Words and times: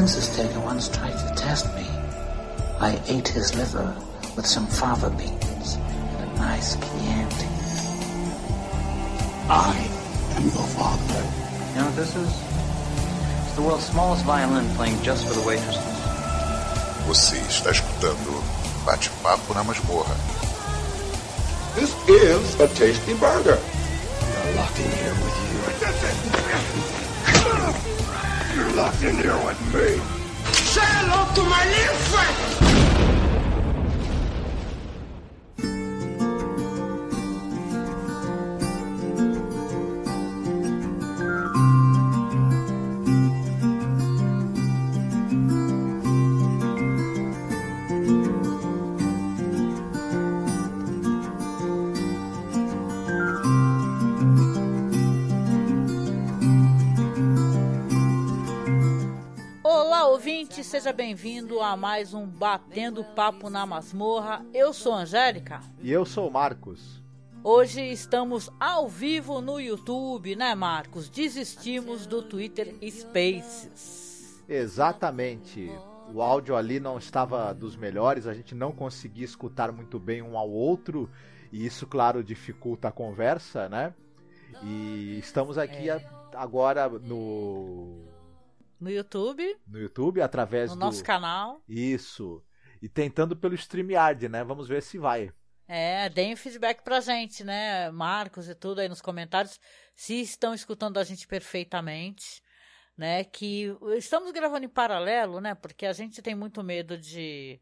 census 0.00 0.34
taker 0.34 0.60
once 0.60 0.88
tried 0.88 1.12
to 1.12 1.34
test 1.34 1.66
me. 1.76 1.84
I 2.80 2.98
ate 3.06 3.28
his 3.28 3.54
liver 3.54 3.94
with 4.34 4.46
some 4.46 4.66
fava 4.66 5.10
beans 5.10 5.74
and 5.74 6.24
a 6.24 6.34
nice 6.36 6.74
Chianti. 6.76 7.50
I 9.50 9.76
am 10.36 10.44
your 10.44 10.68
father. 10.72 11.22
You 11.68 11.74
know 11.76 11.84
what 11.84 11.96
this 11.96 12.16
is? 12.16 12.32
It's 13.44 13.56
the 13.56 13.60
world's 13.60 13.84
smallest 13.84 14.24
violin 14.24 14.66
playing 14.76 15.02
just 15.02 15.28
for 15.28 15.34
the 15.34 15.46
waitresses. 15.46 15.84
Você 17.06 17.36
está 17.46 17.70
escutando 17.70 18.42
Bate-Papo 18.86 19.52
na 19.52 19.64
Masmorra. 19.64 20.16
This 21.74 21.92
is 22.08 22.58
a 22.58 22.68
tasty 22.68 23.12
burger. 23.20 23.58
Locked 28.74 29.02
in 29.02 29.16
here 29.16 29.36
with 29.44 29.60
me. 29.74 30.00
Say 30.52 30.80
hello 30.82 31.34
to 31.34 31.42
my 31.48 31.64
little 31.64 31.94
friend. 32.10 32.59
Seja 60.70 60.92
bem-vindo 60.92 61.58
a 61.58 61.76
mais 61.76 62.14
um 62.14 62.24
Batendo 62.24 63.02
Papo 63.02 63.50
na 63.50 63.66
Masmorra. 63.66 64.46
Eu 64.54 64.72
sou 64.72 64.92
a 64.92 64.98
Angélica. 64.98 65.60
E 65.82 65.90
eu 65.90 66.04
sou 66.06 66.28
o 66.28 66.32
Marcos. 66.32 67.02
Hoje 67.42 67.80
estamos 67.90 68.48
ao 68.60 68.88
vivo 68.88 69.40
no 69.40 69.58
YouTube, 69.58 70.36
né, 70.36 70.54
Marcos? 70.54 71.08
Desistimos 71.08 72.06
do 72.06 72.22
Twitter 72.22 72.72
Spaces. 72.88 74.44
Exatamente. 74.48 75.68
O 76.14 76.22
áudio 76.22 76.54
ali 76.54 76.78
não 76.78 76.98
estava 76.98 77.52
dos 77.52 77.74
melhores, 77.74 78.28
a 78.28 78.32
gente 78.32 78.54
não 78.54 78.70
conseguia 78.70 79.24
escutar 79.24 79.72
muito 79.72 79.98
bem 79.98 80.22
um 80.22 80.38
ao 80.38 80.48
outro, 80.48 81.10
e 81.50 81.66
isso, 81.66 81.84
claro, 81.84 82.22
dificulta 82.22 82.86
a 82.86 82.92
conversa, 82.92 83.68
né? 83.68 83.92
E 84.62 85.18
estamos 85.18 85.58
aqui 85.58 85.90
É. 85.90 86.00
agora 86.32 86.88
no, 86.88 88.04
No 88.80 88.90
YouTube, 88.90 89.56
no 89.66 89.78
YouTube, 89.78 90.22
através 90.22 90.70
no 90.70 90.76
do. 90.76 90.80
nosso 90.80 91.04
canal. 91.04 91.62
Isso. 91.68 92.42
E 92.80 92.88
tentando 92.88 93.36
pelo 93.36 93.54
StreamYard, 93.54 94.28
né? 94.28 94.42
Vamos 94.42 94.66
ver 94.66 94.82
se 94.82 94.96
vai. 94.96 95.30
É, 95.72 96.08
deem 96.08 96.34
feedback 96.34 96.82
pra 96.82 96.98
gente, 97.00 97.44
né, 97.44 97.92
Marcos 97.92 98.48
e 98.48 98.56
tudo 98.56 98.80
aí 98.80 98.88
nos 98.88 99.00
comentários, 99.00 99.60
se 99.94 100.20
estão 100.20 100.52
escutando 100.52 100.98
a 100.98 101.04
gente 101.04 101.28
perfeitamente, 101.28 102.42
né, 102.98 103.22
que 103.22 103.72
estamos 103.96 104.32
gravando 104.32 104.66
em 104.66 104.68
paralelo, 104.68 105.40
né, 105.40 105.54
porque 105.54 105.86
a 105.86 105.92
gente 105.92 106.20
tem 106.20 106.34
muito 106.34 106.60
medo 106.64 106.98
de, 106.98 107.60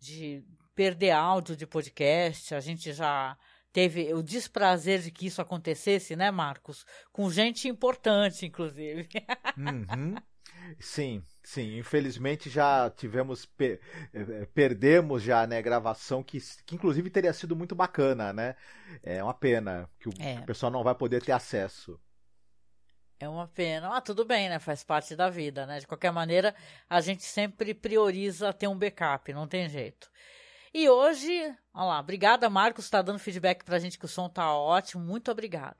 de 0.00 0.44
perder 0.74 1.12
áudio 1.12 1.56
de 1.56 1.68
podcast, 1.68 2.52
a 2.52 2.58
gente 2.58 2.92
já 2.92 3.38
teve 3.72 4.12
o 4.12 4.24
desprazer 4.24 5.02
de 5.02 5.12
que 5.12 5.26
isso 5.26 5.40
acontecesse, 5.40 6.16
né, 6.16 6.32
Marcos, 6.32 6.84
com 7.12 7.30
gente 7.30 7.68
importante, 7.68 8.44
inclusive. 8.44 9.08
Uhum. 9.56 10.16
Sim, 10.80 11.22
sim. 11.42 11.76
Infelizmente 11.78 12.48
já 12.50 12.90
tivemos 12.90 13.44
pe- 13.46 13.80
eh, 14.12 14.46
perdemos 14.54 15.22
já, 15.22 15.46
né, 15.46 15.60
gravação 15.62 16.22
que, 16.22 16.38
que 16.64 16.74
inclusive 16.74 17.10
teria 17.10 17.32
sido 17.32 17.54
muito 17.56 17.74
bacana, 17.74 18.32
né? 18.32 18.56
É 19.02 19.22
uma 19.22 19.34
pena 19.34 19.88
que 19.98 20.08
o, 20.08 20.12
É. 20.18 20.38
o 20.38 20.42
pessoal 20.42 20.72
não 20.72 20.82
vai 20.84 20.94
poder 20.94 21.22
ter 21.22 21.32
acesso. 21.32 22.00
É 23.18 23.28
uma 23.28 23.48
pena. 23.48 23.96
Ah, 23.96 24.00
tudo 24.00 24.24
bem, 24.24 24.48
né? 24.48 24.58
Faz 24.58 24.84
parte 24.84 25.16
da 25.16 25.30
vida, 25.30 25.64
né? 25.66 25.78
De 25.80 25.86
qualquer 25.86 26.12
maneira, 26.12 26.54
a 26.88 27.00
gente 27.00 27.22
sempre 27.24 27.72
prioriza 27.74 28.52
ter 28.52 28.68
um 28.68 28.78
backup, 28.78 29.32
não 29.32 29.46
tem 29.48 29.68
jeito. 29.68 30.10
E 30.74 30.88
hoje, 30.90 31.32
olha 31.74 31.84
lá, 31.86 32.00
obrigada, 32.00 32.50
Marcos, 32.50 32.86
está 32.86 33.02
dando 33.02 33.18
feedback 33.20 33.64
pra 33.64 33.78
gente 33.80 33.98
que 33.98 34.06
o 34.06 34.08
som 34.08 34.28
tá 34.30 34.54
ótimo, 34.54 35.04
muito 35.04 35.30
obrigada. 35.32 35.78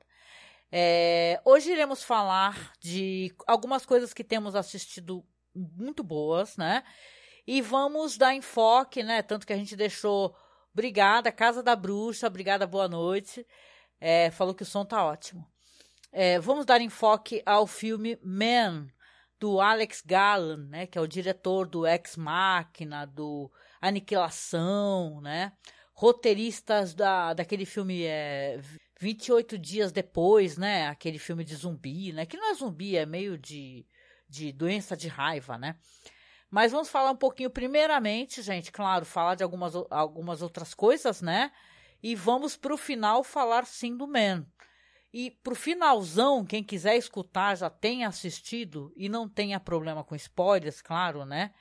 É, 0.71 1.41
hoje 1.45 1.71
iremos 1.71 2.03
falar 2.03 2.73
de 2.79 3.33
algumas 3.45 3.85
coisas 3.85 4.13
que 4.13 4.23
temos 4.23 4.55
assistido 4.55 5.25
muito 5.55 6.03
boas, 6.03 6.57
né? 6.57 6.83
E 7.45 7.61
vamos 7.61 8.17
dar 8.17 8.35
enfoque, 8.35 9.01
né? 9.03 9.21
Tanto 9.21 9.47
que 9.47 9.53
a 9.53 9.57
gente 9.57 9.75
deixou. 9.75 10.35
Obrigada, 10.73 11.31
Casa 11.31 11.63
da 11.63 11.75
Bruxa, 11.75 12.27
obrigada, 12.27 12.67
boa 12.67 12.87
noite. 12.87 13.45
É, 13.99 14.29
falou 14.31 14.53
que 14.53 14.63
o 14.63 14.65
som 14.65 14.85
tá 14.85 15.03
ótimo. 15.03 15.47
É, 16.11 16.39
vamos 16.39 16.65
dar 16.65 16.81
enfoque 16.81 17.41
ao 17.45 17.65
filme 17.65 18.19
Man, 18.23 18.87
do 19.39 19.59
Alex 19.59 20.01
Garland, 20.05 20.69
né, 20.69 20.87
que 20.87 20.97
é 20.97 21.01
o 21.01 21.07
diretor 21.07 21.67
do 21.67 21.85
Ex 21.85 22.15
Machina, 22.15 23.05
do 23.05 23.51
Aniquilação, 23.81 25.21
né, 25.21 25.51
roteiristas 25.93 26.93
da, 26.93 27.33
daquele 27.33 27.65
filme 27.65 28.03
é, 28.03 28.59
28 28.99 29.57
Dias 29.57 29.91
Depois, 29.91 30.57
né, 30.57 30.87
aquele 30.87 31.19
filme 31.19 31.43
de 31.43 31.55
zumbi, 31.55 32.11
né, 32.13 32.25
que 32.25 32.37
não 32.37 32.51
é 32.51 32.53
zumbi, 32.53 32.95
é 32.97 33.05
meio 33.05 33.37
de, 33.37 33.85
de 34.27 34.51
doença 34.51 34.95
de 34.97 35.07
raiva, 35.07 35.57
né. 35.57 35.77
Mas 36.49 36.71
vamos 36.71 36.89
falar 36.89 37.11
um 37.11 37.15
pouquinho, 37.15 37.49
primeiramente, 37.49 38.41
gente, 38.41 38.71
claro, 38.71 39.05
falar 39.05 39.35
de 39.35 39.43
algumas, 39.43 39.75
o- 39.75 39.87
algumas 39.89 40.41
outras 40.41 40.73
coisas, 40.73 41.21
né, 41.21 41.51
e 42.01 42.15
vamos 42.15 42.55
pro 42.55 42.77
final 42.77 43.23
falar 43.23 43.65
sim 43.65 43.95
do 43.95 44.07
Man. 44.07 44.45
E 45.13 45.31
pro 45.31 45.55
finalzão, 45.55 46.45
quem 46.45 46.63
quiser 46.63 46.95
escutar 46.97 47.55
já 47.55 47.69
tenha 47.69 48.07
assistido 48.07 48.93
e 48.95 49.07
não 49.09 49.27
tenha 49.27 49.59
problema 49.59 50.03
com 50.03 50.15
spoilers, 50.15 50.81
claro, 50.81 51.25
né? 51.25 51.53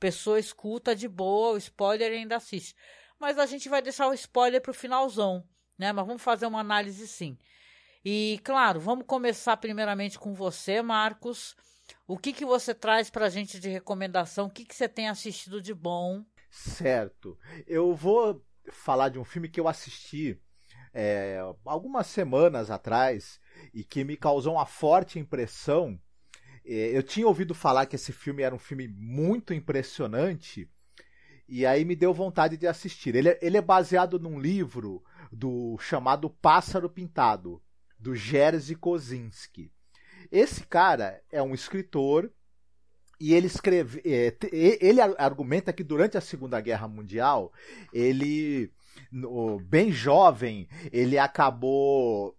Pessoa 0.00 0.40
escuta 0.40 0.94
de 0.96 1.06
boa, 1.06 1.52
o 1.52 1.56
spoiler 1.58 2.10
e 2.12 2.16
ainda 2.16 2.36
assiste. 2.36 2.74
Mas 3.18 3.38
a 3.38 3.46
gente 3.46 3.68
vai 3.68 3.80
deixar 3.82 4.08
o 4.08 4.14
spoiler 4.14 4.60
pro 4.60 4.74
finalzão, 4.74 5.46
né? 5.78 5.92
Mas 5.92 6.06
vamos 6.06 6.22
fazer 6.22 6.46
uma 6.46 6.60
análise 6.60 7.06
sim. 7.08 7.36
E 8.04 8.40
claro, 8.44 8.80
vamos 8.80 9.04
começar 9.06 9.56
primeiramente 9.56 10.18
com 10.18 10.32
você, 10.34 10.80
Marcos. 10.82 11.56
O 12.06 12.16
que 12.16 12.32
que 12.32 12.44
você 12.44 12.74
traz 12.74 13.10
pra 13.10 13.28
gente 13.28 13.58
de 13.60 13.68
recomendação? 13.68 14.46
O 14.46 14.50
que 14.50 14.64
que 14.64 14.74
você 14.74 14.88
tem 14.88 15.08
assistido 15.08 15.60
de 15.60 15.74
bom? 15.74 16.24
Certo. 16.50 17.38
Eu 17.66 17.94
vou 17.94 18.44
falar 18.70 19.08
de 19.08 19.18
um 19.18 19.24
filme 19.24 19.48
que 19.48 19.60
eu 19.60 19.68
assisti 19.68 20.40
é, 20.92 21.38
algumas 21.64 22.06
semanas 22.06 22.70
atrás 22.70 23.40
e 23.74 23.84
que 23.84 24.04
me 24.04 24.16
causou 24.16 24.54
uma 24.54 24.66
forte 24.66 25.18
impressão. 25.18 25.98
É, 26.64 26.96
eu 26.96 27.02
tinha 27.02 27.26
ouvido 27.26 27.54
falar 27.54 27.86
que 27.86 27.96
esse 27.96 28.12
filme 28.12 28.42
era 28.42 28.54
um 28.54 28.58
filme 28.58 28.88
muito 28.88 29.52
impressionante 29.54 30.68
e 31.48 31.64
aí 31.64 31.84
me 31.84 31.94
deu 31.94 32.12
vontade 32.12 32.56
de 32.56 32.66
assistir. 32.66 33.14
Ele, 33.14 33.30
é- 33.30 33.38
ele 33.40 33.56
é 33.56 33.62
baseado 33.62 34.18
num 34.18 34.38
livro 34.38 35.02
do 35.32 35.76
chamado 35.78 36.30
Pássaro 36.30 36.88
Pintado, 36.88 37.62
do 37.98 38.14
Jerzy 38.14 38.74
Kosinski. 38.74 39.72
Esse 40.30 40.66
cara 40.66 41.22
é 41.30 41.42
um 41.42 41.54
escritor 41.54 42.30
e 43.18 43.32
ele 43.32 43.46
escreve, 43.46 44.02
é, 44.04 44.36
ele 44.52 45.00
ar- 45.00 45.14
argumenta 45.18 45.72
que 45.72 45.82
durante 45.82 46.18
a 46.18 46.20
Segunda 46.20 46.60
Guerra 46.60 46.86
Mundial, 46.86 47.52
ele, 47.92 48.70
bem 49.68 49.90
jovem, 49.90 50.68
ele 50.92 51.18
acabou 51.18 52.36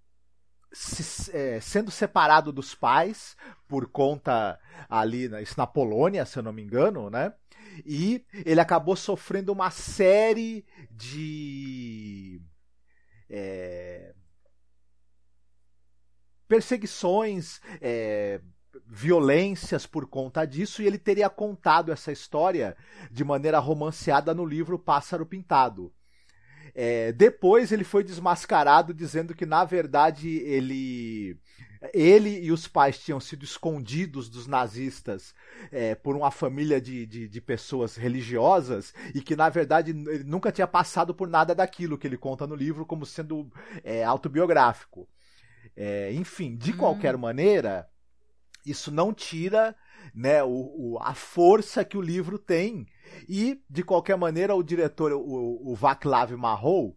se- 0.72 1.31
é, 1.36 1.60
sendo 1.60 1.90
separado 1.90 2.51
dos 2.51 2.75
pais 2.75 3.36
por 3.68 3.88
conta 3.90 4.60
ali, 4.88 5.28
na- 5.28 5.42
isso 5.42 5.56
na 5.57 5.66
Polônia, 5.66 6.25
se 6.25 6.38
eu 6.38 6.44
não 6.44 6.54
me 6.54 6.62
engano, 6.62 7.10
né? 7.10 7.33
E 7.86 8.25
ele 8.45 8.60
acabou 8.60 8.95
sofrendo 8.95 9.51
uma 9.51 9.72
série 9.72 10.66
de 10.92 12.42
é, 13.30 14.14
perseguições, 16.48 17.60
é, 17.82 18.40
violências 18.86 19.86
por 19.86 20.08
conta 20.08 20.46
disso, 20.46 20.82
e 20.82 20.88
ele 20.88 20.98
teria 20.98 21.30
contado 21.30 21.92
essa 21.92 22.12
história 22.12 22.76
de 23.12 23.24
maneira 23.24 23.60
romanceada 23.60 24.34
no 24.34 24.46
livro 24.46 24.80
Pássaro 24.80 25.26
Pintado. 25.26 25.94
É, 26.74 27.12
depois 27.12 27.72
ele 27.72 27.84
foi 27.84 28.04
desmascarado 28.04 28.94
dizendo 28.94 29.34
que 29.34 29.46
na 29.46 29.66
verdade 29.66 30.30
ele 30.30 31.40
ele 31.94 32.40
e 32.40 32.52
os 32.52 32.68
pais 32.68 32.98
tinham 32.98 33.20
sido 33.20 33.44
escondidos 33.44 34.30
dos 34.30 34.48
nazistas 34.48 35.34
é, 35.72 35.96
por 35.96 36.16
uma 36.16 36.32
família 36.32 36.80
de, 36.82 37.06
de, 37.06 37.28
de 37.28 37.42
pessoas 37.42 37.96
religiosas 37.96 38.94
e 39.14 39.22
que 39.22 39.36
na 39.36 39.50
verdade 39.50 39.92
ele 39.92 40.24
nunca 40.24 40.52
tinha 40.52 40.68
passado 40.68 41.14
por 41.14 41.28
nada 41.28 41.54
daquilo 41.54 41.98
que 41.98 42.08
ele 42.08 42.18
conta 42.18 42.48
no 42.48 42.56
livro 42.56 42.86
como 42.86 43.06
sendo 43.06 43.52
é, 43.84 44.04
autobiográfico. 44.04 45.08
É, 45.76 46.12
enfim, 46.14 46.56
de 46.56 46.74
qualquer 46.74 47.16
maneira, 47.18 47.88
isso 48.66 48.92
não 48.92 49.14
tira 49.14 49.76
né, 50.14 50.44
o, 50.44 50.50
o, 50.50 50.98
a 51.00 51.14
força 51.14 51.86
que 51.86 51.98
o 51.98 52.02
livro 52.02 52.40
tem. 52.40 52.88
E, 53.28 53.62
de 53.70 53.84
qualquer 53.84 54.18
maneira, 54.18 54.56
o 54.56 54.64
diretor, 54.64 55.14
o, 55.14 55.72
o 55.72 55.76
Vaclav 55.76 56.32
Marrou, 56.32 56.97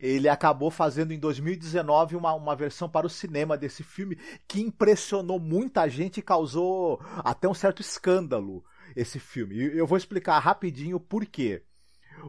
ele 0.00 0.28
acabou 0.28 0.70
fazendo 0.70 1.12
em 1.12 1.18
2019 1.18 2.16
uma, 2.16 2.34
uma 2.34 2.56
versão 2.56 2.88
para 2.88 3.06
o 3.06 3.10
cinema 3.10 3.56
desse 3.56 3.82
filme 3.82 4.18
que 4.46 4.60
impressionou 4.60 5.38
muita 5.38 5.88
gente 5.88 6.18
e 6.18 6.22
causou 6.22 7.00
até 7.18 7.48
um 7.48 7.54
certo 7.54 7.80
escândalo 7.80 8.64
esse 8.94 9.18
filme. 9.18 9.56
E 9.56 9.78
eu 9.78 9.86
vou 9.86 9.98
explicar 9.98 10.38
rapidinho 10.38 10.98
por 10.98 11.24
quê. 11.26 11.62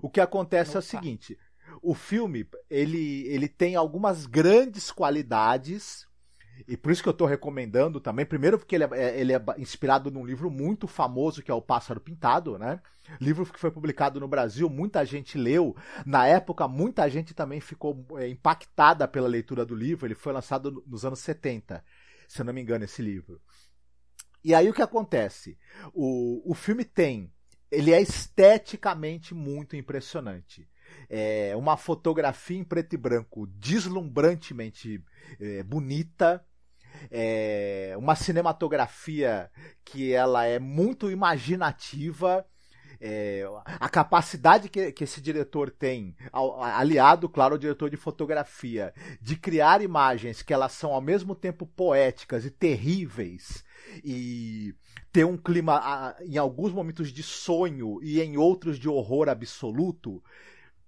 O 0.01 0.09
que 0.09 0.19
acontece 0.19 0.71
Opa. 0.71 0.77
é 0.77 0.79
o 0.79 0.83
seguinte: 0.83 1.37
o 1.81 1.93
filme 1.93 2.47
ele, 2.69 3.27
ele 3.27 3.47
tem 3.47 3.75
algumas 3.75 4.25
grandes 4.25 4.91
qualidades 4.91 6.07
e 6.67 6.77
por 6.77 6.91
isso 6.91 7.03
que 7.03 7.09
eu 7.09 7.11
estou 7.11 7.27
recomendando 7.27 7.99
também. 7.99 8.25
Primeiro, 8.25 8.57
porque 8.57 8.75
ele 8.75 8.85
é, 8.85 9.19
ele 9.19 9.33
é, 9.33 9.41
inspirado 9.57 10.09
num 10.09 10.25
livro 10.25 10.49
muito 10.49 10.87
famoso 10.87 11.43
que 11.43 11.51
é 11.51 11.53
O 11.53 11.61
Pássaro 11.61 11.99
Pintado, 11.99 12.57
né? 12.57 12.81
Livro 13.19 13.45
que 13.45 13.59
foi 13.59 13.71
publicado 13.71 14.19
no 14.19 14.27
Brasil, 14.27 14.69
muita 14.69 15.05
gente 15.05 15.37
leu. 15.37 15.75
Na 16.05 16.25
época, 16.27 16.67
muita 16.67 17.09
gente 17.09 17.33
também 17.33 17.59
ficou 17.59 18.05
é, 18.17 18.27
impactada 18.27 19.07
pela 19.07 19.27
leitura 19.27 19.65
do 19.65 19.75
livro. 19.75 20.05
Ele 20.07 20.15
foi 20.15 20.33
lançado 20.33 20.83
nos 20.87 21.05
anos 21.05 21.19
70, 21.19 21.83
se 22.27 22.41
eu 22.41 22.45
não 22.45 22.53
me 22.53 22.61
engano, 22.61 22.85
esse 22.85 23.01
livro. 23.01 23.41
E 24.43 24.53
aí 24.53 24.69
o 24.69 24.73
que 24.73 24.81
acontece? 24.81 25.57
O, 25.93 26.51
o 26.51 26.53
filme 26.53 26.85
tem. 26.85 27.31
Ele 27.69 27.91
é 27.91 28.01
esteticamente 28.01 29.33
muito 29.33 29.75
impressionante. 29.75 30.67
É 31.09 31.55
uma 31.55 31.77
fotografia 31.77 32.57
em 32.57 32.63
preto 32.63 32.93
e 32.93 32.97
branco 32.97 33.47
deslumbrantemente 33.47 35.03
é, 35.39 35.63
bonita, 35.63 36.43
é 37.11 37.95
uma 37.97 38.15
cinematografia 38.15 39.49
que 39.83 40.13
ela 40.13 40.45
é 40.45 40.59
muito 40.59 41.09
imaginativa. 41.11 42.45
É, 42.99 43.43
a 43.65 43.87
capacidade 43.87 44.69
que, 44.69 44.91
que, 44.91 45.03
esse 45.03 45.21
diretor 45.21 45.69
tem, 45.69 46.15
aliado, 46.33 47.29
claro, 47.29 47.53
ao 47.53 47.59
diretor 47.59 47.91
de 47.91 47.97
fotografia, 47.97 48.91
de 49.21 49.35
criar 49.35 49.83
imagens 49.83 50.41
que 50.41 50.51
elas 50.51 50.71
são 50.71 50.91
ao 50.91 51.01
mesmo 51.01 51.35
tempo 51.35 51.67
poéticas 51.67 52.43
e 52.43 52.49
terríveis, 52.49 53.63
e 54.03 54.73
ter 55.11 55.25
um 55.25 55.37
clima, 55.37 56.15
em 56.21 56.37
alguns 56.37 56.73
momentos, 56.73 57.13
de 57.13 57.21
sonho 57.21 57.99
e 58.01 58.19
em 58.19 58.35
outros 58.35 58.79
de 58.79 58.89
horror 58.89 59.29
absoluto, 59.29 60.23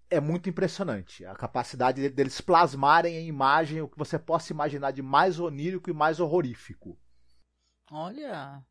é 0.09 0.19
muito 0.19 0.49
impressionante. 0.49 1.25
A 1.25 1.35
capacidade 1.35 2.09
deles 2.09 2.41
plasmarem 2.41 3.15
em 3.15 3.27
imagem 3.27 3.81
o 3.81 3.87
que 3.87 3.97
você 3.97 4.17
possa 4.17 4.51
imaginar 4.51 4.91
de 4.91 5.01
mais 5.01 5.39
onírico 5.39 5.89
e 5.89 5.93
mais 5.93 6.19
horrorífico. 6.19 6.97
Olha, 7.91 8.63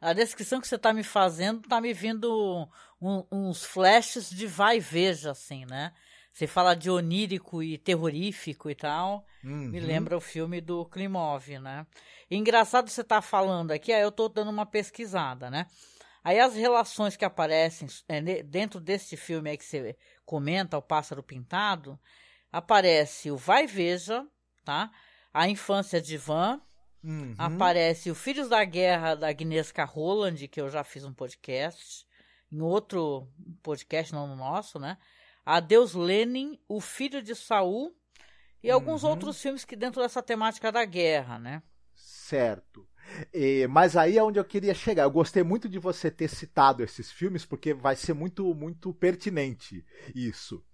a 0.00 0.12
descrição 0.12 0.60
que 0.60 0.68
você 0.68 0.76
está 0.76 0.92
me 0.92 1.02
fazendo 1.02 1.60
está 1.60 1.80
me 1.80 1.92
vindo 1.92 2.68
um, 3.00 3.24
uns 3.30 3.64
flashes 3.64 4.30
de 4.30 4.46
vai 4.46 4.76
e 4.76 4.80
veja, 4.80 5.30
assim, 5.30 5.64
né? 5.66 5.92
Você 6.32 6.46
fala 6.46 6.74
de 6.74 6.90
onírico 6.90 7.62
e 7.62 7.78
terrorífico 7.78 8.68
e 8.68 8.74
tal. 8.74 9.24
Uhum. 9.42 9.70
Me 9.70 9.80
lembra 9.80 10.16
o 10.16 10.20
filme 10.20 10.60
do 10.60 10.84
Klimov, 10.84 11.48
né? 11.58 11.86
E 12.30 12.36
engraçado 12.36 12.90
você 12.90 13.00
estar 13.00 13.16
tá 13.16 13.22
falando 13.22 13.70
aqui, 13.70 13.90
aí 13.90 14.02
eu 14.02 14.10
estou 14.10 14.28
dando 14.28 14.50
uma 14.50 14.66
pesquisada, 14.66 15.48
né? 15.48 15.66
Aí 16.22 16.40
as 16.40 16.54
relações 16.54 17.16
que 17.16 17.24
aparecem 17.24 17.88
é, 18.08 18.42
dentro 18.42 18.80
desse 18.80 19.16
filme 19.16 19.48
aí 19.48 19.56
que 19.56 19.64
você 19.64 19.96
comenta, 20.26 20.76
O 20.76 20.82
Pássaro 20.82 21.22
Pintado, 21.22 21.98
aparece 22.52 23.30
o 23.30 23.36
Vai 23.36 23.66
Veja, 23.66 24.26
tá? 24.64 24.90
A 25.32 25.48
Infância 25.48 26.00
de 26.00 26.18
Van, 26.18 26.60
uhum. 27.02 27.34
aparece 27.38 28.10
o 28.10 28.14
Filhos 28.14 28.48
da 28.48 28.64
Guerra 28.64 29.14
da 29.14 29.28
Agnieszka 29.28 29.84
Roland, 29.84 30.48
que 30.48 30.60
eu 30.60 30.68
já 30.68 30.82
fiz 30.82 31.04
um 31.04 31.14
podcast, 31.14 32.06
em 32.50 32.60
outro 32.60 33.28
podcast, 33.62 34.12
não 34.12 34.26
no 34.26 34.36
nosso, 34.36 34.78
né? 34.78 34.98
Adeus 35.44 35.94
Lenin, 35.94 36.58
O 36.68 36.80
Filho 36.80 37.22
de 37.22 37.34
Saul 37.34 37.94
e 38.62 38.70
alguns 38.70 39.04
uhum. 39.04 39.10
outros 39.10 39.40
filmes 39.40 39.64
que 39.64 39.76
dentro 39.76 40.02
dessa 40.02 40.22
temática 40.22 40.72
da 40.72 40.84
guerra, 40.84 41.38
né? 41.38 41.62
Certo. 41.94 42.88
E, 43.32 43.66
mas 43.68 43.96
aí 43.96 44.18
é 44.18 44.22
onde 44.22 44.38
eu 44.38 44.44
queria 44.44 44.74
chegar. 44.74 45.04
Eu 45.04 45.10
gostei 45.10 45.42
muito 45.42 45.68
de 45.68 45.78
você 45.78 46.10
ter 46.10 46.28
citado 46.28 46.82
esses 46.82 47.10
filmes, 47.10 47.44
porque 47.44 47.72
vai 47.72 47.96
ser 47.96 48.12
muito, 48.14 48.54
muito 48.54 48.92
pertinente 48.92 49.84
isso. 50.14 50.64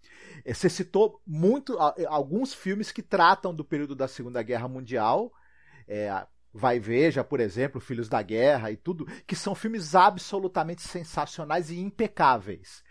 Você 0.47 0.69
citou 0.69 1.21
muito 1.27 1.77
alguns 2.09 2.55
filmes 2.55 2.93
que 2.93 3.03
tratam 3.03 3.55
do 3.55 3.65
período 3.65 3.95
da 3.95 4.09
Segunda 4.09 4.43
Guerra 4.43 4.69
Mundial. 4.69 5.33
É, 5.87 6.27
Vai 6.55 6.79
Veja, 6.79 7.25
por 7.25 7.41
exemplo, 7.41 7.81
Filhos 7.81 8.09
da 8.11 8.21
Guerra 8.21 8.71
e 8.71 8.77
tudo, 8.77 9.07
que 9.27 9.35
são 9.35 9.55
filmes 9.55 9.95
absolutamente 9.95 10.83
sensacionais 10.83 11.71
e 11.71 11.79
impecáveis. 11.81 12.83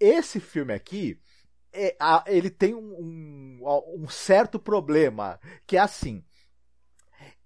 Esse 0.00 0.40
filme 0.40 0.72
aqui, 0.72 1.20
é, 1.72 1.94
ele 2.26 2.48
tem 2.48 2.74
um, 2.74 3.60
um, 3.60 4.02
um 4.02 4.08
certo 4.08 4.58
problema, 4.58 5.38
que 5.66 5.76
é 5.76 5.80
assim. 5.80 6.24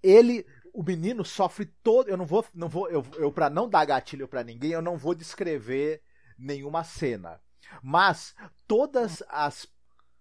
Ele 0.01 0.45
o 0.73 0.83
menino 0.83 1.23
sofre 1.23 1.65
todo. 1.65 2.09
Eu 2.09 2.17
não 2.17 2.25
vou, 2.25 2.45
não 2.53 2.67
vou, 2.67 2.89
eu, 2.89 3.05
eu 3.17 3.31
para 3.31 3.49
não 3.49 3.69
dar 3.69 3.85
gatilho 3.85 4.27
para 4.27 4.43
ninguém, 4.43 4.71
eu 4.71 4.81
não 4.81 4.97
vou 4.97 5.13
descrever 5.13 6.01
nenhuma 6.37 6.83
cena. 6.83 7.39
Mas 7.81 8.35
todas 8.67 9.23
as 9.29 9.67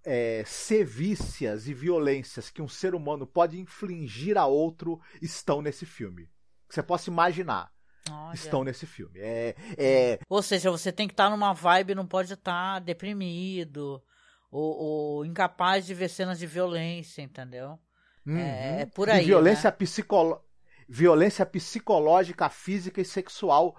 é, 0.04 0.42
sevícias 0.46 1.68
e 1.68 1.74
violências 1.74 2.50
que 2.50 2.62
um 2.62 2.68
ser 2.68 2.94
humano 2.94 3.26
pode 3.26 3.58
infligir 3.58 4.38
a 4.38 4.46
outro 4.46 5.00
estão 5.20 5.60
nesse 5.60 5.84
filme. 5.84 6.30
Você 6.68 6.82
possa 6.82 7.10
imaginar. 7.10 7.72
Olha. 8.10 8.34
Estão 8.34 8.64
nesse 8.64 8.86
filme. 8.86 9.18
É, 9.18 9.54
é... 9.76 10.18
Ou 10.28 10.42
seja, 10.42 10.70
você 10.70 10.90
tem 10.90 11.06
que 11.06 11.12
estar 11.12 11.28
numa 11.28 11.52
vibe, 11.52 11.94
não 11.94 12.06
pode 12.06 12.32
estar 12.32 12.78
deprimido 12.80 14.02
ou, 14.50 14.76
ou 14.76 15.24
incapaz 15.24 15.86
de 15.86 15.94
ver 15.94 16.08
cenas 16.08 16.38
de 16.38 16.46
violência, 16.46 17.22
entendeu? 17.22 17.78
Uhum. 18.26 18.38
É, 18.38 18.82
é, 18.82 18.86
por 18.86 19.08
aí. 19.08 19.22
E 19.22 19.26
violência, 19.26 19.70
né? 19.70 19.76
psicolo... 19.76 20.40
violência 20.88 21.46
psicológica, 21.46 22.48
física 22.48 23.00
e 23.00 23.04
sexual 23.04 23.76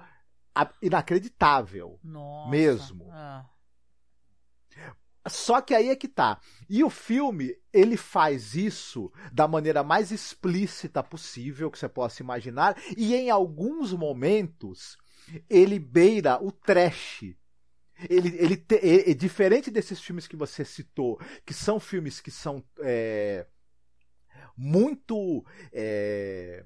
inacreditável. 0.81 1.99
Nossa. 2.03 2.49
Mesmo. 2.49 3.09
Ah. 3.11 3.45
Só 5.27 5.61
que 5.61 5.75
aí 5.75 5.89
é 5.89 5.95
que 5.95 6.07
tá. 6.07 6.39
E 6.67 6.83
o 6.83 6.89
filme, 6.89 7.55
ele 7.71 7.95
faz 7.95 8.55
isso 8.55 9.12
da 9.31 9.48
maneira 9.48 9.83
mais 9.83 10.12
explícita 10.12 11.03
possível 11.03 11.69
que 11.69 11.77
você 11.77 11.88
possa 11.88 12.24
imaginar, 12.24 12.75
e 12.98 13.13
em 13.13 13.29
alguns 13.29 13.93
momentos 13.93 14.98
ele 15.48 15.77
beira 15.77 16.43
o 16.43 16.51
trash. 16.51 17.36
Ele, 18.10 18.36
ele, 18.36 18.57
te, 18.57 18.79
ele, 18.81 19.13
diferente 19.13 19.69
desses 19.69 20.01
filmes 20.01 20.25
que 20.25 20.36
você 20.36 20.65
citou, 20.65 21.19
que 21.45 21.53
são 21.53 21.79
filmes 21.79 22.19
que 22.19 22.31
são 22.31 22.63
é, 22.79 23.45
muito. 24.62 25.44
É... 25.74 26.63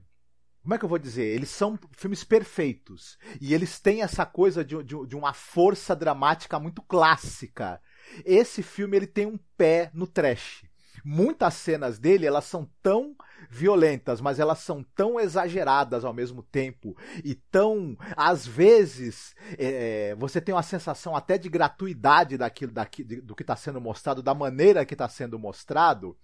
Como 0.62 0.74
é 0.74 0.78
que 0.80 0.84
eu 0.84 0.90
vou 0.90 0.98
dizer? 0.98 1.26
Eles 1.26 1.50
são 1.50 1.80
filmes 1.96 2.24
perfeitos. 2.24 3.18
E 3.40 3.54
eles 3.54 3.80
têm 3.80 4.02
essa 4.02 4.26
coisa 4.26 4.66
de, 4.66 4.84
de, 4.84 5.08
de 5.08 5.16
uma 5.16 5.32
força 5.32 5.96
dramática 5.96 6.60
muito 6.60 6.82
clássica. 6.82 7.80
Esse 8.26 8.64
filme 8.64 8.98
ele 8.98 9.08
tem 9.08 9.28
um 9.28 9.38
pé 9.56 9.92
no 9.94 10.08
trash. 10.08 10.66
Muitas 11.04 11.54
cenas 11.54 12.00
dele 12.00 12.26
elas 12.26 12.46
são 12.46 12.68
tão 12.82 13.16
violentas, 13.48 14.20
mas 14.20 14.40
elas 14.40 14.58
são 14.60 14.84
tão 14.96 15.20
exageradas 15.20 16.04
ao 16.04 16.14
mesmo 16.14 16.42
tempo 16.42 16.98
e 17.24 17.36
tão, 17.36 17.96
às 18.18 18.48
vezes, 18.48 19.36
é, 19.58 20.16
você 20.16 20.42
tem 20.42 20.56
uma 20.56 20.64
sensação 20.64 21.16
até 21.16 21.38
de 21.38 21.48
gratuidade 21.48 22.38
daquilo, 22.38 22.72
daquilo 22.72 23.22
do 23.22 23.36
que 23.36 23.44
está 23.44 23.56
sendo 23.56 23.80
mostrado, 23.80 24.24
da 24.24 24.34
maneira 24.34 24.84
que 24.84 24.96
está 24.96 25.08
sendo 25.08 25.38
mostrado, 25.38 26.18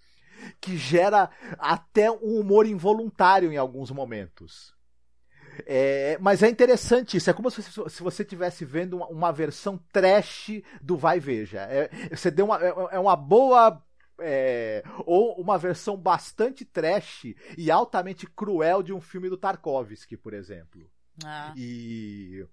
que 0.60 0.78
gera 0.78 1.30
até 1.58 2.12
um 2.12 2.40
humor 2.40 2.66
involuntário 2.66 3.52
em 3.52 3.58
alguns 3.58 3.92
momentos. 3.92 4.74
É, 5.66 6.18
mas 6.20 6.42
é 6.44 6.50
interessante 6.50 7.18
isso, 7.18 7.30
é 7.30 7.34
como 7.34 7.52
se, 7.52 7.62
se 7.62 8.04
você 8.04 8.24
estivesse 8.24 8.64
vendo 8.66 8.98
uma, 8.98 9.08
uma, 9.08 9.32
versão 9.32 9.78
trash 9.92 10.62
do 10.82 10.98
Vai 10.98 11.20
Veja. 11.20 11.62
É, 11.62 11.90
você 12.10 12.32
deu 12.32 12.46
uma, 12.46 12.64
é, 12.64 12.74
é 12.92 13.00
uma 13.00 13.16
boa. 13.16 13.82
É, 14.24 14.84
ou 15.00 15.42
uma 15.42 15.58
versão 15.58 15.98
bastante 15.98 16.64
trash 16.64 17.34
e 17.58 17.72
altamente 17.72 18.28
cruel 18.28 18.84
de 18.84 18.94
um 18.94 19.02
filme 19.02 19.28
do 19.28 19.38
Tarkovsky, 19.38 20.16
por 20.16 20.34
exemplo. 20.34 20.88
Ah. 21.26 21.54
E. 21.58 22.46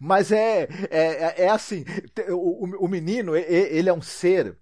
Mas 0.00 0.32
é, 0.32 0.66
é, 0.90 1.44
é 1.44 1.48
assim: 1.48 1.84
o, 2.30 2.84
o 2.84 2.88
menino, 2.88 3.36
ele 3.36 3.88
é 3.88 3.92
um 3.92 4.02
ser 4.02 4.58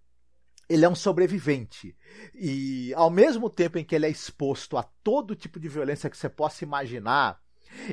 ele 0.68 0.85
é 0.85 0.88
um 0.88 0.94
sobrevivente. 0.94 1.97
E 2.35 2.92
ao 2.94 3.11
mesmo 3.11 3.50
tempo 3.50 3.78
em 3.78 3.85
que 3.85 3.94
ele 3.94 4.06
é 4.06 4.11
exposto 4.11 4.76
a 4.76 4.83
todo 4.83 5.35
tipo 5.35 5.59
de 5.59 5.68
violência 5.68 6.11
que 6.11 6.16
você 6.16 6.28
possa 6.28 6.64
imaginar, 6.64 7.40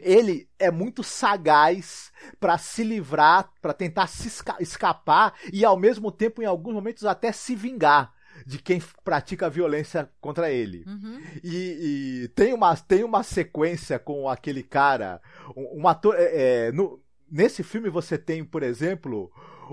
ele 0.01 0.47
é 0.59 0.69
muito 0.69 1.03
sagaz 1.03 2.11
para 2.39 2.57
se 2.57 2.83
livrar, 2.83 3.51
para 3.61 3.73
tentar 3.73 4.07
se 4.07 4.27
esca 4.27 4.55
escapar 4.59 5.33
e 5.51 5.65
ao 5.65 5.77
mesmo 5.77 6.11
tempo 6.11 6.41
em 6.41 6.45
alguns 6.45 6.73
momentos 6.73 7.05
até 7.05 7.31
se 7.31 7.55
vingar 7.55 8.13
de 8.45 8.59
quem 8.59 8.81
pratica 9.03 9.49
violência 9.49 10.09
contra 10.19 10.51
ele. 10.51 10.83
Uhum. 10.87 11.21
E, 11.43 12.23
e, 12.23 12.27
tem, 12.29 12.53
uma, 12.53 12.75
tem 12.75 13.03
uma 13.03 13.23
sequência 13.23 13.99
com 13.99 14.27
aquele 14.27 14.63
cara, 14.63 15.21
um, 15.55 15.81
um 15.81 15.87
ator. 15.87 16.15
É, 16.17 16.67
é, 16.67 16.71
no, 16.71 17.01
nesse 17.29 17.63
filme 17.63 17.89
você 17.89 18.17
tem, 18.17 18.43
por 18.43 18.63
exemplo, 18.63 19.31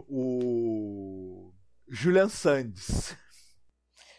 o 0.08 1.47
Julian 1.90 2.28
Sands. 2.28 3.16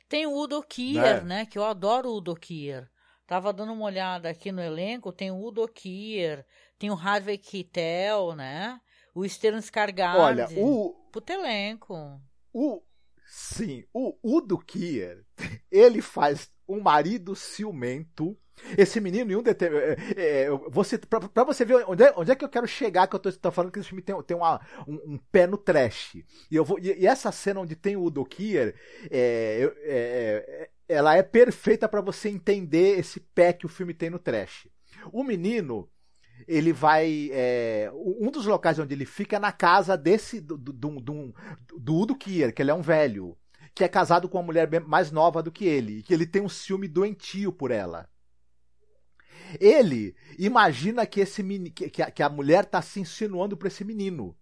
Tem 0.08 0.26
o 0.26 0.36
Udo 0.36 0.62
Kier, 0.64 1.24
né? 1.24 1.40
né? 1.40 1.46
Que 1.46 1.58
eu 1.58 1.64
adoro 1.64 2.10
o 2.10 2.18
Udo 2.18 2.36
Kier. 2.36 2.90
Tava 3.28 3.54
dando 3.54 3.74
uma 3.74 3.86
olhada 3.86 4.28
aqui 4.28 4.52
no 4.52 4.60
elenco, 4.60 5.12
tem 5.12 5.30
o 5.30 5.40
Udo 5.40 5.68
Kier, 5.68 6.44
tem 6.80 6.90
o 6.90 6.96
Harvey 6.96 7.38
Keitel, 7.38 8.34
né? 8.36 8.82
O 9.14 9.24
Stellan 9.24 9.60
Skarsgård. 9.60 10.18
Olha, 10.18 10.48
o... 10.58 10.96
Puto 11.12 11.32
elenco. 11.32 12.20
O... 12.52 12.82
Sim, 13.32 13.86
o 13.94 14.18
Udo 14.24 14.58
Kier, 14.58 15.24
ele 15.72 16.02
faz 16.02 16.50
um 16.68 16.80
marido 16.82 17.36
ciumento 17.36 18.36
esse 18.78 19.00
menino, 19.00 19.32
em 19.32 19.36
um 19.36 19.44
determinado. 19.44 20.02
É, 20.18 20.44
é, 20.44 20.50
você, 20.70 20.98
pra, 20.98 21.20
pra, 21.22 21.44
você 21.44 21.64
ver 21.64 21.86
onde 21.88 22.04
é, 22.04 22.14
onde 22.18 22.32
é 22.32 22.36
que 22.36 22.44
eu 22.44 22.50
quero 22.50 22.68
chegar, 22.68 23.08
que 23.08 23.16
eu 23.16 23.20
tô, 23.20 23.32
tô 23.32 23.52
falando 23.52 23.72
que 23.72 23.80
esse 23.80 23.88
filme 23.88 24.02
tem, 24.02 24.20
tem 24.24 24.36
uma, 24.36 24.60
um, 24.88 25.14
um, 25.14 25.18
pé 25.32 25.48
no 25.48 25.58
trash. 25.58 26.16
E, 26.50 26.56
eu 26.56 26.66
vou, 26.66 26.80
e, 26.80 26.92
e, 27.00 27.08
essa 27.08 27.32
cena 27.32 27.62
onde 27.62 27.76
tem 27.76 27.96
o 27.96 28.04
Udo 28.04 28.26
Kier, 28.26 28.76
é, 29.10 29.72
é, 29.84 30.46
é 30.48 30.70
ela 30.90 31.16
é 31.16 31.22
perfeita 31.22 31.88
para 31.88 32.02
você 32.02 32.30
entender 32.30 32.98
esse 32.98 33.20
pé 33.20 33.54
que 33.54 33.66
o 33.66 33.70
filme 33.70 33.94
tem 33.94 34.10
no 34.10 34.18
trash. 34.18 34.68
O 35.14 35.24
menino, 35.24 35.88
ele 36.48 36.74
vai. 36.74 37.30
É, 37.32 37.92
um 37.94 38.32
dos 38.32 38.46
locais 38.46 38.80
onde 38.80 38.94
ele 38.94 39.06
fica 39.06 39.38
é 39.38 39.40
na 39.40 39.52
casa 39.52 39.98
desse. 39.98 40.40
do, 40.40 40.58
do, 40.58 40.72
do, 40.72 41.36
do 41.78 41.96
Udo 41.96 42.16
Kier, 42.16 42.54
que 42.54 42.62
ele 42.62 42.72
é 42.72 42.74
um 42.74 42.82
velho. 42.82 43.38
Que 43.74 43.84
é 43.84 43.88
casado 43.88 44.28
com 44.28 44.38
uma 44.38 44.44
mulher 44.44 44.70
mais 44.82 45.12
nova 45.12 45.42
do 45.42 45.52
que 45.52 45.66
ele. 45.66 46.00
E 46.00 46.04
que 46.04 46.14
ele 46.14 46.26
tem 46.26 46.42
um 46.42 46.50
ciúme 46.50 46.88
doentio 46.88 47.52
por 47.52 47.72
ela. 47.72 48.10
Ele 49.60 50.16
imagina 50.38 51.06
que 51.06 51.22
esse 51.22 51.42
menino, 51.42 51.74
que, 51.74 51.90
que 51.90 52.24
a 52.24 52.30
mulher 52.30 52.66
está 52.66 52.82
se 52.82 53.00
insinuando 53.00 53.56
para 53.58 53.68
esse 53.68 53.84
menino. 53.84 54.38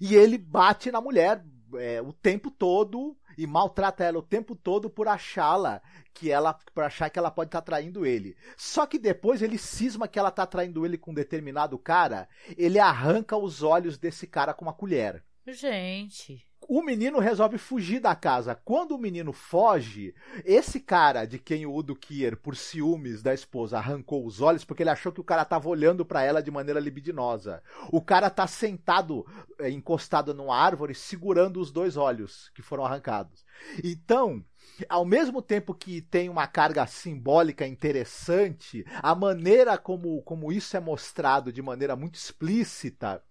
E 0.00 0.14
ele 0.14 0.36
bate 0.36 0.90
na 0.90 1.00
mulher 1.00 1.44
é, 1.76 2.00
o 2.00 2.12
tempo 2.12 2.50
todo 2.50 3.16
e 3.38 3.46
maltrata 3.46 4.02
ela 4.02 4.18
o 4.18 4.22
tempo 4.22 4.56
todo 4.56 4.90
por 4.90 5.06
achá-la 5.06 5.80
que 6.12 6.28
ela 6.28 6.52
por 6.74 6.82
achar 6.82 7.08
que 7.08 7.20
ela 7.20 7.30
pode 7.30 7.48
estar 7.48 7.60
tá 7.60 7.64
traindo 7.64 8.04
ele. 8.04 8.36
Só 8.56 8.84
que 8.84 8.98
depois 8.98 9.40
ele 9.40 9.56
cisma 9.56 10.08
que 10.08 10.18
ela 10.18 10.30
está 10.30 10.44
traindo 10.44 10.84
ele 10.84 10.98
com 10.98 11.12
um 11.12 11.14
determinado 11.14 11.78
cara, 11.78 12.28
ele 12.56 12.80
arranca 12.80 13.36
os 13.36 13.62
olhos 13.62 13.96
desse 13.96 14.26
cara 14.26 14.52
com 14.52 14.64
uma 14.64 14.72
colher. 14.72 15.22
Gente 15.52 16.48
o 16.68 16.82
menino 16.82 17.18
resolve 17.18 17.56
fugir 17.56 17.98
da 17.98 18.14
casa. 18.14 18.54
Quando 18.54 18.92
o 18.92 18.98
menino 18.98 19.32
foge, 19.32 20.14
esse 20.44 20.78
cara 20.78 21.24
de 21.24 21.38
quem 21.38 21.64
o 21.64 21.74
Udo 21.74 21.96
Kier, 21.96 22.36
por 22.36 22.54
ciúmes 22.54 23.22
da 23.22 23.32
esposa, 23.32 23.78
arrancou 23.78 24.26
os 24.26 24.42
olhos 24.42 24.66
porque 24.66 24.82
ele 24.82 24.90
achou 24.90 25.10
que 25.10 25.20
o 25.20 25.24
cara 25.24 25.42
estava 25.42 25.66
olhando 25.66 26.04
para 26.04 26.22
ela 26.22 26.42
de 26.42 26.50
maneira 26.50 26.78
libidinosa. 26.78 27.62
O 27.90 28.02
cara 28.02 28.28
tá 28.28 28.46
sentado, 28.46 29.26
é, 29.58 29.70
encostado 29.70 30.34
numa 30.34 30.54
árvore, 30.54 30.94
segurando 30.94 31.58
os 31.58 31.70
dois 31.70 31.96
olhos 31.96 32.50
que 32.54 32.60
foram 32.60 32.84
arrancados. 32.84 33.46
Então, 33.82 34.44
ao 34.90 35.06
mesmo 35.06 35.40
tempo 35.40 35.72
que 35.72 36.02
tem 36.02 36.28
uma 36.28 36.46
carga 36.46 36.86
simbólica 36.86 37.66
interessante, 37.66 38.84
a 39.02 39.14
maneira 39.14 39.78
como, 39.78 40.20
como 40.22 40.52
isso 40.52 40.76
é 40.76 40.80
mostrado 40.80 41.50
de 41.50 41.62
maneira 41.62 41.96
muito 41.96 42.16
explícita 42.16 43.22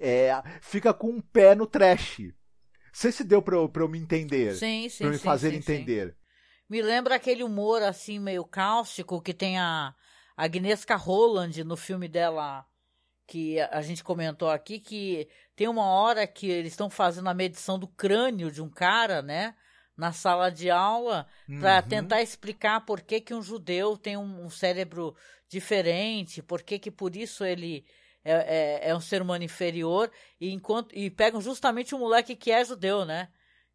é, 0.00 0.42
fica 0.60 0.92
com 0.92 1.08
um 1.08 1.20
pé 1.20 1.54
no 1.54 1.66
trash 1.66 2.20
sei 2.92 3.10
se 3.10 3.24
deu 3.24 3.40
pra 3.40 3.56
eu, 3.56 3.68
pra 3.68 3.82
eu 3.82 3.88
me 3.88 3.98
entender. 3.98 4.54
Sim, 4.54 4.88
sim. 4.88 5.04
Pra 5.04 5.10
me 5.10 5.18
sim, 5.18 5.24
fazer 5.24 5.50
sim, 5.50 5.56
entender. 5.56 6.10
Sim. 6.10 6.14
Me 6.68 6.82
lembra 6.82 7.16
aquele 7.16 7.42
humor 7.42 7.82
assim, 7.82 8.18
meio 8.18 8.44
cáustico, 8.44 9.20
que 9.20 9.34
tem 9.34 9.58
a 9.58 9.94
Agnieszka 10.36 10.94
Holland 10.96 11.64
no 11.64 11.76
filme 11.76 12.08
dela, 12.08 12.64
que 13.26 13.60
a 13.60 13.80
gente 13.82 14.04
comentou 14.04 14.50
aqui, 14.50 14.78
que 14.78 15.28
tem 15.56 15.68
uma 15.68 15.86
hora 15.86 16.26
que 16.26 16.48
eles 16.48 16.72
estão 16.72 16.88
fazendo 16.88 17.28
a 17.28 17.34
medição 17.34 17.78
do 17.78 17.88
crânio 17.88 18.50
de 18.50 18.62
um 18.62 18.68
cara, 18.68 19.22
né? 19.22 19.54
Na 19.94 20.12
sala 20.12 20.50
de 20.50 20.70
aula, 20.70 21.26
para 21.60 21.82
uhum. 21.82 21.88
tentar 21.88 22.22
explicar 22.22 22.80
por 22.86 23.02
que, 23.02 23.20
que 23.20 23.34
um 23.34 23.42
judeu 23.42 23.96
tem 23.96 24.16
um, 24.16 24.46
um 24.46 24.48
cérebro 24.48 25.14
diferente, 25.48 26.42
por 26.42 26.62
que, 26.62 26.78
que 26.78 26.90
por 26.90 27.14
isso 27.14 27.44
ele 27.44 27.84
é, 28.24 28.32
é, 28.86 28.90
é 28.90 28.94
um 28.94 29.00
ser 29.00 29.20
humano 29.22 29.44
inferior 29.44 30.10
e, 30.40 30.52
enquanto, 30.52 30.96
e 30.96 31.10
pegam 31.10 31.40
justamente 31.40 31.94
o 31.94 31.98
moleque 31.98 32.36
que 32.36 32.50
é 32.50 32.64
judeu, 32.64 33.04
né? 33.04 33.28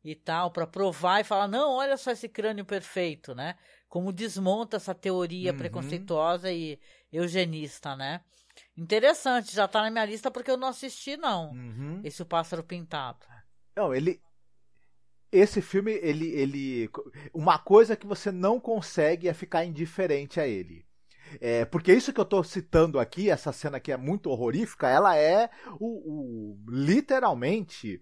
E 0.03 0.15
tal, 0.15 0.51
para 0.51 0.65
provar 0.65 1.19
e 1.19 1.23
falar, 1.23 1.47
não, 1.47 1.71
olha 1.73 1.97
só 1.97 2.11
esse 2.11 2.29
crânio 2.29 2.63
perfeito, 2.63 3.35
né? 3.35 3.55
Como 3.89 4.13
desmonta 4.13 4.77
essa 4.77 4.95
teoria 4.95 5.51
uhum. 5.51 5.57
preconceituosa 5.57 6.51
e 6.51 6.79
eugenista, 7.11 7.95
né? 7.95 8.21
Interessante, 8.77 9.53
já 9.53 9.67
tá 9.67 9.81
na 9.81 9.91
minha 9.91 10.05
lista 10.05 10.31
porque 10.31 10.51
eu 10.51 10.57
não 10.57 10.69
assisti, 10.69 11.17
não. 11.17 11.51
Uhum. 11.51 12.01
Esse 12.03 12.21
O 12.21 12.25
Pássaro 12.25 12.63
Pintado. 12.63 13.25
Não, 13.75 13.93
ele. 13.93 14.21
Esse 15.31 15.61
filme, 15.61 15.91
ele, 15.91 16.27
ele. 16.29 16.89
Uma 17.33 17.59
coisa 17.59 17.95
que 17.95 18.07
você 18.07 18.31
não 18.31 18.59
consegue 18.59 19.27
é 19.27 19.33
ficar 19.33 19.65
indiferente 19.65 20.39
a 20.39 20.47
ele. 20.47 20.86
É, 21.39 21.65
porque 21.65 21.93
isso 21.93 22.13
que 22.13 22.19
eu 22.19 22.23
estou 22.23 22.43
citando 22.43 22.99
aqui, 22.99 23.29
essa 23.29 23.51
cena 23.51 23.79
que 23.79 23.91
é 23.91 23.97
muito 23.97 24.29
horrorífica, 24.29 24.87
ela 24.89 25.15
é 25.15 25.49
o, 25.79 26.53
o 26.53 26.57
literalmente 26.69 28.01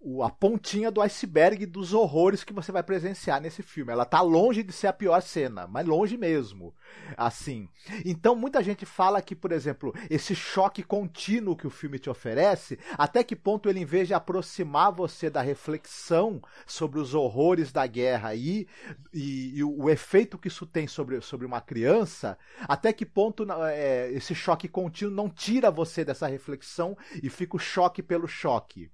o, 0.00 0.22
a 0.22 0.30
pontinha 0.30 0.90
do 0.90 1.02
iceberg 1.02 1.66
dos 1.66 1.92
horrores 1.92 2.44
que 2.44 2.52
você 2.52 2.70
vai 2.70 2.82
presenciar 2.82 3.40
nesse 3.40 3.62
filme. 3.62 3.92
Ela 3.92 4.04
tá 4.04 4.20
longe 4.20 4.62
de 4.62 4.72
ser 4.72 4.86
a 4.86 4.92
pior 4.92 5.20
cena, 5.20 5.66
mas 5.66 5.86
longe 5.86 6.16
mesmo. 6.16 6.74
Assim. 7.16 7.68
Então 8.04 8.36
muita 8.36 8.62
gente 8.62 8.86
fala 8.86 9.20
que, 9.20 9.34
por 9.34 9.50
exemplo, 9.50 9.92
esse 10.08 10.34
choque 10.34 10.82
contínuo 10.82 11.56
que 11.56 11.66
o 11.66 11.70
filme 11.70 11.98
te 11.98 12.08
oferece, 12.08 12.78
até 12.96 13.24
que 13.24 13.34
ponto 13.34 13.68
ele, 13.68 13.80
em 13.80 13.84
vez 13.84 14.06
de 14.06 14.14
aproximar 14.14 14.92
você 14.92 15.28
da 15.28 15.42
reflexão 15.42 16.40
sobre 16.66 17.00
os 17.00 17.14
horrores 17.14 17.72
da 17.72 17.86
guerra 17.86 18.34
e, 18.34 18.68
e, 19.12 19.58
e 19.58 19.64
o, 19.64 19.88
efeito 19.90 20.38
que 20.38 20.48
isso 20.48 20.66
tem 20.66 20.86
sobre, 20.86 21.20
sobre 21.20 21.46
uma 21.46 21.60
criança, 21.60 22.38
até 22.60 22.92
que 22.92 23.04
ponto 23.04 23.46
é, 23.64 24.10
esse 24.12 24.34
choque 24.34 24.68
contínuo 24.68 25.14
não 25.14 25.28
tira 25.28 25.70
você 25.70 26.04
dessa 26.04 26.26
reflexão 26.26 26.96
e 27.22 27.28
fica 27.28 27.56
o 27.56 27.60
choque 27.60 28.02
pelo 28.02 28.28
choque. 28.28 28.90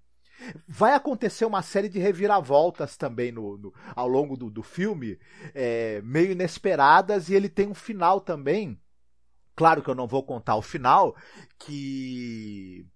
Vai 0.67 0.95
acontecer 0.95 1.45
uma 1.45 1.63
série 1.63 1.89
de 1.89 1.99
reviravoltas 1.99 2.97
também 2.97 3.33
no, 3.33 3.57
no 3.57 3.75
ao 3.95 4.09
longo 4.09 4.37
do, 4.37 4.51
do 4.51 4.63
filme, 4.63 5.19
é, 5.55 6.01
meio 6.03 6.33
inesperadas, 6.33 7.29
e 7.29 7.35
ele 7.35 7.49
tem 7.49 7.69
um 7.69 7.75
final 7.75 8.21
também. 8.21 8.81
Claro 9.57 9.83
que 9.83 9.89
eu 9.89 9.95
não 9.95 10.07
vou 10.07 10.23
contar 10.23 10.57
o 10.57 10.63
final, 10.63 11.17
que 11.59 12.87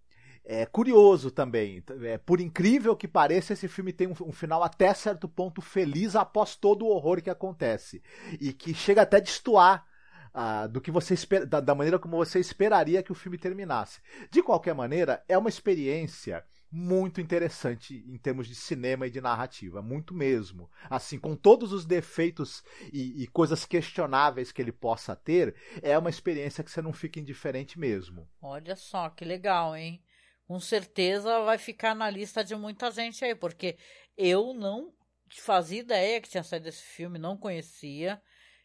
é 0.45 0.65
curioso 0.67 1.31
também. 1.31 1.85
É, 2.03 2.19
por 2.19 2.41
incrível 2.41 2.97
que 2.97 3.07
pareça, 3.07 3.53
esse 3.53 3.69
filme 3.69 3.93
tem 3.93 4.09
um, 4.09 4.15
um, 4.23 4.33
final 4.33 4.63
até 4.63 4.93
certo 4.95 5.29
ponto 5.29 5.61
feliz 5.61 6.17
após 6.17 6.57
todo 6.57 6.87
o 6.87 6.89
horror 6.89 7.23
que 7.23 7.31
acontece. 7.31 8.03
E 8.41 8.53
que 8.53 8.75
chega 8.75 9.03
até 9.03 9.19
a 9.19 9.21
destoar 9.21 9.87
ah, 10.33 10.67
do 10.67 10.81
que 10.81 10.91
você 10.91 11.15
espera, 11.15 11.45
da, 11.45 11.61
da 11.61 11.75
maneira 11.75 11.99
como 11.99 12.17
você 12.17 12.41
esperaria 12.41 13.03
que 13.03 13.13
o 13.13 13.15
filme 13.15 13.37
terminasse. 13.37 14.01
De 14.31 14.43
qualquer 14.43 14.75
maneira, 14.75 15.23
é 15.29 15.37
uma 15.37 15.49
experiência 15.49 16.45
muito 16.71 17.21
interessante 17.21 18.05
em 18.07 18.19
termos 18.19 18.47
de 18.47 18.55
cinema 18.55 19.07
e 19.07 19.11
de 19.11 19.21
narrativa, 19.21 19.81
muito 19.81 20.13
mesmo. 20.13 20.71
Assim, 20.91 21.19
com 21.19 21.35
todos 21.35 21.73
os 21.73 21.87
defeitos 21.87 22.63
e, 22.93 23.23
e, 23.23 23.27
coisas 23.27 23.65
questionáveis 23.65 24.53
que 24.53 24.61
ele 24.61 24.73
possa 24.73 25.17
ter, 25.17 25.55
é 25.83 25.97
uma 25.97 26.11
experiência 26.11 26.63
que 26.63 26.71
você 26.71 26.83
não 26.83 26.93
fica 26.93 27.19
indiferente 27.19 27.79
mesmo. 27.79 28.29
Olha 28.41 28.77
só 28.77 29.09
que 29.09 29.25
legal, 29.25 29.75
hein? 29.75 30.03
Com 30.47 30.61
certeza 30.61 31.41
vai 31.41 31.59
ficar 31.59 31.95
na 31.95 32.09
lista 32.09 32.45
de 32.45 32.55
muita 32.55 32.91
gente 32.91 33.25
aí, 33.25 33.35
porque 33.35 33.77
eu 34.17 34.53
não 34.53 34.93
fazia 35.31 35.81
ideia 35.81 36.21
que 36.21 36.29
tinha 36.29 36.43
saído 36.43 36.69
esse 36.69 36.83
filme, 36.83 37.19
não 37.19 37.37
conhecia. 37.37 38.21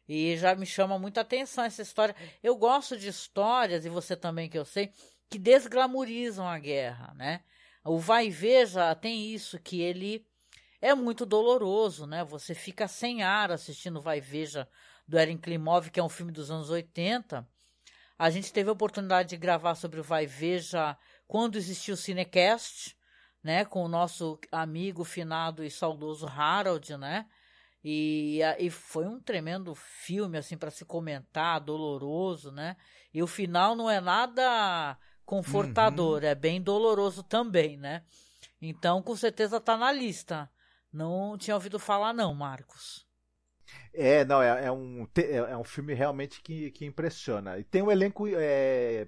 E 0.07 0.35
já 0.35 0.53
me 0.53 0.65
chama 0.65 0.99
muita 0.99 1.21
atenção 1.21 1.63
essa 1.63 1.81
história. 1.81 2.15
Eu 2.41 2.57
gosto 2.57 2.97
de 2.97 3.07
histórias, 3.07 3.85
e 3.85 3.89
você 3.89 4.15
também 4.17 4.49
que 4.49 4.57
eu 4.57 4.65
sei, 4.65 4.91
que 5.29 5.39
desglamorizam 5.39 6.45
a 6.45 6.59
guerra, 6.59 7.13
né? 7.15 7.41
O 7.83 7.99
vai 7.99 8.27
e 8.27 8.29
veja 8.29 8.95
tem 8.95 9.33
isso, 9.33 9.59
que 9.59 9.81
ele 9.81 10.25
é 10.81 10.93
muito 10.93 11.25
doloroso, 11.25 12.05
né? 12.05 12.23
Você 12.25 12.53
fica 12.53 12.87
sem 12.87 13.23
ar 13.23 13.51
assistindo 13.51 14.01
Vai 14.01 14.17
e 14.17 14.21
Veja 14.21 14.67
do 15.07 15.17
Erin 15.17 15.37
Klimov, 15.37 15.89
que 15.89 15.99
é 15.99 16.03
um 16.03 16.09
filme 16.09 16.31
dos 16.31 16.51
anos 16.51 16.69
80. 16.69 17.47
A 18.17 18.29
gente 18.29 18.51
teve 18.51 18.69
a 18.69 18.73
oportunidade 18.73 19.29
de 19.29 19.37
gravar 19.37 19.75
sobre 19.75 19.99
o 19.99 20.03
Vai 20.03 20.23
e 20.23 20.27
Veja 20.27 20.97
quando 21.27 21.57
existiu 21.57 21.93
o 21.93 21.97
Cinecast, 21.97 22.97
né? 23.41 23.65
Com 23.65 23.83
o 23.83 23.87
nosso 23.87 24.39
amigo 24.51 25.03
finado 25.03 25.63
e 25.63 25.71
saudoso 25.71 26.27
Harold, 26.27 26.97
né? 26.97 27.27
E, 27.83 28.39
e 28.59 28.69
foi 28.69 29.05
um 29.05 29.19
tremendo 29.19 29.75
filme, 29.75 30.37
assim, 30.37 30.57
para 30.57 30.71
se 30.71 30.85
comentar, 30.85 31.59
doloroso, 31.59 32.51
né? 32.51 32.77
E 33.13 33.21
o 33.21 33.27
final 33.27 33.75
não 33.75 33.89
é 33.89 33.99
nada 33.99 34.97
confortador, 35.25 36.21
uhum. 36.21 36.27
é 36.27 36.35
bem 36.35 36.61
doloroso 36.61 37.23
também, 37.23 37.77
né? 37.77 38.03
Então, 38.61 39.01
com 39.01 39.15
certeza 39.15 39.59
tá 39.59 39.77
na 39.77 39.91
lista, 39.91 40.49
Não 40.91 41.37
tinha 41.37 41.55
ouvido 41.55 41.79
falar, 41.79 42.13
não, 42.13 42.33
Marcos. 42.33 43.05
É, 43.93 44.23
não, 44.25 44.41
é, 44.41 44.65
é 44.65 44.71
um, 44.71 45.07
é, 45.15 45.35
é, 45.35 45.57
um 45.57 45.63
filme 45.63 45.93
realmente 45.93 46.41
que, 46.41 46.71
que 46.71 46.85
impressiona. 46.85 47.57
E 47.59 47.63
tem 47.63 47.81
um 47.81 47.91
elenco 47.91 48.27
é, 48.27 49.07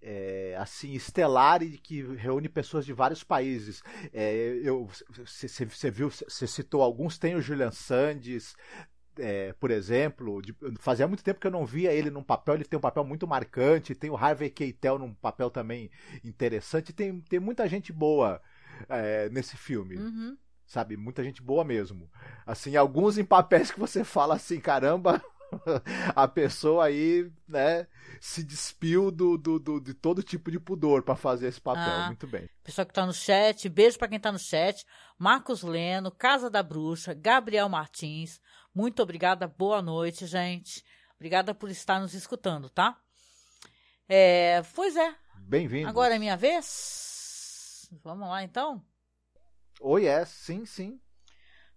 é, 0.00 0.56
assim 0.58 0.92
estelar 0.92 1.62
e 1.62 1.78
que 1.78 2.02
reúne 2.16 2.48
pessoas 2.48 2.84
de 2.84 2.92
vários 2.92 3.22
países. 3.22 3.82
É, 4.12 4.60
eu, 4.62 4.88
você 5.24 5.90
viu, 5.90 6.10
você 6.10 6.46
citou 6.46 6.82
alguns, 6.82 7.18
tem 7.18 7.34
o 7.34 7.40
Julian 7.42 7.70
Sands, 7.70 8.54
é, 9.18 9.52
por 9.54 9.70
exemplo, 9.70 10.40
de, 10.40 10.54
fazia 10.78 11.06
muito 11.06 11.24
tempo 11.24 11.40
que 11.40 11.46
eu 11.46 11.50
não 11.50 11.66
via 11.66 11.92
ele 11.92 12.10
num 12.10 12.22
papel, 12.22 12.54
ele 12.54 12.64
tem 12.64 12.78
um 12.78 12.82
papel 12.82 13.04
muito 13.04 13.26
marcante, 13.26 13.94
tem 13.94 14.10
o 14.10 14.16
Harvey 14.16 14.50
Keitel 14.50 14.98
num 14.98 15.14
papel 15.14 15.50
também 15.50 15.90
interessante, 16.24 16.92
tem, 16.92 17.20
tem 17.20 17.40
muita 17.40 17.68
gente 17.68 17.92
boa 17.92 18.40
é, 18.88 19.28
nesse 19.30 19.56
filme. 19.56 19.96
Uhum. 19.96 20.36
Sabe, 20.66 20.96
muita 20.96 21.22
gente 21.22 21.42
boa 21.42 21.64
mesmo. 21.64 22.10
Assim, 22.46 22.76
alguns 22.76 23.18
em 23.18 23.24
papéis 23.24 23.70
que 23.70 23.78
você 23.78 24.04
fala 24.04 24.36
assim, 24.36 24.58
caramba, 24.58 25.22
a 26.14 26.26
pessoa 26.26 26.86
aí, 26.86 27.30
né, 27.46 27.86
se 28.20 28.42
despiu 28.42 29.10
do, 29.10 29.36
do, 29.36 29.58
do 29.58 29.80
de 29.80 29.94
todo 29.94 30.22
tipo 30.22 30.50
de 30.50 30.58
pudor 30.58 31.02
para 31.02 31.16
fazer 31.16 31.48
esse 31.48 31.60
papel. 31.60 31.82
Ah, 31.82 32.06
Muito 32.06 32.26
bem. 32.26 32.48
Pessoal 32.64 32.86
que 32.86 32.94
tá 32.94 33.04
no 33.04 33.12
chat, 33.12 33.68
beijo 33.68 33.98
para 33.98 34.08
quem 34.08 34.20
tá 34.20 34.32
no 34.32 34.38
chat. 34.38 34.84
Marcos 35.18 35.62
Leno, 35.62 36.10
Casa 36.10 36.48
da 36.48 36.62
Bruxa, 36.62 37.14
Gabriel 37.14 37.68
Martins. 37.68 38.40
Muito 38.74 39.02
obrigada, 39.02 39.46
boa 39.46 39.82
noite, 39.82 40.26
gente. 40.26 40.84
Obrigada 41.16 41.54
por 41.54 41.70
estar 41.70 42.00
nos 42.00 42.14
escutando, 42.14 42.68
tá? 42.68 42.98
É, 44.08 44.62
pois 44.74 44.96
é. 44.96 45.14
Bem-vindo. 45.38 45.88
Agora 45.88 46.16
é 46.16 46.18
minha 46.18 46.36
vez. 46.36 47.88
Vamos 48.02 48.28
lá, 48.28 48.42
então? 48.42 48.84
Oi, 49.80 50.06
é, 50.06 50.24
sim, 50.24 50.64
sim. 50.64 51.00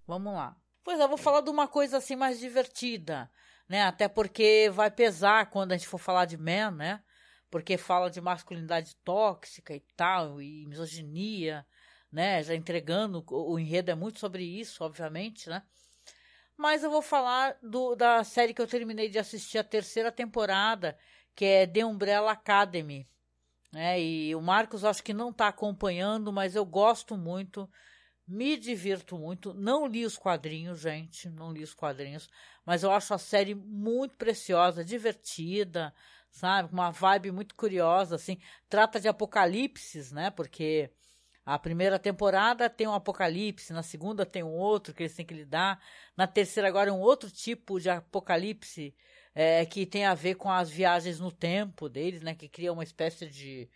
Vamos 0.07 0.33
lá. 0.33 0.55
Pois 0.83 0.99
é, 0.99 1.07
vou 1.07 1.17
falar 1.17 1.41
de 1.41 1.49
uma 1.49 1.67
coisa 1.67 1.97
assim 1.97 2.15
mais 2.15 2.39
divertida 2.39 3.29
né? 3.67 3.83
Até 3.83 4.07
porque 4.07 4.69
vai 4.71 4.91
pesar 4.91 5.49
quando 5.49 5.71
a 5.71 5.77
gente 5.77 5.87
for 5.87 5.97
falar 5.97 6.25
de 6.25 6.37
Man, 6.37 6.71
né? 6.71 7.03
Porque 7.49 7.77
fala 7.77 8.09
de 8.09 8.21
masculinidade 8.21 8.95
tóxica 9.03 9.75
e 9.75 9.83
tal, 9.95 10.41
e 10.41 10.65
misoginia, 10.67 11.65
né? 12.11 12.43
Já 12.43 12.55
entregando, 12.55 13.23
o 13.29 13.59
enredo 13.59 13.91
é 13.91 13.95
muito 13.95 14.19
sobre 14.19 14.43
isso, 14.43 14.83
obviamente, 14.83 15.49
né? 15.49 15.63
Mas 16.57 16.83
eu 16.83 16.89
vou 16.89 17.01
falar 17.01 17.57
do, 17.61 17.95
da 17.95 18.23
série 18.23 18.53
que 18.53 18.61
eu 18.61 18.67
terminei 18.67 19.09
de 19.09 19.19
assistir 19.19 19.57
a 19.57 19.63
terceira 19.63 20.11
temporada, 20.11 20.97
que 21.35 21.45
é 21.45 21.67
The 21.67 21.85
Umbrella 21.85 22.31
Academy. 22.31 23.07
Né? 23.71 24.01
E 24.01 24.35
o 24.35 24.41
Marcos 24.41 24.85
acho 24.85 25.03
que 25.03 25.13
não 25.13 25.29
está 25.29 25.47
acompanhando, 25.49 26.31
mas 26.31 26.55
eu 26.55 26.65
gosto 26.65 27.17
muito 27.17 27.69
me 28.27 28.57
divirto 28.57 29.17
muito. 29.17 29.53
Não 29.53 29.85
li 29.85 30.05
os 30.05 30.17
quadrinhos, 30.17 30.79
gente. 30.79 31.29
Não 31.29 31.51
li 31.51 31.63
os 31.63 31.73
quadrinhos. 31.73 32.29
Mas 32.65 32.83
eu 32.83 32.91
acho 32.91 33.13
a 33.13 33.17
série 33.17 33.53
muito 33.53 34.15
preciosa, 34.15 34.83
divertida, 34.83 35.93
sabe? 36.31 36.73
Uma 36.73 36.91
vibe 36.91 37.31
muito 37.31 37.55
curiosa, 37.55 38.15
assim. 38.15 38.39
Trata 38.67 38.99
de 38.99 39.07
apocalipses, 39.07 40.11
né? 40.11 40.31
Porque 40.31 40.91
a 41.45 41.59
primeira 41.59 41.99
temporada 41.99 42.67
tem 42.67 42.87
um 42.87 42.93
apocalipse, 42.93 43.71
na 43.71 43.83
segunda 43.83 44.25
tem 44.25 44.41
um 44.41 44.53
outro 44.53 44.95
que 44.95 45.03
eles 45.03 45.15
têm 45.15 45.25
que 45.25 45.33
lidar. 45.33 45.79
Na 46.17 46.25
terceira, 46.25 46.67
agora, 46.67 46.89
é 46.89 46.93
um 46.93 46.99
outro 46.99 47.29
tipo 47.29 47.79
de 47.79 47.87
apocalipse 47.87 48.95
é, 49.35 49.63
que 49.65 49.85
tem 49.85 50.05
a 50.05 50.15
ver 50.15 50.35
com 50.35 50.49
as 50.49 50.69
viagens 50.69 51.19
no 51.19 51.31
tempo 51.31 51.87
deles, 51.87 52.21
né? 52.21 52.33
Que 52.33 52.49
cria 52.49 52.73
uma 52.73 52.83
espécie 52.83 53.27
de 53.27 53.69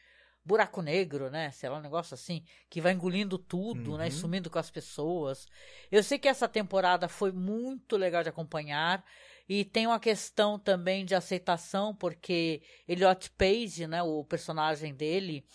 buraco 0.44 0.82
negro, 0.82 1.30
né? 1.30 1.52
Sei 1.52 1.70
lá, 1.70 1.78
um 1.78 1.82
negócio 1.82 2.16
assim, 2.16 2.44
que 2.68 2.82
vai 2.82 2.94
engolindo 2.94 3.38
tudo, 3.38 3.92
uhum. 3.92 3.98
né? 3.98 4.10
Sumindo 4.10 4.50
com 4.50 4.58
as 4.58 4.72
pessoas. 4.72 5.48
Eu 5.92 6.02
sei 6.02 6.18
que 6.18 6.28
essa 6.28 6.48
temporada 6.48 7.08
foi 7.08 7.32
muito 7.32 7.98
legal 7.98 8.24
de 8.24 8.30
acompanhar. 8.30 9.06
E 9.48 9.64
tem 9.64 9.86
uma 9.86 10.00
questão 10.00 10.58
também 10.58 11.06
de 11.06 11.14
aceitação, 11.14 11.94
porque 11.94 12.64
Elliot 12.88 13.30
Page, 13.32 13.86
né? 13.86 14.02
O 14.02 14.24
personagem 14.24 14.94
dele, 14.96 15.46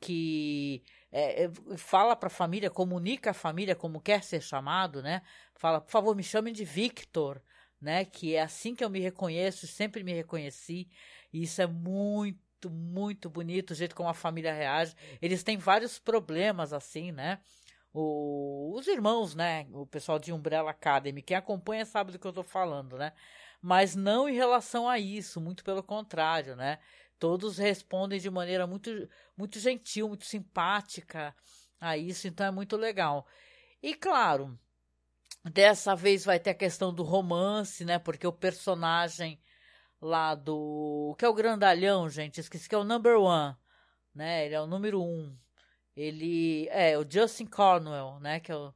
que 0.00 0.82
é, 1.12 1.44
é 1.44 1.50
fala 1.76 2.14
para 2.14 2.28
a 2.28 2.30
família, 2.30 2.70
comunica 2.70 3.30
a 3.30 3.34
família 3.34 3.74
como 3.74 4.00
quer 4.00 4.22
ser 4.22 4.40
chamado, 4.40 5.02
né? 5.02 5.22
Fala, 5.54 5.80
por 5.80 5.90
favor, 5.90 6.16
me 6.16 6.22
chamem 6.22 6.52
de 6.52 6.64
Victor, 6.64 7.42
né? 7.80 8.04
Que 8.04 8.36
é 8.36 8.42
assim 8.42 8.74
que 8.74 8.84
eu 8.84 8.90
me 8.90 9.00
reconheço, 9.00 9.66
sempre 9.66 10.04
me 10.04 10.12
reconheci. 10.12 10.88
E 11.32 11.42
isso 11.42 11.60
é 11.62 11.66
muito 11.66 12.38
muito, 12.68 13.30
bonito 13.30 13.70
o 13.70 13.74
jeito 13.74 13.94
como 13.94 14.08
a 14.08 14.14
família 14.14 14.52
reage. 14.52 14.94
Eles 15.22 15.42
têm 15.42 15.56
vários 15.56 15.98
problemas, 15.98 16.74
assim, 16.74 17.10
né? 17.10 17.40
O, 17.92 18.74
os 18.76 18.86
irmãos, 18.86 19.34
né? 19.34 19.66
O 19.72 19.86
pessoal 19.86 20.18
de 20.18 20.32
Umbrella 20.32 20.70
Academy, 20.70 21.22
quem 21.22 21.36
acompanha 21.36 21.86
sabe 21.86 22.12
do 22.12 22.18
que 22.18 22.26
eu 22.26 22.32
tô 22.32 22.42
falando, 22.42 22.98
né? 22.98 23.12
Mas 23.60 23.94
não 23.94 24.28
em 24.28 24.34
relação 24.34 24.88
a 24.88 24.98
isso, 24.98 25.40
muito 25.40 25.64
pelo 25.64 25.82
contrário, 25.82 26.56
né? 26.56 26.78
Todos 27.20 27.58
respondem 27.58 28.18
de 28.18 28.30
maneira 28.30 28.66
muito, 28.66 28.90
muito 29.36 29.60
gentil, 29.60 30.08
muito 30.08 30.24
simpática 30.24 31.36
a 31.78 31.96
isso, 31.96 32.26
então 32.26 32.46
é 32.46 32.50
muito 32.50 32.78
legal. 32.78 33.26
E 33.82 33.94
claro, 33.94 34.58
dessa 35.44 35.94
vez 35.94 36.24
vai 36.24 36.40
ter 36.40 36.50
a 36.50 36.54
questão 36.54 36.94
do 36.94 37.02
romance, 37.02 37.84
né? 37.84 37.98
Porque 37.98 38.26
o 38.26 38.32
personagem 38.32 39.38
lá 40.00 40.34
do. 40.34 41.14
que 41.18 41.24
é 41.26 41.28
o 41.28 41.34
grandalhão, 41.34 42.08
gente, 42.08 42.40
esqueci 42.40 42.66
que 42.66 42.74
é 42.74 42.78
o 42.78 42.84
number 42.84 43.18
one, 43.18 43.54
né? 44.14 44.46
Ele 44.46 44.54
é 44.54 44.60
o 44.60 44.66
número 44.66 45.02
um. 45.02 45.36
Ele. 45.94 46.68
É, 46.70 46.96
o 46.98 47.04
Justin 47.08 47.46
Cornwell, 47.46 48.18
né? 48.20 48.40
Que, 48.40 48.50
é 48.50 48.56
o, 48.56 48.74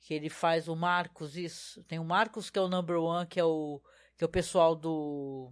que 0.00 0.12
ele 0.12 0.28
faz 0.28 0.68
o 0.68 0.76
Marcos, 0.76 1.34
isso. 1.34 1.82
Tem 1.84 1.98
o 1.98 2.04
Marcos, 2.04 2.50
que 2.50 2.58
é 2.58 2.62
o 2.62 2.68
number 2.68 2.98
one, 2.98 3.26
que 3.26 3.40
é 3.40 3.44
o, 3.44 3.80
que 4.18 4.24
é 4.24 4.26
o 4.26 4.30
pessoal 4.30 4.74
do. 4.74 5.50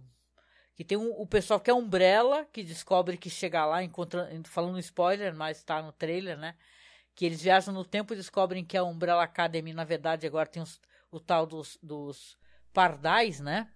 Que 0.75 0.83
tem 0.83 0.97
um, 0.97 1.09
o 1.11 1.25
pessoal 1.25 1.59
que 1.59 1.69
é 1.69 1.73
Umbrella, 1.73 2.45
que 2.51 2.63
descobre 2.63 3.17
que 3.17 3.29
chega 3.29 3.65
lá, 3.65 3.81
encontra, 3.81 4.29
falando 4.43 4.77
spoiler, 4.79 5.33
mas 5.33 5.63
tá 5.63 5.81
no 5.81 5.91
trailer, 5.91 6.37
né? 6.37 6.55
Que 7.15 7.25
eles 7.25 7.41
viajam 7.41 7.73
no 7.73 7.85
tempo 7.85 8.13
e 8.13 8.17
descobrem 8.17 8.65
que 8.65 8.75
a 8.75 8.83
Umbrella 8.83 9.23
Academy, 9.23 9.73
na 9.73 9.85
verdade, 9.85 10.27
agora 10.27 10.49
tem 10.49 10.61
os, 10.61 10.81
o 11.09 11.19
tal 11.19 11.45
dos, 11.45 11.79
dos 11.81 12.37
pardais, 12.73 13.39
né? 13.39 13.69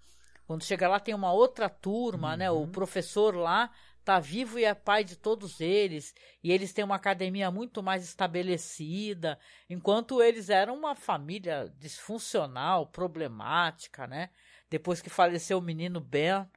Quando 0.45 0.63
chega 0.63 0.89
lá 0.89 0.99
tem 0.99 1.13
uma 1.13 1.31
outra 1.31 1.69
turma, 1.69 2.31
uhum. 2.31 2.37
né? 2.37 2.51
O 2.51 2.55
uhum. 2.55 2.71
professor 2.71 3.35
lá 3.35 3.71
tá 4.03 4.19
vivo 4.19 4.57
e 4.57 4.65
é 4.65 4.73
pai 4.73 5.03
de 5.03 5.15
todos 5.15 5.61
eles, 5.61 6.15
e 6.43 6.51
eles 6.51 6.73
têm 6.73 6.83
uma 6.83 6.95
academia 6.95 7.51
muito 7.51 7.83
mais 7.83 8.03
estabelecida, 8.03 9.37
enquanto 9.69 10.21
eles 10.21 10.49
eram 10.49 10.75
uma 10.75 10.95
família 10.95 11.71
disfuncional, 11.77 12.87
problemática, 12.87 14.07
né? 14.07 14.31
Depois 14.67 14.99
que 14.99 15.09
faleceu 15.09 15.59
o 15.59 15.61
menino 15.61 15.99
Ben, 15.99 16.47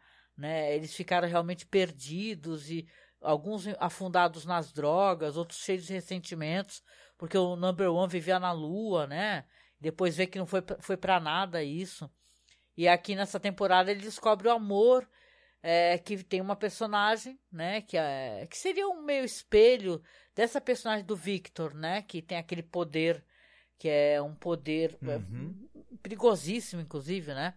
né? 0.43 0.75
Eles 0.75 0.93
ficaram 0.93 1.29
realmente 1.29 1.65
perdidos 1.65 2.69
e 2.69 2.85
alguns 3.21 3.69
afundados 3.79 4.45
nas 4.45 4.73
drogas, 4.73 5.37
outros 5.37 5.61
cheios 5.61 5.87
de 5.87 5.93
ressentimentos, 5.93 6.83
porque 7.17 7.39
o 7.39 7.55
number 7.55 7.89
one 7.93 8.11
vivia 8.11 8.41
na 8.41 8.51
lua, 8.51 9.07
né? 9.07 9.45
Depois 9.81 10.17
vê 10.17 10.27
que 10.27 10.41
não 10.41 10.47
foi, 10.47 10.61
foi 10.81 10.97
para 10.97 11.21
nada 11.21 11.63
isso. 11.63 12.11
E 12.77 12.89
aqui 12.89 13.15
nessa 13.15 13.39
temporada 13.39 13.93
ele 13.93 14.01
descobre 14.01 14.49
o 14.49 14.51
amor 14.53 15.09
é, 15.63 15.97
que 15.97 16.25
tem 16.25 16.41
uma 16.41 16.57
personagem, 16.57 17.39
né, 17.51 17.83
que, 17.83 17.97
é, 17.97 18.45
que 18.51 18.59
seria 18.59 18.89
um 18.89 19.03
meio 19.03 19.25
espelho 19.25 20.03
dessa 20.35 20.61
personagem 20.61 21.05
do 21.05 21.15
Victor, 21.15 21.73
né, 21.73 22.03
que 22.03 22.21
tem 22.21 22.37
aquele 22.37 22.65
poder 22.65 23.25
que 23.79 23.89
é 23.89 24.21
um 24.21 24.35
poder 24.35 24.99
é, 25.03 25.17
uhum. 25.17 25.69
perigosíssimo, 26.03 26.81
inclusive, 26.81 27.33
né, 27.33 27.55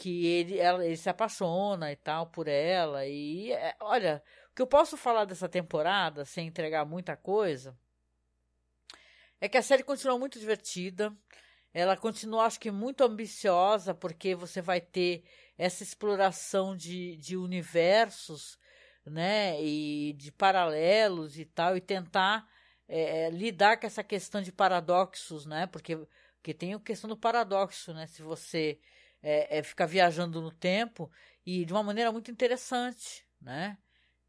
que 0.00 0.26
ele, 0.26 0.58
ela, 0.58 0.84
ele 0.84 0.96
se 0.96 1.10
apaixona 1.10 1.92
e 1.92 1.96
tal 1.96 2.26
por 2.28 2.48
ela 2.48 3.06
e 3.06 3.52
é, 3.52 3.76
olha, 3.80 4.22
o 4.50 4.54
que 4.54 4.62
eu 4.62 4.66
posso 4.66 4.96
falar 4.96 5.26
dessa 5.26 5.46
temporada 5.46 6.24
sem 6.24 6.46
entregar 6.46 6.86
muita 6.86 7.18
coisa 7.18 7.76
é 9.38 9.46
que 9.46 9.58
a 9.58 9.62
série 9.62 9.82
continua 9.82 10.18
muito 10.18 10.38
divertida. 10.38 11.14
Ela 11.72 11.96
continua, 11.96 12.44
acho 12.44 12.58
que, 12.58 12.70
muito 12.70 13.02
ambiciosa, 13.02 13.94
porque 13.94 14.34
você 14.34 14.60
vai 14.60 14.80
ter 14.80 15.24
essa 15.56 15.82
exploração 15.82 16.76
de, 16.76 17.16
de 17.16 17.36
universos, 17.36 18.58
né, 19.06 19.62
e 19.62 20.12
de 20.14 20.32
paralelos 20.32 21.38
e 21.38 21.44
tal, 21.44 21.76
e 21.76 21.80
tentar 21.80 22.46
é, 22.88 23.26
é, 23.26 23.30
lidar 23.30 23.78
com 23.78 23.86
essa 23.86 24.02
questão 24.02 24.42
de 24.42 24.52
paradoxos, 24.52 25.46
né, 25.46 25.66
porque, 25.68 25.96
porque 26.36 26.52
tem 26.52 26.74
a 26.74 26.80
questão 26.80 27.08
do 27.08 27.16
paradoxo, 27.16 27.94
né, 27.94 28.06
se 28.06 28.22
você 28.22 28.78
é, 29.22 29.58
é, 29.58 29.62
ficar 29.62 29.86
viajando 29.86 30.40
no 30.40 30.50
tempo 30.50 31.10
e 31.44 31.64
de 31.64 31.72
uma 31.72 31.82
maneira 31.82 32.12
muito 32.12 32.30
interessante, 32.30 33.24
né. 33.40 33.76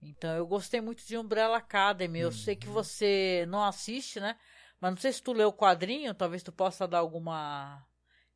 Então 0.01 0.35
eu 0.35 0.47
gostei 0.47 0.81
muito 0.81 1.05
de 1.05 1.17
Umbrella 1.17 1.57
Academy. 1.57 2.19
Eu 2.19 2.29
uhum. 2.29 2.33
sei 2.33 2.55
que 2.55 2.67
uhum. 2.67 2.73
você 2.73 3.45
não 3.47 3.63
assiste, 3.63 4.19
né? 4.19 4.35
Mas 4.79 4.91
não 4.91 4.97
sei 4.97 5.13
se 5.13 5.21
tu 5.21 5.31
leu 5.31 5.49
o 5.49 5.53
quadrinho, 5.53 6.13
talvez 6.13 6.41
tu 6.41 6.51
possa 6.51 6.87
dar 6.87 6.97
alguma 6.97 7.85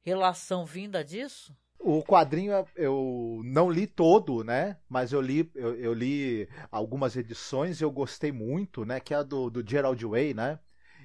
relação 0.02 0.64
vinda 0.64 1.04
disso. 1.04 1.56
O 1.80 2.04
quadrinho 2.04 2.54
eu 2.76 3.42
não 3.44 3.70
li 3.70 3.88
todo, 3.88 4.44
né? 4.44 4.78
Mas 4.88 5.12
eu 5.12 5.22
li, 5.22 5.52
eu, 5.56 5.76
eu 5.76 5.94
li 5.94 6.48
algumas 6.72 7.16
edições 7.16 7.82
e 7.82 7.84
eu 7.84 7.92
gostei 7.92 8.32
muito, 8.32 8.86
né? 8.86 9.00
Que 9.00 9.14
é 9.14 9.18
a 9.18 9.24
do, 9.24 9.50
do 9.50 9.68
Gerald 9.68 10.04
Way, 10.06 10.34
né? 10.36 10.60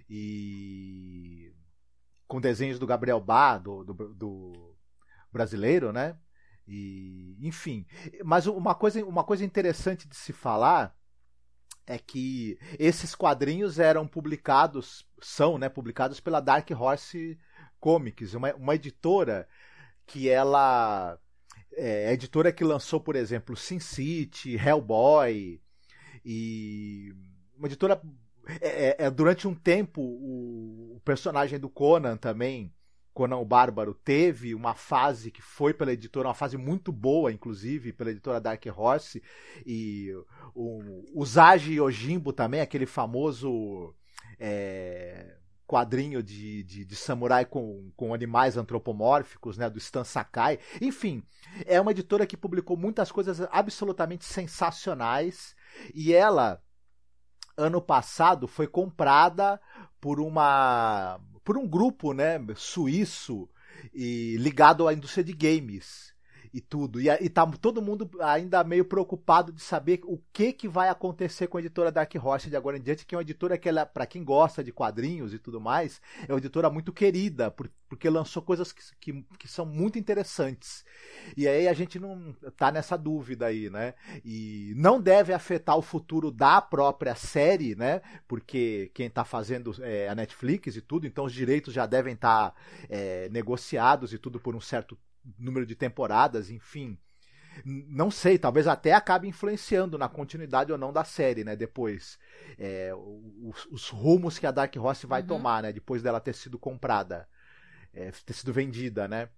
E 0.08 1.52
com 2.26 2.40
desenhos 2.40 2.78
do 2.78 2.86
Gabriel 2.86 3.20
Bá, 3.20 3.58
do, 3.58 3.82
do, 3.82 4.14
do 4.14 4.39
brasileiro, 5.32 5.92
né? 5.92 6.16
E, 6.66 7.36
enfim, 7.40 7.86
mas 8.24 8.46
uma 8.46 8.74
coisa, 8.74 9.04
uma 9.04 9.24
coisa 9.24 9.44
interessante 9.44 10.06
de 10.06 10.14
se 10.14 10.32
falar 10.32 10.96
é 11.86 11.98
que 11.98 12.58
esses 12.78 13.14
quadrinhos 13.14 13.80
eram 13.80 14.06
publicados, 14.06 15.04
são, 15.20 15.58
né, 15.58 15.68
publicados 15.68 16.20
pela 16.20 16.40
Dark 16.40 16.70
Horse 16.70 17.36
Comics, 17.80 18.34
uma, 18.34 18.54
uma 18.54 18.74
editora 18.76 19.48
que 20.06 20.28
ela 20.28 21.18
é 21.72 22.08
a 22.08 22.12
editora 22.12 22.52
que 22.52 22.64
lançou, 22.64 23.00
por 23.00 23.16
exemplo, 23.16 23.56
Sin 23.56 23.80
City, 23.80 24.54
Hellboy 24.54 25.60
e 26.24 27.14
uma 27.56 27.66
editora 27.66 28.00
é, 28.60 28.88
é, 28.88 28.96
é 29.06 29.10
durante 29.10 29.46
um 29.48 29.54
tempo 29.54 30.00
o, 30.00 30.96
o 30.96 31.00
personagem 31.04 31.58
do 31.58 31.68
Conan 31.68 32.16
também 32.16 32.72
Conan 33.12 33.36
o 33.36 33.44
Bárbaro 33.44 33.92
teve 33.92 34.54
uma 34.54 34.74
fase 34.74 35.30
que 35.30 35.42
foi 35.42 35.74
pela 35.74 35.92
editora, 35.92 36.28
uma 36.28 36.34
fase 36.34 36.56
muito 36.56 36.92
boa, 36.92 37.32
inclusive, 37.32 37.92
pela 37.92 38.10
editora 38.10 38.40
Dark 38.40 38.64
Horse, 38.74 39.22
e 39.66 40.10
o, 40.54 41.24
Zagi 41.24 41.74
Yojimbo 41.74 42.32
também, 42.32 42.60
aquele 42.60 42.86
famoso 42.86 43.94
é, 44.38 45.36
quadrinho 45.66 46.22
de, 46.22 46.62
de, 46.62 46.84
de, 46.84 46.96
samurai 46.96 47.44
com, 47.44 47.90
com 47.96 48.14
animais 48.14 48.56
antropomórficos, 48.56 49.58
né, 49.58 49.68
do 49.68 49.78
Stan 49.78 50.04
Sakai. 50.04 50.58
Enfim, 50.80 51.22
é 51.66 51.80
uma 51.80 51.90
editora 51.90 52.26
que 52.26 52.36
publicou 52.36 52.76
muitas 52.76 53.10
coisas 53.10 53.40
absolutamente 53.50 54.24
sensacionais, 54.24 55.54
e 55.94 56.12
ela, 56.12 56.62
ano 57.56 57.82
passado, 57.82 58.46
foi 58.46 58.66
comprada 58.66 59.60
por 60.00 60.20
uma 60.20 61.20
por 61.50 61.58
um 61.58 61.66
grupo, 61.66 62.12
né, 62.12 62.38
suíço 62.54 63.48
e 63.92 64.36
ligado 64.36 64.86
à 64.86 64.94
indústria 64.94 65.24
de 65.24 65.32
games 65.32 66.14
e 66.52 66.60
tudo. 66.60 67.00
E, 67.00 67.08
e 67.08 67.28
tá 67.28 67.46
todo 67.46 67.82
mundo 67.82 68.10
ainda 68.20 68.62
meio 68.64 68.84
preocupado 68.84 69.52
de 69.52 69.62
saber 69.62 70.00
o 70.04 70.18
que, 70.32 70.52
que 70.52 70.68
vai 70.68 70.88
acontecer 70.88 71.46
com 71.46 71.56
a 71.56 71.60
editora 71.60 71.92
Dark 71.92 72.12
Horse 72.14 72.50
de 72.50 72.56
agora 72.56 72.76
em 72.76 72.82
diante, 72.82 73.06
que 73.06 73.14
é 73.14 73.18
uma 73.18 73.22
editora 73.22 73.56
que 73.56 73.68
ela, 73.68 73.86
para 73.86 74.06
quem 74.06 74.24
gosta 74.24 74.62
de 74.62 74.72
quadrinhos 74.72 75.32
e 75.32 75.38
tudo 75.38 75.60
mais, 75.60 76.00
é 76.28 76.32
uma 76.32 76.38
editora 76.38 76.70
muito 76.70 76.92
querida, 76.92 77.50
por, 77.50 77.70
porque 77.88 78.08
lançou 78.08 78.42
coisas 78.42 78.72
que, 78.72 78.82
que, 79.00 79.24
que, 79.38 79.48
são 79.48 79.66
muito 79.66 79.98
interessantes. 79.98 80.84
E 81.36 81.46
aí 81.46 81.68
a 81.68 81.72
gente 81.72 81.98
não 81.98 82.34
tá 82.56 82.70
nessa 82.70 82.96
dúvida 82.96 83.46
aí, 83.46 83.68
né? 83.70 83.94
E 84.24 84.72
não 84.76 85.00
deve 85.00 85.32
afetar 85.32 85.76
o 85.76 85.82
futuro 85.82 86.30
da 86.30 86.60
própria 86.60 87.14
série, 87.14 87.74
né? 87.74 88.00
Porque 88.26 88.90
quem 88.94 89.10
tá 89.10 89.24
fazendo 89.24 89.74
é 89.82 90.08
a 90.08 90.14
Netflix 90.14 90.76
e 90.76 90.80
tudo, 90.80 91.06
então 91.06 91.24
os 91.24 91.32
direitos 91.32 91.74
já 91.74 91.86
devem 91.86 92.14
estar 92.14 92.50
tá, 92.50 92.56
é, 92.88 93.28
negociados 93.30 94.12
e 94.12 94.18
tudo 94.18 94.38
por 94.38 94.54
um 94.54 94.60
certo 94.60 94.96
número 95.38 95.66
de 95.66 95.74
temporadas, 95.74 96.50
enfim. 96.50 96.98
Não 97.64 98.10
sei, 98.10 98.38
talvez 98.38 98.66
até 98.66 98.92
acabe 98.92 99.28
influenciando 99.28 99.98
na 99.98 100.08
continuidade 100.08 100.70
ou 100.72 100.78
não 100.78 100.92
da 100.92 101.04
série, 101.04 101.44
né? 101.44 101.56
Depois. 101.56 102.18
É, 102.58 102.92
os, 102.94 103.66
os, 103.66 103.88
rumos 103.88 104.38
que 104.38 104.46
a 104.46 104.50
Dark 104.50 104.74
Horse 104.76 105.06
vai 105.06 105.20
uhum. 105.22 105.26
tomar, 105.26 105.62
né? 105.62 105.72
Depois 105.72 106.02
dela 106.02 106.20
ter 106.20 106.34
sido 106.34 106.58
comprada, 106.58 107.28
é, 107.92 108.10
ter 108.10 108.32
sido 108.32 108.52
vendida, 108.52 109.08
né? 109.08 109.28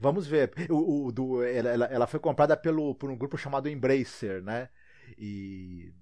Vamos 0.00 0.26
ver. 0.26 0.52
O, 0.70 1.06
o 1.06 1.12
do, 1.12 1.42
ela, 1.44 1.84
ela 1.86 2.06
foi 2.06 2.18
comprada 2.18 2.56
pelo, 2.56 2.94
por 2.94 3.10
um 3.10 3.16
grupo 3.16 3.36
chamado 3.36 3.68
Embracer, 3.68 4.42
né? 4.42 4.68
E 5.18 5.92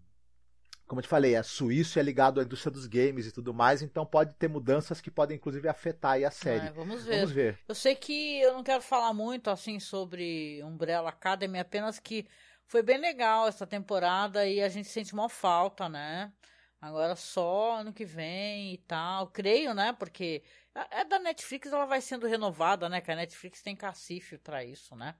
como 0.90 0.98
eu 0.98 1.04
te 1.04 1.08
falei, 1.08 1.36
é 1.36 1.42
suíço 1.44 2.00
é 2.00 2.02
ligado 2.02 2.40
à 2.40 2.42
indústria 2.42 2.72
dos 2.72 2.88
games 2.88 3.24
e 3.24 3.30
tudo 3.30 3.54
mais, 3.54 3.80
então 3.80 4.04
pode 4.04 4.34
ter 4.34 4.48
mudanças 4.48 5.00
que 5.00 5.08
podem 5.08 5.36
inclusive 5.36 5.68
afetar 5.68 6.20
a 6.20 6.30
série. 6.32 6.66
É, 6.66 6.72
vamos, 6.72 7.04
ver. 7.04 7.14
vamos 7.14 7.30
ver. 7.30 7.60
Eu 7.68 7.76
sei 7.76 7.94
que 7.94 8.40
eu 8.40 8.54
não 8.54 8.64
quero 8.64 8.82
falar 8.82 9.14
muito 9.14 9.50
assim 9.50 9.78
sobre 9.78 10.60
Umbrella 10.64 11.10
Academy, 11.10 11.60
apenas 11.60 12.00
que 12.00 12.26
foi 12.66 12.82
bem 12.82 12.98
legal 12.98 13.46
essa 13.46 13.64
temporada 13.64 14.44
e 14.48 14.60
a 14.60 14.68
gente 14.68 14.88
sente 14.88 15.12
uma 15.12 15.28
falta, 15.28 15.88
né? 15.88 16.32
Agora 16.80 17.14
só 17.14 17.76
ano 17.76 17.92
que 17.92 18.04
vem 18.04 18.74
e 18.74 18.78
tal. 18.78 19.28
Creio, 19.28 19.72
né? 19.72 19.92
Porque 19.92 20.42
é 20.90 21.04
da 21.04 21.20
Netflix, 21.20 21.72
ela 21.72 21.84
vai 21.84 22.00
sendo 22.00 22.26
renovada, 22.26 22.88
né? 22.88 23.00
Que 23.00 23.12
a 23.12 23.16
Netflix 23.16 23.62
tem 23.62 23.76
cacife 23.76 24.38
para 24.38 24.64
isso, 24.64 24.96
né? 24.96 25.14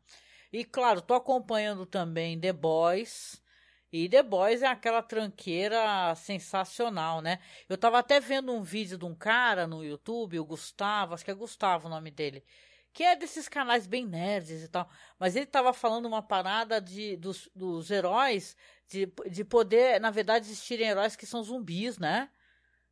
E 0.52 0.64
claro, 0.64 1.00
tô 1.00 1.14
acompanhando 1.14 1.87
também 1.87 2.40
The 2.40 2.52
Boys. 2.52 3.39
E 3.92 4.09
The 4.09 4.22
Boys 4.22 4.62
é 4.62 4.66
aquela 4.66 5.03
tranqueira 5.03 6.14
sensacional, 6.14 7.20
né? 7.20 7.40
Eu 7.68 7.76
tava 7.76 7.98
até 7.98 8.20
vendo 8.20 8.53
um 8.53 8.62
vídeo 8.62 8.96
de 8.96 9.05
um 9.05 9.14
cara 9.14 9.66
no 9.66 9.85
YouTube, 9.85 10.38
o 10.38 10.44
Gustavo, 10.44 11.14
acho 11.14 11.24
que 11.24 11.31
é 11.31 11.35
Gustavo 11.35 11.88
o 11.88 11.90
nome 11.90 12.11
dele, 12.11 12.44
que 12.92 13.03
é 13.03 13.16
desses 13.16 13.48
canais 13.48 13.87
bem 13.88 14.07
nerds 14.07 14.62
e 14.62 14.68
tal. 14.68 14.88
Mas 15.18 15.35
ele 15.35 15.46
tava 15.46 15.72
falando 15.72 16.07
uma 16.07 16.22
parada 16.22 16.81
de, 16.81 17.16
dos, 17.16 17.48
dos 17.55 17.90
heróis, 17.90 18.57
de, 18.88 19.12
de 19.29 19.44
poder, 19.44 20.00
na 20.00 20.11
verdade, 20.11 20.46
existirem 20.46 20.88
heróis 20.88 21.16
que 21.16 21.26
são 21.26 21.42
zumbis, 21.42 21.98
né? 21.98 22.31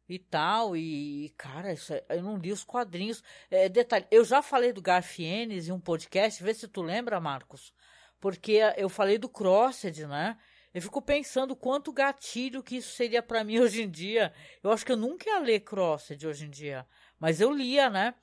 E 0.08 0.18
tal, 0.18 0.74
e 0.76 1.32
cara, 1.36 1.72
isso 1.72 1.92
é, 1.92 2.02
eu 2.08 2.22
não 2.22 2.38
li 2.38 2.50
os 2.50 2.64
quadrinhos. 2.64 3.22
É, 3.50 3.68
detalhe, 3.68 4.06
eu 4.10 4.24
já 4.24 4.40
falei 4.42 4.72
do 4.72 4.80
Garfienes 4.80 5.68
em 5.68 5.72
um 5.72 5.80
podcast, 5.80 6.42
vê 6.42 6.54
se 6.54 6.66
tu 6.66 6.82
lembra, 6.82 7.20
Marcos. 7.20 7.72
Porque 8.18 8.58
eu 8.76 8.88
falei 8.88 9.18
do 9.18 9.28
Crossed, 9.28 10.06
né? 10.06 10.36
Eu 10.78 10.82
fico 10.82 11.02
pensando 11.02 11.56
quanto 11.56 11.92
gatilho 11.92 12.62
que 12.62 12.76
isso 12.76 12.94
seria 12.94 13.20
para 13.20 13.42
mim 13.42 13.58
hoje 13.60 13.82
em 13.82 13.90
dia. 13.90 14.32
Eu 14.62 14.70
acho 14.70 14.86
que 14.86 14.92
eu 14.92 14.96
nunca 14.96 15.28
ia 15.28 15.40
ler 15.40 15.60
Crossed 15.60 16.24
hoje 16.24 16.46
em 16.46 16.50
dia. 16.50 16.86
Mas 17.18 17.40
eu 17.40 17.50
lia, 17.50 17.90
né? 17.90 18.14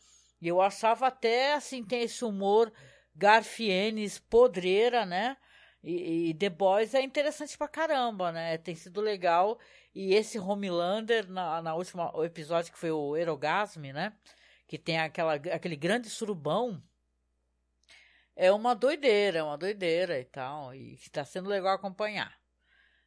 E 0.42 0.48
eu 0.48 0.62
achava 0.62 1.08
até 1.08 1.54
assim, 1.54 1.84
tem 1.84 2.04
esse 2.04 2.24
humor 2.24 2.72
Garfienes 3.14 4.20
podreira, 4.20 5.06
né? 5.06 5.36
E, 5.84 6.30
e, 6.30 6.34
The 6.34 6.50
Boys 6.50 6.94
é 6.94 7.02
interessante 7.02 7.58
pra 7.58 7.68
caramba, 7.68 8.32
né? 8.32 8.58
Tem 8.58 8.74
sido 8.74 9.02
legal. 9.02 9.60
E 9.94 10.14
esse 10.14 10.40
Homelander, 10.40 11.30
na, 11.30 11.62
na 11.62 11.76
última 11.76 12.10
episódio 12.24 12.72
que 12.72 12.80
foi 12.80 12.92
o 12.92 13.18
Erogasme, 13.18 13.92
né? 13.92 14.14
Que 14.66 14.78
tem 14.78 14.98
aquela, 14.98 15.34
aquele 15.34 15.76
grande 15.76 16.10
surubão. 16.10 16.82
É 18.34 18.50
uma 18.50 18.74
doideira, 18.74 19.40
é 19.40 19.44
uma 19.44 19.58
doideira 19.58 20.18
e 20.18 20.24
tal. 20.24 20.74
E 20.74 20.94
está 20.94 21.26
sendo 21.26 21.50
legal 21.50 21.76
acompanhar. 21.76 22.45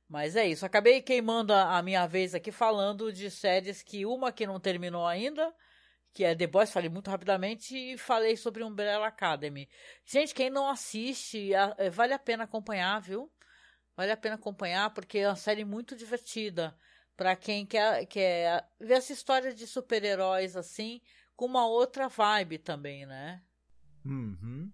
Mas 0.08 0.36
é 0.36 0.46
isso. 0.46 0.64
Acabei 0.64 1.02
queimando 1.02 1.52
a, 1.52 1.82
minha 1.82 2.06
vez 2.06 2.34
aqui 2.34 2.50
falando 2.50 3.12
de 3.12 3.30
séries 3.30 3.82
que 3.82 4.06
uma 4.06 4.32
que 4.32 4.46
não 4.46 4.58
terminou 4.58 5.06
ainda, 5.06 5.54
que 6.14 6.24
é 6.24 6.34
The 6.34 6.46
Boys, 6.46 6.70
falei 6.70 6.88
muito 6.88 7.10
rapidamente, 7.10 7.76
e 7.76 7.98
falei 7.98 8.36
sobre 8.36 8.64
Umbrella 8.64 9.06
Academy. 9.06 9.68
Gente, 10.06 10.34
quem 10.34 10.48
não 10.48 10.68
assiste, 10.68 11.52
é, 11.52 11.90
vale 11.90 12.14
a 12.14 12.18
pena 12.18 12.44
acompanhar, 12.44 13.00
viu? 13.00 13.30
Vale 13.94 14.12
a 14.12 14.16
pena 14.16 14.36
acompanhar 14.36 14.90
porque 14.94 15.18
é 15.18 15.28
uma 15.28 15.36
série 15.36 15.64
muito 15.64 15.94
divertida. 15.94 16.74
Para 17.16 17.34
quem 17.36 17.66
quer, 17.66 18.06
quer 18.06 18.64
ver 18.80 18.94
essa 18.94 19.12
história 19.12 19.52
de 19.52 19.66
super-heróis 19.66 20.56
assim, 20.56 21.02
com 21.36 21.46
uma 21.46 21.66
outra 21.66 22.08
vibe 22.08 22.58
também, 22.58 23.04
né? 23.04 23.42
Uhum. 24.04 24.72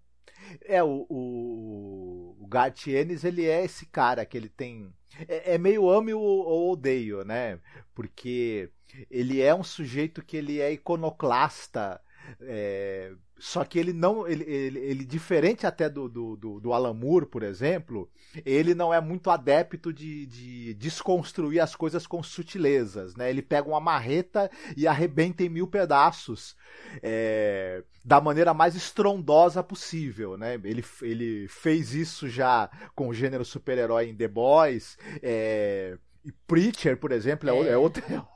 É, 0.62 0.82
o, 0.82 1.06
o, 1.08 2.36
o 2.38 2.46
Gartienes, 2.46 3.24
ele 3.24 3.46
é 3.46 3.64
esse 3.64 3.86
cara 3.86 4.26
que 4.26 4.36
ele 4.36 4.48
tem. 4.48 4.94
É, 5.28 5.54
é 5.54 5.58
meio 5.58 5.88
ame 5.90 6.12
ou, 6.14 6.70
odeio, 6.72 7.24
né? 7.24 7.60
Porque 7.94 8.70
ele 9.10 9.40
é 9.40 9.54
um 9.54 9.64
sujeito 9.64 10.24
que 10.24 10.36
ele 10.36 10.60
é 10.60 10.72
iconoclasta. 10.72 12.00
É, 12.40 13.12
só 13.44 13.62
que 13.62 13.78
ele 13.78 13.92
não. 13.92 14.26
Ele, 14.26 14.42
ele, 14.44 14.78
ele 14.78 15.04
diferente 15.04 15.66
até 15.66 15.86
do, 15.86 16.08
do, 16.08 16.34
do, 16.34 16.60
do 16.60 16.72
Alan 16.72 16.94
Moore, 16.94 17.26
por 17.26 17.42
exemplo, 17.42 18.10
ele 18.42 18.74
não 18.74 18.92
é 18.92 19.02
muito 19.02 19.28
adepto 19.28 19.92
de, 19.92 20.24
de 20.24 20.72
desconstruir 20.72 21.60
as 21.60 21.76
coisas 21.76 22.06
com 22.06 22.22
sutilezas. 22.22 23.14
Né? 23.14 23.28
Ele 23.28 23.42
pega 23.42 23.68
uma 23.68 23.80
marreta 23.80 24.50
e 24.74 24.86
arrebenta 24.86 25.42
em 25.42 25.50
mil 25.50 25.66
pedaços. 25.66 26.56
É, 27.02 27.84
da 28.02 28.18
maneira 28.18 28.54
mais 28.54 28.74
estrondosa 28.74 29.62
possível, 29.62 30.38
né? 30.38 30.54
Ele, 30.64 30.82
ele 31.02 31.46
fez 31.46 31.92
isso 31.92 32.26
já 32.30 32.70
com 32.94 33.08
o 33.08 33.14
gênero 33.14 33.44
super-herói 33.44 34.08
em 34.08 34.16
The 34.16 34.28
Boys, 34.28 34.96
é, 35.22 35.98
e 36.24 36.32
Preacher, 36.46 36.96
por 36.96 37.12
exemplo, 37.12 37.50
é, 37.50 37.68
é, 37.68 37.72
é 37.72 37.76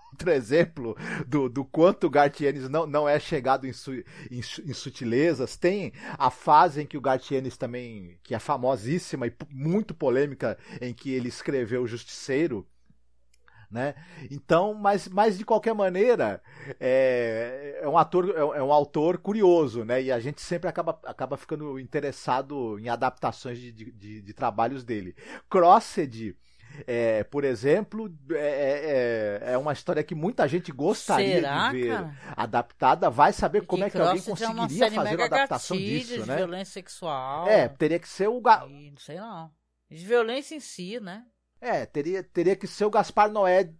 outro, 0.12 0.30
exemplo 0.30 0.96
do, 1.26 1.48
do 1.48 1.64
quanto 1.64 2.06
o 2.06 2.10
Gartienes 2.10 2.68
não, 2.68 2.86
não 2.86 3.08
é 3.08 3.18
chegado 3.18 3.66
em, 3.66 3.72
su, 3.72 3.92
em, 3.92 4.04
em, 4.40 4.72
sutilezas. 4.72 5.56
Tem 5.56 5.92
a 6.18 6.30
fase 6.30 6.82
em 6.82 6.86
que 6.86 6.96
o 6.96 7.00
Gartienes 7.00 7.56
também, 7.56 8.18
que 8.22 8.34
é 8.34 8.38
famosíssima 8.38 9.26
e 9.26 9.32
muito 9.50 9.94
polêmica, 9.94 10.58
em 10.80 10.92
que 10.92 11.10
ele 11.10 11.28
escreveu 11.28 11.82
o 11.82 11.86
Justiceiro. 11.86 12.66
Né? 13.70 13.94
Então, 14.30 14.72
mas, 14.72 15.08
mas 15.08 15.36
de 15.36 15.44
qualquer 15.44 15.74
maneira, 15.74 16.42
é, 16.80 17.80
é 17.82 17.88
um 17.88 17.98
ator, 17.98 18.30
é, 18.30 18.58
é 18.58 18.62
um 18.62 18.72
autor 18.72 19.18
curioso, 19.18 19.84
né? 19.84 20.02
E 20.02 20.10
a 20.10 20.18
gente 20.18 20.40
sempre 20.40 20.70
acaba, 20.70 20.98
acaba 21.04 21.36
ficando 21.36 21.78
interessado 21.78 22.78
em 22.78 22.88
adaptações 22.88 23.58
de, 23.58 23.70
de, 23.72 24.22
de 24.22 24.32
trabalhos 24.32 24.84
dele. 24.84 25.14
Crossed 25.50 26.34
é, 26.86 27.24
por 27.24 27.44
exemplo, 27.44 28.12
é, 28.30 29.40
é, 29.44 29.52
é, 29.52 29.58
uma 29.58 29.72
história 29.72 30.02
que 30.02 30.14
muita 30.14 30.46
gente 30.46 30.70
gostaria 30.72 31.36
Será, 31.36 31.70
de 31.70 31.80
ver 31.80 31.88
cara? 31.88 32.16
adaptada. 32.36 33.10
Vai 33.10 33.32
saber 33.32 33.66
como 33.66 33.84
é 33.84 33.90
que 33.90 33.98
alguém 33.98 34.20
é 34.20 34.24
conseguiria 34.24 34.90
fazer 34.90 35.16
uma 35.16 35.24
adaptação 35.24 35.76
gatilho, 35.76 35.98
disso, 35.98 36.22
de 36.22 36.28
né? 36.28 36.36
violência 36.36 36.72
sexual. 36.72 37.48
É, 37.48 37.68
teria 37.68 37.98
que 37.98 38.08
ser 38.08 38.28
o. 38.28 38.40
Ga... 38.40 38.66
E 38.68 38.90
não 38.90 38.98
sei 38.98 39.16
não. 39.16 39.50
De 39.90 40.04
violência 40.04 40.54
em 40.54 40.60
si, 40.60 41.00
né? 41.00 41.24
É, 41.60 41.86
teria, 41.86 42.22
teria 42.22 42.54
que 42.54 42.66
ser 42.66 42.84
o 42.84 42.90
Gaspar 42.90 43.30
Noé. 43.30 43.70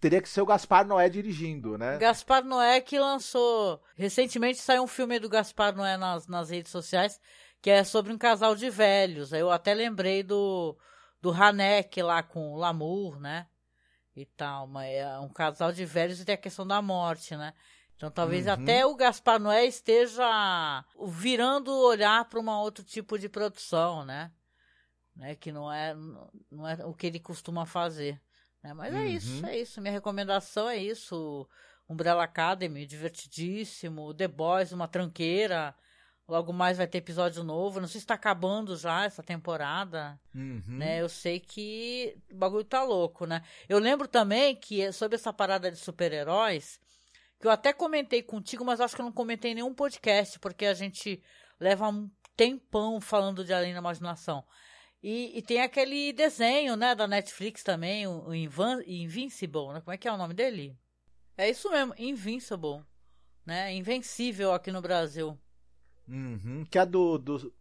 Teria 0.00 0.20
que 0.20 0.28
ser 0.28 0.40
o 0.40 0.46
Gaspar 0.46 0.84
Noé 0.84 1.08
dirigindo, 1.08 1.78
né? 1.78 1.96
Gaspar 1.98 2.44
Noé 2.44 2.80
que 2.80 2.98
lançou. 2.98 3.80
Recentemente 3.94 4.58
saiu 4.58 4.82
um 4.82 4.88
filme 4.88 5.20
do 5.20 5.28
Gaspar 5.28 5.76
Noé 5.76 5.96
nas, 5.96 6.26
nas 6.26 6.50
redes 6.50 6.72
sociais 6.72 7.20
que 7.62 7.70
é 7.70 7.84
sobre 7.84 8.12
um 8.12 8.18
casal 8.18 8.56
de 8.56 8.68
velhos. 8.68 9.32
Eu 9.32 9.50
até 9.50 9.72
lembrei 9.72 10.24
do, 10.24 10.76
do 11.22 11.30
Hanek 11.30 12.02
lá 12.02 12.22
com 12.22 12.52
o 12.52 12.56
Lamour, 12.56 13.18
né? 13.18 13.46
E 14.14 14.26
tal. 14.26 14.66
Mas 14.66 14.92
é 14.92 15.18
um 15.20 15.28
casal 15.28 15.72
de 15.72 15.84
velhos 15.86 16.20
e 16.20 16.24
tem 16.24 16.34
a 16.34 16.38
questão 16.38 16.66
da 16.66 16.82
morte, 16.82 17.34
né? 17.36 17.54
Então 17.96 18.10
talvez 18.10 18.46
Uhum. 18.46 18.52
até 18.52 18.84
o 18.84 18.96
Gaspar 18.96 19.38
Noé 19.38 19.64
esteja 19.64 20.84
virando 21.06 21.70
o 21.70 21.86
olhar 21.86 22.24
para 22.28 22.40
um 22.40 22.50
outro 22.50 22.84
tipo 22.84 23.16
de 23.18 23.28
produção, 23.28 24.04
né? 24.04 24.30
né? 25.14 25.34
Que 25.36 25.52
não 25.52 25.72
é, 25.72 25.94
não 26.50 26.68
é 26.68 26.84
o 26.84 26.92
que 26.92 27.06
ele 27.06 27.20
costuma 27.20 27.64
fazer. 27.64 28.20
Né? 28.62 28.74
Mas 28.74 28.92
é 28.92 28.98
Uhum. 28.98 29.06
isso, 29.06 29.46
é 29.46 29.58
isso. 29.58 29.80
Minha 29.80 29.92
recomendação 29.92 30.68
é 30.68 30.76
isso. 30.76 31.48
Umbrella 31.88 32.24
Academy, 32.24 32.84
divertidíssimo. 32.86 34.12
The 34.14 34.26
Boys, 34.28 34.72
uma 34.72 34.88
tranqueira. 34.88 35.74
Logo 36.28 36.52
mais 36.52 36.78
vai 36.78 36.86
ter 36.86 36.98
episódio 36.98 37.42
novo. 37.42 37.80
Não 37.80 37.88
sei 37.88 38.00
se 38.00 38.04
está 38.04 38.14
acabando 38.14 38.76
já 38.76 39.04
essa 39.04 39.22
temporada. 39.22 40.18
Uhum. 40.34 40.62
Né? 40.66 41.00
Eu 41.00 41.08
sei 41.08 41.40
que 41.40 42.16
o 42.30 42.36
bagulho 42.36 42.64
tá 42.64 42.82
louco, 42.82 43.26
né? 43.26 43.42
Eu 43.68 43.78
lembro 43.78 44.06
também 44.08 44.54
que 44.56 44.90
sobre 44.92 45.16
essa 45.16 45.32
parada 45.32 45.70
de 45.70 45.76
super-heróis, 45.76 46.80
que 47.40 47.46
eu 47.46 47.50
até 47.50 47.72
comentei 47.72 48.22
contigo, 48.22 48.64
mas 48.64 48.80
acho 48.80 48.94
que 48.94 49.00
eu 49.00 49.06
não 49.06 49.12
comentei 49.12 49.50
em 49.50 49.54
nenhum 49.56 49.74
podcast, 49.74 50.38
porque 50.38 50.64
a 50.64 50.74
gente 50.74 51.20
leva 51.58 51.88
um 51.88 52.08
tempão 52.36 53.00
falando 53.00 53.44
de 53.44 53.52
Além 53.52 53.72
da 53.72 53.80
Imaginação. 53.80 54.44
E, 55.02 55.36
e 55.36 55.42
tem 55.42 55.60
aquele 55.60 56.12
desenho, 56.12 56.76
né, 56.76 56.94
da 56.94 57.08
Netflix 57.08 57.64
também, 57.64 58.06
o, 58.06 58.28
o 58.28 58.34
Invan- 58.34 58.82
Invincible, 58.86 59.72
né? 59.72 59.80
Como 59.80 59.92
é 59.92 59.98
que 59.98 60.06
é 60.06 60.12
o 60.12 60.16
nome 60.16 60.32
dele? 60.32 60.78
É 61.36 61.50
isso 61.50 61.68
mesmo, 61.68 61.92
Invincible, 61.98 62.84
né? 63.44 63.74
Invencível 63.74 64.52
aqui 64.54 64.70
no 64.70 64.80
Brasil. 64.80 65.36
Uhum, 66.08 66.64
que 66.70 66.78
é 66.78 66.86
do, 66.86 67.18
do- 67.18 67.52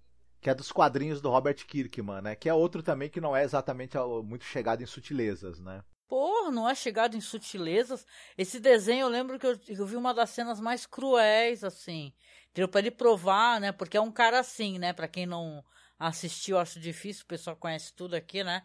que 0.42 0.50
é 0.50 0.56
dos 0.56 0.72
quadrinhos 0.72 1.22
do 1.22 1.30
Robert 1.30 1.66
Kirkman, 1.66 2.22
né? 2.22 2.36
Que 2.36 2.50
é 2.50 2.54
outro 2.54 2.82
também 2.84 3.10
que 3.10 3.22
não 3.22 3.36
é 3.36 3.44
exatamente 3.44 3.98
muito 4.24 4.44
chegado 4.46 4.82
em 4.82 4.86
sutilezas, 4.86 5.60
né? 5.60 5.84
Porra, 6.08 6.52
não 6.52 6.70
é 6.70 6.76
chegado 6.76 7.16
em 7.16 7.22
sutilezas. 7.22 8.06
Esse 8.38 8.60
desenho, 8.60 9.02
eu 9.06 9.08
lembro 9.08 9.40
que 9.40 9.46
eu, 9.46 9.58
eu 9.70 9.86
vi 9.86 9.96
uma 9.96 10.14
das 10.14 10.30
cenas 10.32 10.60
mais 10.60 10.86
cruéis, 10.86 11.64
assim. 11.64 12.14
Entendeu? 12.50 12.68
Pra 12.68 12.82
ele 12.82 12.92
provar, 12.92 13.62
né? 13.62 13.72
Porque 13.72 13.96
é 13.96 14.02
um 14.02 14.12
cara 14.12 14.40
assim, 14.40 14.78
né? 14.78 14.92
Pra 14.92 15.08
quem 15.08 15.26
não 15.26 15.64
assistiu, 15.98 16.58
acho 16.60 16.80
difícil, 16.80 17.24
o 17.24 17.28
pessoal 17.28 17.56
conhece 17.56 17.94
tudo 17.96 18.16
aqui, 18.16 18.44
né? 18.44 18.62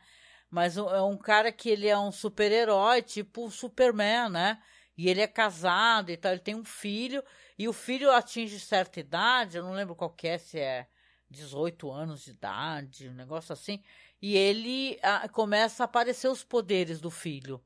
Mas 0.50 0.76
é 0.76 1.02
um 1.02 1.16
cara 1.18 1.52
que 1.52 1.68
ele 1.68 1.86
é 1.86 1.98
um 1.98 2.10
super-herói, 2.10 3.02
tipo 3.02 3.46
o 3.46 3.50
Superman, 3.50 4.28
né? 4.30 4.60
E 4.96 5.08
ele 5.08 5.20
é 5.20 5.26
casado 5.26 6.10
e 6.10 6.16
tal, 6.16 6.32
ele 6.32 6.40
tem 6.40 6.54
um 6.54 6.64
filho, 6.64 7.22
e 7.58 7.68
o 7.68 7.72
filho 7.72 8.10
atinge 8.10 8.60
certa 8.60 9.00
idade, 9.00 9.56
eu 9.56 9.64
não 9.64 9.72
lembro 9.72 9.94
qual 9.94 10.10
que 10.10 10.28
é, 10.28 10.38
se 10.38 10.58
é 10.58 10.86
18 11.30 11.90
anos 11.90 12.24
de 12.24 12.30
idade, 12.30 13.08
um 13.08 13.14
negócio 13.14 13.52
assim, 13.52 13.82
e 14.20 14.36
ele 14.36 14.98
ah, 15.02 15.28
começa 15.28 15.82
a 15.82 15.86
aparecer 15.86 16.28
os 16.28 16.44
poderes 16.44 17.00
do 17.00 17.10
filho. 17.10 17.62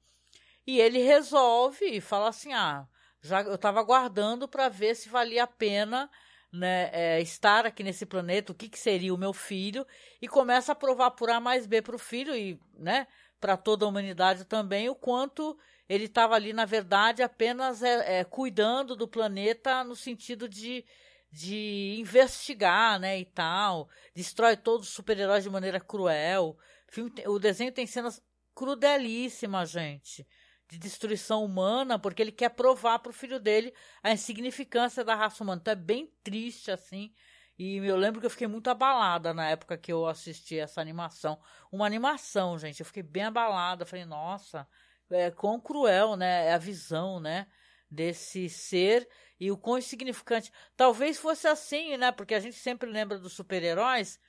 E 0.66 0.81
ele 0.81 1.00
resolve 1.00 1.85
e 1.85 2.00
fala 2.00 2.29
assim: 2.29 2.53
ah, 2.53 2.87
já 3.20 3.42
eu 3.42 3.55
estava 3.55 3.81
aguardando 3.81 4.48
para 4.48 4.68
ver 4.68 4.94
se 4.94 5.09
valia 5.09 5.44
a 5.44 5.46
pena 5.46 6.11
né, 6.53 6.90
é, 6.92 7.20
estar 7.20 7.66
aqui 7.66 7.83
nesse 7.83 8.05
planeta, 8.05 8.53
o 8.53 8.55
que, 8.55 8.68
que 8.68 8.79
seria 8.79 9.14
o 9.14 9.18
meu 9.18 9.33
filho, 9.33 9.87
e 10.20 10.29
começa 10.29 10.72
a 10.72 10.74
provar 10.74 11.12
por 11.12 11.31
A 11.31 11.40
mais 11.40 11.66
B 11.66 11.81
para 11.83 11.96
o 11.96 11.98
filho 11.98 12.35
e 12.35 12.59
né, 12.74 13.07
para 13.40 13.57
toda 13.57 13.85
a 13.85 13.88
humanidade 13.88 14.44
também 14.44 14.88
o 14.88 14.94
quanto 14.94 15.57
ele 15.90 16.05
estava 16.05 16.37
ali, 16.37 16.53
na 16.53 16.64
verdade, 16.64 17.20
apenas 17.20 17.83
é, 17.83 18.20
é, 18.20 18.24
cuidando 18.24 18.94
do 18.94 19.09
planeta 19.09 19.83
no 19.83 19.96
sentido 19.96 20.48
de, 20.48 20.85
de 21.33 21.96
investigar, 21.98 23.00
né, 23.00 23.18
e 23.18 23.24
tal. 23.24 23.88
Destrói 24.14 24.57
todos 24.57 24.87
os 24.87 24.94
super-heróis 24.94 25.42
de 25.42 25.50
maneira 25.50 25.81
cruel. 25.81 26.57
O, 26.88 26.92
filme 26.92 27.12
o 27.26 27.40
desenho 27.40 27.72
tem 27.72 27.88
cenas 27.88 28.22
crudelíssimas, 28.55 29.70
gente. 29.70 30.24
De 30.68 30.79
destruição 30.79 31.44
humana, 31.44 31.98
porque 31.98 32.22
ele 32.22 32.31
quer 32.31 32.50
provar 32.50 33.00
pro 33.00 33.12
filho 33.12 33.40
dele 33.40 33.74
a 34.00 34.12
insignificância 34.12 35.03
da 35.03 35.16
raça 35.16 35.42
humana. 35.42 35.61
Então 35.61 35.72
é 35.72 35.76
bem 35.76 36.14
triste, 36.22 36.70
assim. 36.70 37.12
E 37.59 37.79
eu 37.79 37.96
lembro 37.96 38.20
que 38.20 38.26
eu 38.26 38.31
fiquei 38.31 38.46
muito 38.46 38.70
abalada 38.70 39.35
na 39.35 39.50
época 39.50 39.76
que 39.76 39.92
eu 39.92 40.07
assisti 40.07 40.57
essa 40.57 40.81
animação. 40.81 41.40
Uma 41.72 41.85
animação, 41.85 42.57
gente. 42.57 42.79
Eu 42.79 42.87
fiquei 42.87 43.03
bem 43.03 43.24
abalada. 43.24 43.85
Falei, 43.85 44.05
nossa, 44.05 44.68
é, 45.11 45.31
quão 45.31 45.61
cruel, 45.61 46.16
né? 46.16 46.46
É 46.46 46.53
a 46.53 46.59
visão, 46.59 47.20
né? 47.20 47.46
Desse 47.90 48.49
ser 48.49 49.09
e 49.38 49.51
o 49.51 49.57
quão 49.57 49.79
insignificante. 49.79 50.53
Talvez 50.77 51.18
fosse 51.18 51.49
assim, 51.49 51.96
né? 51.96 52.12
Porque 52.12 52.35
a 52.35 52.40
gente 52.40 52.57
sempre 52.57 52.88
lembra 52.90 53.18
dos 53.18 53.33
super-heróis 53.33 54.20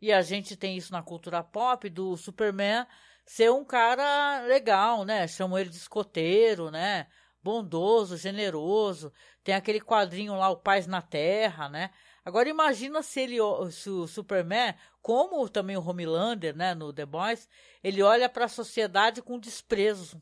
e 0.00 0.12
a 0.12 0.22
gente 0.22 0.56
tem 0.56 0.76
isso 0.76 0.92
na 0.92 1.02
cultura 1.02 1.42
pop 1.42 1.88
do 1.88 2.16
Superman 2.16 2.86
ser 3.24 3.50
um 3.50 3.64
cara 3.64 4.42
legal, 4.42 5.04
né? 5.04 5.26
Chamam 5.26 5.58
ele 5.58 5.70
de 5.70 5.76
escoteiro, 5.76 6.70
né? 6.70 7.06
Bondoso, 7.42 8.16
generoso. 8.16 9.12
Tem 9.42 9.54
aquele 9.54 9.80
quadrinho 9.80 10.34
lá, 10.36 10.48
o 10.50 10.56
Paz 10.56 10.86
na 10.86 11.02
Terra, 11.02 11.68
né? 11.68 11.90
Agora 12.26 12.48
imagina 12.48 13.04
se 13.04 13.20
ele, 13.20 13.36
se 13.70 13.88
o 13.88 14.04
Superman, 14.08 14.74
como 15.00 15.48
também 15.48 15.76
o 15.76 15.88
Homelander, 15.88 16.56
né, 16.56 16.74
no 16.74 16.92
The 16.92 17.06
Boys, 17.06 17.48
ele 17.84 18.02
olha 18.02 18.28
para 18.28 18.46
a 18.46 18.48
sociedade 18.48 19.22
com 19.22 19.38
desprezo, 19.38 20.20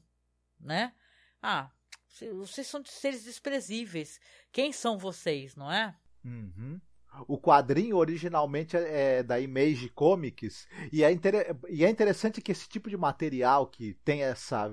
né? 0.61 0.93
Ah, 1.43 1.71
vocês 2.35 2.67
são 2.67 2.85
seres 2.85 3.25
desprezíveis. 3.25 4.21
Quem 4.53 4.71
são 4.71 4.99
vocês, 4.99 5.57
não 5.57 5.73
é? 5.73 5.97
Uhum. 6.23 6.79
O 7.27 7.39
quadrinho 7.39 7.97
originalmente 7.97 8.77
é 8.77 9.23
da 9.23 9.41
Image 9.41 9.89
Comics 9.89 10.69
e 10.93 11.03
é, 11.03 11.11
inter... 11.11 11.57
e 11.71 11.87
é 11.87 11.89
interessante 11.89 12.43
que 12.43 12.53
esse 12.53 12.69
tipo 12.69 12.91
de 12.91 12.99
material 12.99 13.67
que 13.67 13.95
tem 14.05 14.25
essa 14.25 14.71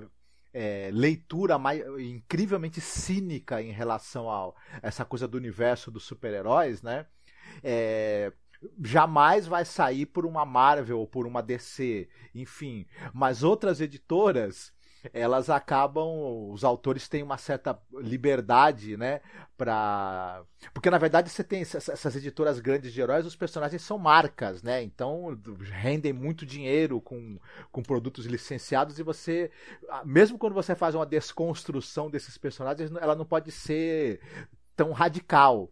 é, 0.52 0.90
leitura 0.92 1.56
mais, 1.56 1.82
incrivelmente 1.98 2.78
cínica 2.78 3.62
em 3.62 3.72
relação 3.72 4.30
a 4.30 4.52
essa 4.82 5.02
coisa 5.02 5.26
do 5.26 5.38
universo 5.38 5.90
dos 5.90 6.04
super-heróis, 6.04 6.82
né? 6.82 7.06
É, 7.62 8.32
jamais 8.84 9.46
vai 9.46 9.64
sair 9.64 10.06
por 10.06 10.24
uma 10.24 10.44
Marvel 10.44 11.00
ou 11.00 11.06
por 11.06 11.26
uma 11.26 11.42
DC, 11.42 12.08
enfim. 12.34 12.86
Mas 13.12 13.42
outras 13.42 13.80
editoras 13.80 14.72
elas 15.12 15.50
acabam, 15.50 16.50
os 16.50 16.62
autores 16.62 17.08
têm 17.08 17.22
uma 17.22 17.36
certa 17.36 17.76
liberdade, 17.92 18.96
né, 18.96 19.20
para 19.56 20.44
porque 20.72 20.90
na 20.90 20.98
verdade 20.98 21.28
você 21.28 21.42
tem 21.42 21.60
essas 21.60 22.16
editoras 22.16 22.60
grandes 22.60 22.92
de 22.92 23.00
heróis, 23.00 23.26
os 23.26 23.34
personagens 23.34 23.82
são 23.82 23.98
marcas, 23.98 24.62
né, 24.62 24.82
então 24.82 25.36
rendem 25.60 26.12
muito 26.12 26.46
dinheiro 26.46 27.00
com, 27.00 27.38
com 27.70 27.82
produtos 27.82 28.26
licenciados 28.26 28.98
e 28.98 29.02
você, 29.02 29.50
mesmo 30.04 30.38
quando 30.38 30.54
você 30.54 30.74
faz 30.74 30.94
uma 30.94 31.06
desconstrução 31.06 32.08
desses 32.08 32.38
personagens, 32.38 32.90
ela 33.00 33.16
não 33.16 33.24
pode 33.24 33.50
ser 33.50 34.20
tão 34.76 34.92
radical. 34.92 35.70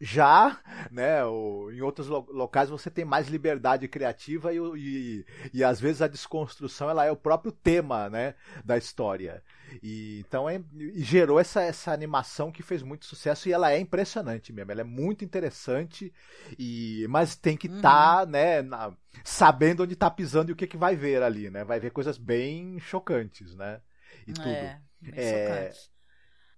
Já, 0.00 0.58
né, 0.90 1.24
o, 1.24 1.70
em 1.70 1.80
outros 1.80 2.08
lo 2.08 2.26
locais 2.30 2.68
você 2.68 2.90
tem 2.90 3.04
mais 3.04 3.28
liberdade 3.28 3.88
criativa 3.88 4.52
e, 4.52 4.58
e, 4.58 5.26
e, 5.54 5.64
às 5.64 5.80
vezes 5.80 6.02
a 6.02 6.08
desconstrução 6.08 6.90
ela 6.90 7.04
é 7.04 7.10
o 7.10 7.16
próprio 7.16 7.50
tema, 7.52 8.10
né, 8.10 8.34
da 8.64 8.76
história. 8.76 9.42
E 9.82 10.20
então 10.20 10.48
é, 10.48 10.62
e 10.78 11.02
gerou 11.02 11.40
essa, 11.40 11.62
essa 11.62 11.92
animação 11.92 12.52
que 12.52 12.62
fez 12.62 12.82
muito 12.82 13.06
sucesso 13.06 13.48
e 13.48 13.52
ela 13.52 13.72
é 13.72 13.78
impressionante 13.78 14.52
mesmo. 14.52 14.72
Ela 14.72 14.82
é 14.82 14.84
muito 14.84 15.24
interessante 15.24 16.12
e 16.58 17.06
mas 17.08 17.36
tem 17.36 17.56
que 17.56 17.66
estar, 17.66 18.20
uhum. 18.20 18.24
tá, 18.24 18.26
né, 18.26 18.62
na, 18.62 18.92
sabendo 19.24 19.82
onde 19.82 19.94
está 19.94 20.10
pisando 20.10 20.50
e 20.50 20.52
o 20.52 20.56
que, 20.56 20.66
que 20.66 20.76
vai 20.76 20.94
ver 20.94 21.22
ali, 21.22 21.50
né? 21.50 21.64
Vai 21.64 21.80
ver 21.80 21.90
coisas 21.90 22.18
bem 22.18 22.78
chocantes, 22.78 23.54
né? 23.54 23.80
E 24.26 24.32
tudo. 24.32 24.48
É, 24.48 24.80
bem 25.00 25.14
é... 25.14 25.72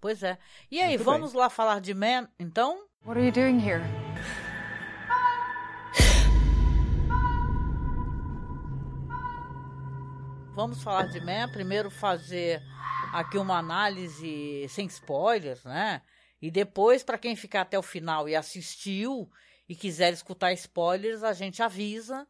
Pois 0.00 0.22
é. 0.22 0.38
E 0.70 0.80
aí, 0.80 0.90
muito 0.90 1.04
vamos 1.04 1.32
bem. 1.32 1.40
lá 1.40 1.50
falar 1.50 1.80
de 1.80 1.92
Man, 1.92 2.28
então? 2.38 2.87
What 3.04 3.16
are 3.16 3.24
you 3.24 3.32
doing 3.32 3.58
here? 3.58 3.82
Vamos 10.54 10.82
falar 10.82 11.06
de 11.06 11.20
Man, 11.20 11.48
primeiro 11.50 11.90
fazer 11.90 12.60
aqui 13.12 13.38
uma 13.38 13.58
análise 13.58 14.66
sem 14.68 14.86
spoilers, 14.86 15.64
né? 15.64 16.02
E 16.42 16.50
depois, 16.50 17.02
para 17.02 17.16
quem 17.16 17.36
ficar 17.36 17.62
até 17.62 17.78
o 17.78 17.82
final 17.82 18.28
e 18.28 18.34
assistiu 18.34 19.30
e 19.68 19.74
quiser 19.74 20.12
escutar 20.12 20.52
spoilers, 20.52 21.22
a 21.22 21.32
gente 21.32 21.62
avisa, 21.62 22.26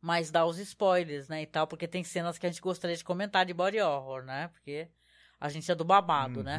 mas 0.00 0.30
dar 0.30 0.44
os 0.46 0.58
spoilers, 0.58 1.28
né, 1.28 1.42
e 1.42 1.46
tal, 1.46 1.66
porque 1.66 1.88
tem 1.88 2.04
cenas 2.04 2.38
que 2.38 2.46
a 2.46 2.50
gente 2.50 2.60
gostaria 2.60 2.96
de 2.96 3.04
comentar 3.04 3.44
de 3.44 3.52
body 3.54 3.80
horror, 3.80 4.22
né, 4.22 4.48
porque 4.48 4.88
a 5.40 5.48
gente 5.48 5.70
é 5.70 5.74
do 5.74 5.84
babado, 5.84 6.42
né. 6.42 6.58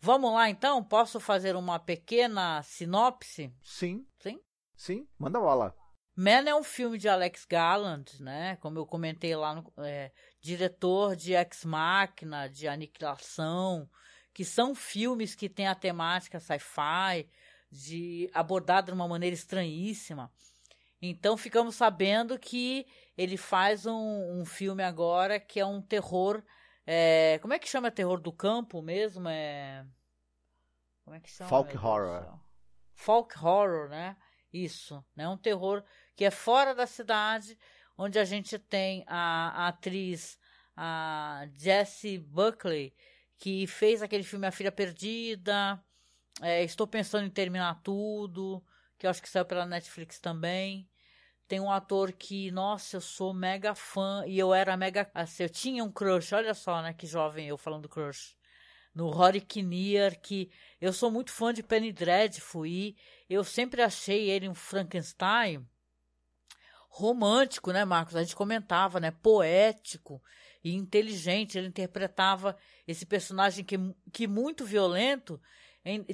Vamos 0.00 0.32
lá, 0.32 0.48
então? 0.48 0.82
Posso 0.82 1.20
fazer 1.20 1.54
uma 1.54 1.78
pequena 1.78 2.62
sinopse? 2.62 3.52
Sim. 3.62 4.06
Sim? 4.18 4.40
Sim, 4.74 5.06
manda 5.18 5.38
bola. 5.38 5.74
Man 6.16 6.48
é 6.48 6.54
um 6.54 6.62
filme 6.62 6.96
de 6.96 7.08
Alex 7.08 7.44
Garland, 7.44 8.22
né? 8.22 8.56
Como 8.56 8.78
eu 8.78 8.86
comentei 8.86 9.36
lá, 9.36 9.54
no, 9.54 9.72
é, 9.78 10.10
diretor 10.40 11.14
de 11.14 11.34
Ex 11.34 11.64
Machina, 11.64 12.48
de 12.48 12.66
Aniquilação, 12.66 13.88
que 14.32 14.44
são 14.44 14.74
filmes 14.74 15.34
que 15.34 15.48
têm 15.48 15.68
a 15.68 15.74
temática 15.74 16.40
sci-fi, 16.40 17.28
de 17.70 18.30
abordada 18.32 18.86
de 18.86 18.92
uma 18.92 19.06
maneira 19.06 19.34
estranhíssima. 19.34 20.32
Então 21.00 21.36
ficamos 21.36 21.74
sabendo 21.74 22.38
que 22.38 22.86
ele 23.16 23.36
faz 23.36 23.86
um, 23.86 24.40
um 24.40 24.44
filme 24.44 24.82
agora 24.82 25.38
que 25.38 25.60
é 25.60 25.64
um 25.64 25.80
terror. 25.80 26.42
É, 26.92 27.38
como 27.38 27.54
é 27.54 27.58
que 27.60 27.68
chama 27.68 27.88
terror 27.88 28.20
do 28.20 28.32
campo 28.32 28.82
mesmo? 28.82 29.28
É, 29.28 29.86
como 31.04 31.14
é 31.14 31.20
que 31.20 31.30
chama? 31.30 31.48
Folk 31.48 31.76
horror. 31.76 32.40
Folk 32.96 33.38
horror, 33.38 33.88
né? 33.88 34.16
Isso, 34.52 35.04
né? 35.14 35.28
Um 35.28 35.36
terror 35.36 35.84
que 36.16 36.24
é 36.24 36.32
fora 36.32 36.74
da 36.74 36.88
cidade, 36.88 37.56
onde 37.96 38.18
a 38.18 38.24
gente 38.24 38.58
tem 38.58 39.04
a, 39.06 39.66
a 39.66 39.68
atriz 39.68 40.36
a 40.76 41.46
Jessie 41.56 42.18
Buckley, 42.18 42.92
que 43.38 43.68
fez 43.68 44.02
aquele 44.02 44.24
filme 44.24 44.48
A 44.48 44.50
Filha 44.50 44.72
Perdida. 44.72 45.80
É, 46.42 46.64
estou 46.64 46.88
pensando 46.88 47.24
em 47.24 47.30
terminar 47.30 47.80
tudo, 47.84 48.64
que 48.98 49.06
eu 49.06 49.10
acho 49.10 49.22
que 49.22 49.28
saiu 49.28 49.44
pela 49.44 49.64
Netflix 49.64 50.18
também. 50.18 50.90
Tem 51.50 51.58
um 51.58 51.68
ator 51.68 52.12
que, 52.12 52.48
nossa, 52.52 52.98
eu 52.98 53.00
sou 53.00 53.34
mega 53.34 53.74
fã 53.74 54.22
e 54.24 54.38
eu 54.38 54.54
era 54.54 54.76
mega. 54.76 55.10
Assim, 55.12 55.42
eu 55.42 55.48
tinha 55.48 55.82
um 55.82 55.90
crush, 55.90 56.32
olha 56.32 56.54
só, 56.54 56.80
né? 56.80 56.92
Que 56.92 57.08
jovem 57.08 57.48
eu 57.48 57.58
falando 57.58 57.88
crush. 57.88 58.36
No 58.94 59.10
Rory 59.10 59.40
Kinnear, 59.40 60.16
que 60.20 60.48
eu 60.80 60.92
sou 60.92 61.10
muito 61.10 61.32
fã 61.32 61.52
de 61.52 61.60
Penny 61.60 61.90
Dreadful 61.90 62.66
e 62.66 62.96
eu 63.28 63.42
sempre 63.42 63.82
achei 63.82 64.30
ele 64.30 64.48
um 64.48 64.54
Frankenstein 64.54 65.66
romântico, 66.88 67.72
né, 67.72 67.84
Marcos? 67.84 68.14
A 68.14 68.22
gente 68.22 68.36
comentava, 68.36 69.00
né? 69.00 69.10
Poético 69.10 70.22
e 70.62 70.72
inteligente. 70.72 71.58
Ele 71.58 71.66
interpretava 71.66 72.56
esse 72.86 73.04
personagem 73.04 73.64
que, 73.64 73.76
que 74.12 74.28
muito 74.28 74.64
violento, 74.64 75.42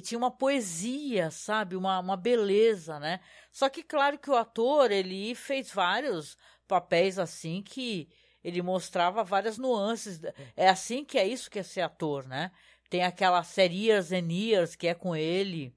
tinha 0.01 0.17
uma 0.17 0.31
poesia, 0.31 1.31
sabe? 1.31 1.75
Uma, 1.75 1.99
uma 1.99 2.17
beleza, 2.17 2.99
né? 2.99 3.19
Só 3.51 3.69
que, 3.69 3.83
claro 3.83 4.17
que 4.17 4.29
o 4.29 4.35
ator, 4.35 4.91
ele 4.91 5.33
fez 5.35 5.71
vários 5.71 6.37
papéis 6.67 7.17
assim 7.17 7.61
que 7.61 8.09
ele 8.43 8.61
mostrava 8.61 9.23
várias 9.23 9.57
nuances. 9.57 10.21
É 10.55 10.69
assim 10.69 11.03
que 11.03 11.17
é 11.17 11.27
isso 11.27 11.49
que 11.49 11.59
é 11.59 11.63
ser 11.63 11.81
ator, 11.81 12.27
né? 12.27 12.51
Tem 12.89 13.03
aquela 13.03 13.43
série 13.43 13.87
Years 13.87 14.11
and 14.11 14.31
Years, 14.31 14.75
que 14.75 14.87
é 14.87 14.93
com 14.93 15.15
ele. 15.15 15.75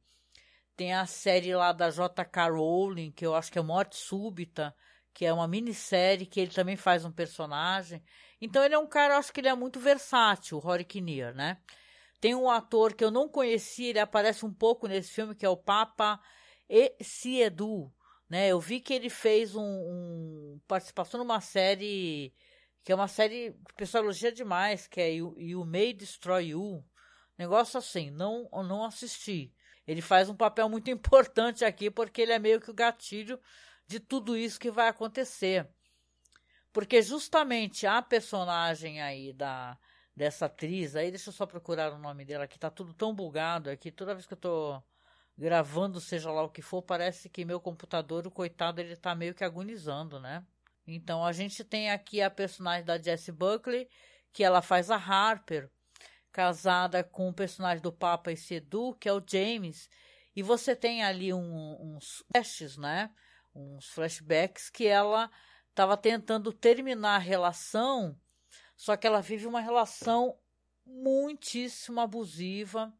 Tem 0.77 0.95
a 0.95 1.05
série 1.07 1.55
lá 1.55 1.73
da 1.73 1.91
J.K. 1.91 2.49
Rowling, 2.49 3.11
que 3.11 3.27
eu 3.27 3.35
acho 3.35 3.51
que 3.51 3.59
é 3.59 3.63
Morte 3.63 3.97
Súbita, 3.97 4.75
que 5.13 5.27
é 5.27 5.33
uma 5.33 5.49
minissérie 5.49 6.27
que 6.27 6.41
ele 6.41 6.53
também 6.53 6.77
faz 6.77 7.05
um 7.05 7.13
personagem. 7.13 8.03
Então 8.41 8.65
ele 8.65 8.75
é 8.75 8.79
um 8.79 8.87
cara, 8.87 9.15
eu 9.15 9.19
acho 9.19 9.33
que 9.33 9.41
ele 9.41 9.49
é 9.49 9.55
muito 9.55 9.81
versátil, 9.81 10.57
o 10.57 10.61
Rory 10.61 10.85
Kinnear, 10.85 11.35
né? 11.35 11.59
Tem 12.21 12.35
um 12.35 12.51
ator 12.51 12.95
que 12.95 13.03
eu 13.03 13.11
não 13.11 13.29
conheci, 13.29 13.87
ele 13.87 13.99
aparece 13.99 14.45
um 14.45 14.53
pouco 14.53 14.87
nesse 14.87 15.11
filme, 15.11 15.35
que 15.35 15.47
é 15.47 15.49
o 15.49 15.57
Papa 15.57 16.21
Siedu, 17.01 17.93
né? 18.29 18.49
Eu 18.49 18.61
vi 18.61 18.81
que 18.81 18.93
ele 18.93 19.09
fez 19.09 19.57
um, 19.57 19.63
um 19.63 20.61
participação 20.69 21.19
numa 21.19 21.41
série 21.41 22.33
que 22.83 22.93
é 22.93 22.95
uma 22.95 23.09
série 23.09 23.53
que 23.53 23.73
o 23.73 23.75
pessoal 23.77 24.05
elogia 24.05 24.33
demais, 24.33 24.87
que 24.87 25.01
é 25.01 25.13
You, 25.13 25.35
you 25.39 25.65
May 25.65 25.93
Destroy 25.93 26.49
You. 26.49 26.85
Negócio 27.37 27.79
assim, 27.79 28.11
não, 28.11 28.49
não 28.53 28.85
assisti. 28.85 29.53
Ele 29.87 30.01
faz 30.01 30.29
um 30.29 30.37
papel 30.37 30.69
muito 30.69 30.89
importante 30.91 31.65
aqui, 31.65 31.91
porque 31.91 32.23
ele 32.23 32.33
é 32.33 32.39
meio 32.39 32.61
que 32.61 32.71
o 32.71 32.75
gatilho 32.75 33.39
de 33.87 34.01
tudo 34.01 34.37
isso 34.37 34.59
que 34.59 34.71
vai 34.71 34.89
acontecer. 34.89 35.69
Porque 36.73 37.03
justamente 37.03 37.87
a 37.87 38.01
personagem 38.01 39.01
aí 39.01 39.33
da 39.33 39.77
dessa 40.15 40.47
atriz, 40.47 40.97
aí 40.97 41.11
deixa 41.11 41.31
eu 41.31 41.33
só 41.33 41.47
procurar 41.47 41.93
o 41.93 41.99
nome 41.99 42.25
dela, 42.25 42.47
que 42.47 42.59
tá 42.59 42.71
tudo 42.71 42.93
tão 42.93 43.15
bugado 43.15 43.71
aqui, 43.71 43.91
toda 43.91 44.15
vez 44.15 44.27
que 44.27 44.35
eu 44.35 44.39
tô 44.39 44.83
gravando, 45.37 46.01
seja 46.01 46.31
lá 46.31 46.43
o 46.43 46.51
que 46.51 46.61
for, 46.61 46.83
parece 46.83 47.29
que 47.29 47.45
meu 47.45 47.61
computador, 47.61 48.27
o 48.27 48.31
coitado, 48.31 48.81
ele 48.81 48.97
tá 48.97 49.15
meio 49.15 49.35
que 49.35 49.45
agonizando, 49.45 50.21
né? 50.21 50.45
Então 50.87 51.25
a 51.25 51.33
gente 51.33 51.65
tem 51.65 51.91
aqui 51.91 52.21
a 52.21 52.31
personagem 52.31 52.85
da 52.85 53.01
Jessie 53.01 53.33
Buckley, 53.33 53.89
que 54.33 54.45
ela 54.45 54.61
faz 54.61 54.91
a 54.91 54.97
Harper, 54.97 55.71
casada 56.33 57.03
com 57.03 57.29
o 57.29 57.35
personagem 57.35 57.83
do 57.83 57.93
Papa 57.93 58.31
e 58.31 58.37
Sedu, 58.37 58.95
que 58.95 59.09
é 59.09 59.13
o 59.13 59.23
James, 59.27 59.89
e 60.35 60.43
você 60.43 60.77
tem 60.77 61.03
ali 61.03 61.33
um, 61.33 61.77
uns 61.81 62.23
flashes, 62.31 62.77
né? 62.77 63.11
Uns 63.55 63.87
flashbacks 63.89 64.71
que 64.71 64.87
ela 64.87 65.31
estava 65.71 65.97
tentando 65.97 66.53
terminar 66.53 67.17
a 67.17 67.19
relação, 67.19 68.17
só 68.81 68.97
que 68.97 69.07
ela 69.07 69.21
vive 69.21 69.47
uma 69.47 69.61
relação 69.61 70.39
muitíssimo 70.87 72.01
abusiva, 72.01 72.91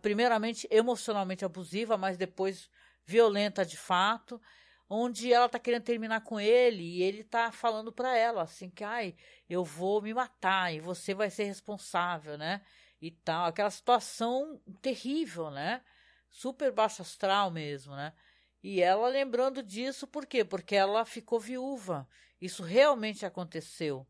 primeiramente 0.00 0.66
emocionalmente 0.70 1.44
abusiva, 1.44 1.98
mas 1.98 2.16
depois 2.16 2.70
violenta 3.04 3.62
de 3.62 3.76
fato, 3.76 4.40
onde 4.88 5.30
ela 5.30 5.44
está 5.44 5.58
querendo 5.58 5.82
terminar 5.82 6.22
com 6.22 6.40
ele 6.40 6.82
e 6.82 7.02
ele 7.02 7.20
está 7.20 7.52
falando 7.52 7.92
para 7.92 8.16
ela 8.16 8.40
assim 8.40 8.70
que 8.70 8.82
ai, 8.82 9.14
eu 9.50 9.62
vou 9.62 10.00
me 10.00 10.14
matar 10.14 10.72
e 10.72 10.80
você 10.80 11.12
vai 11.12 11.28
ser 11.28 11.44
responsável, 11.44 12.38
né? 12.38 12.62
E 12.98 13.10
tal, 13.10 13.48
aquela 13.48 13.70
situação 13.70 14.58
terrível, 14.80 15.50
né? 15.50 15.82
Super 16.30 16.72
baixo 16.72 17.02
astral 17.02 17.50
mesmo, 17.50 17.94
né? 17.94 18.14
E 18.62 18.80
ela 18.80 19.06
lembrando 19.08 19.62
disso, 19.62 20.06
por 20.06 20.24
quê? 20.24 20.42
Porque 20.42 20.74
ela 20.74 21.04
ficou 21.04 21.38
viúva. 21.38 22.08
Isso 22.40 22.62
realmente 22.62 23.26
aconteceu. 23.26 24.06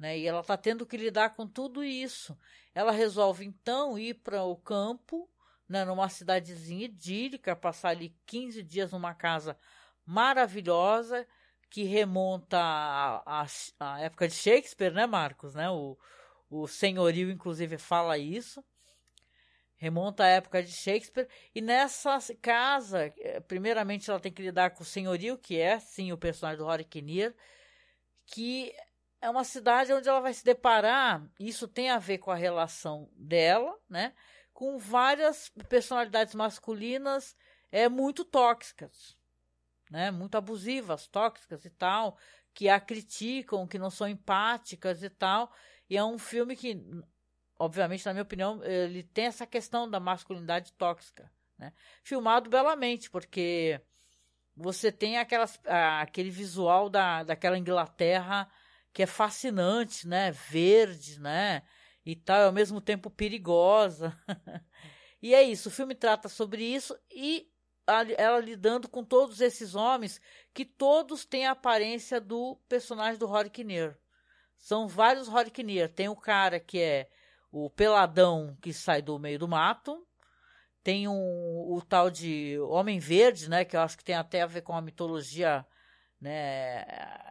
Né? 0.00 0.18
E 0.18 0.26
ela 0.26 0.40
está 0.40 0.56
tendo 0.56 0.86
que 0.86 0.96
lidar 0.96 1.36
com 1.36 1.46
tudo 1.46 1.84
isso. 1.84 2.36
Ela 2.74 2.90
resolve 2.90 3.44
então 3.44 3.98
ir 3.98 4.14
para 4.14 4.42
o 4.42 4.56
campo, 4.56 5.28
né, 5.68 5.84
numa 5.84 6.08
cidadezinha 6.08 6.86
idílica, 6.86 7.54
passar 7.54 7.90
ali 7.90 8.16
15 8.24 8.62
dias 8.62 8.90
numa 8.90 9.14
casa 9.14 9.56
maravilhosa 10.06 11.26
que 11.68 11.84
remonta 11.84 12.58
à, 12.58 13.46
época 14.00 14.26
de 14.26 14.34
Shakespeare, 14.34 14.92
né, 14.92 15.06
Marcos? 15.06 15.54
Né? 15.54 15.70
O, 15.70 15.96
o 16.48 16.66
senhorio, 16.66 17.30
inclusive, 17.30 17.76
fala 17.76 18.16
isso 18.16 18.64
remonta 19.80 20.24
à 20.24 20.26
época 20.26 20.62
de 20.62 20.70
Shakespeare, 20.70 21.26
e 21.54 21.62
nessa 21.62 22.18
casa, 22.42 23.10
eh, 23.16 23.40
primeiramente 23.40 24.10
ela 24.10 24.20
tem 24.20 24.30
que 24.30 24.42
lidar 24.42 24.72
com 24.72 24.82
o 24.82 24.86
senhorio, 24.86 25.38
que 25.38 25.58
é, 25.58 25.80
sim, 25.80 26.12
o 26.12 26.18
personagem 26.18 26.58
do 26.58 26.66
Rory 26.66 26.84
Kinnear, 26.84 27.32
que 28.26 28.74
é 29.20 29.28
uma 29.28 29.44
cidade 29.44 29.92
onde 29.92 30.08
ela 30.08 30.20
vai 30.20 30.32
se 30.32 30.44
deparar, 30.44 31.22
isso 31.38 31.68
tem 31.68 31.90
a 31.90 31.98
ver 31.98 32.18
com 32.18 32.30
a 32.30 32.36
relação 32.36 33.08
dela, 33.14 33.78
né, 33.88 34.14
com 34.52 34.78
várias 34.78 35.50
personalidades 35.68 36.34
masculinas 36.34 37.36
é, 37.70 37.88
muito 37.88 38.24
tóxicas, 38.24 39.16
né, 39.90 40.10
muito 40.10 40.36
abusivas, 40.36 41.06
tóxicas 41.06 41.64
e 41.64 41.70
tal, 41.70 42.16
que 42.54 42.68
a 42.68 42.80
criticam, 42.80 43.66
que 43.66 43.78
não 43.78 43.90
são 43.90 44.08
empáticas 44.08 45.02
e 45.02 45.10
tal, 45.10 45.52
e 45.88 45.96
é 45.96 46.04
um 46.04 46.18
filme 46.18 46.56
que 46.56 46.82
obviamente, 47.60 48.06
na 48.06 48.14
minha 48.14 48.22
opinião, 48.22 48.64
ele 48.64 49.02
tem 49.02 49.26
essa 49.26 49.46
questão 49.46 49.88
da 49.88 50.00
masculinidade 50.00 50.72
tóxica, 50.72 51.30
né? 51.58 51.74
Filmado 52.02 52.48
belamente, 52.48 53.10
porque 53.10 53.78
você 54.56 54.90
tem 54.90 55.18
aquelas, 55.18 55.60
aquele 56.00 56.30
visual 56.30 56.88
da, 56.88 57.22
daquela 57.22 57.58
Inglaterra 57.58 58.50
que 58.92 59.02
é 59.02 59.06
fascinante, 59.06 60.06
né? 60.06 60.30
Verde, 60.30 61.20
né? 61.20 61.62
E 62.04 62.16
tal, 62.16 62.46
ao 62.46 62.52
mesmo 62.52 62.80
tempo 62.80 63.10
perigosa. 63.10 64.16
e 65.22 65.34
é 65.34 65.42
isso, 65.42 65.68
o 65.68 65.72
filme 65.72 65.94
trata 65.94 66.28
sobre 66.28 66.64
isso 66.64 66.98
e 67.10 67.50
ela 68.16 68.38
lidando 68.38 68.88
com 68.88 69.04
todos 69.04 69.40
esses 69.40 69.74
homens 69.74 70.20
que 70.54 70.64
todos 70.64 71.24
têm 71.24 71.46
a 71.46 71.52
aparência 71.52 72.20
do 72.20 72.56
personagem 72.68 73.18
do 73.18 73.26
Rory 73.26 73.50
Kinnear. 73.50 73.98
São 74.56 74.86
vários 74.86 75.26
Rory 75.26 75.50
Kinnear. 75.50 75.88
Tem 75.88 76.08
o 76.08 76.16
cara 76.16 76.60
que 76.60 76.78
é 76.78 77.10
o 77.50 77.68
peladão 77.68 78.56
que 78.60 78.72
sai 78.72 79.02
do 79.02 79.18
meio 79.18 79.38
do 79.38 79.48
mato. 79.48 80.06
Tem 80.82 81.08
um, 81.08 81.12
o 81.14 81.82
tal 81.86 82.10
de 82.10 82.58
Homem 82.60 82.98
Verde, 82.98 83.50
né? 83.50 83.64
Que 83.64 83.76
eu 83.76 83.80
acho 83.80 83.98
que 83.98 84.04
tem 84.04 84.14
até 84.14 84.42
a 84.42 84.46
ver 84.46 84.62
com 84.62 84.74
a 84.74 84.82
mitologia, 84.82 85.66
né? 86.20 86.84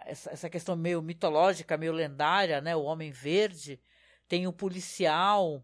Essa, 0.06 0.32
essa 0.32 0.50
questão 0.50 0.76
meio 0.76 1.02
mitológica, 1.02 1.78
meio 1.78 1.94
lendária, 1.94 2.62
né? 2.62 2.76
O 2.76 2.84
Homem 2.84 3.12
Verde. 3.12 3.82
Tem 4.28 4.48
o 4.48 4.54
policial, 4.54 5.64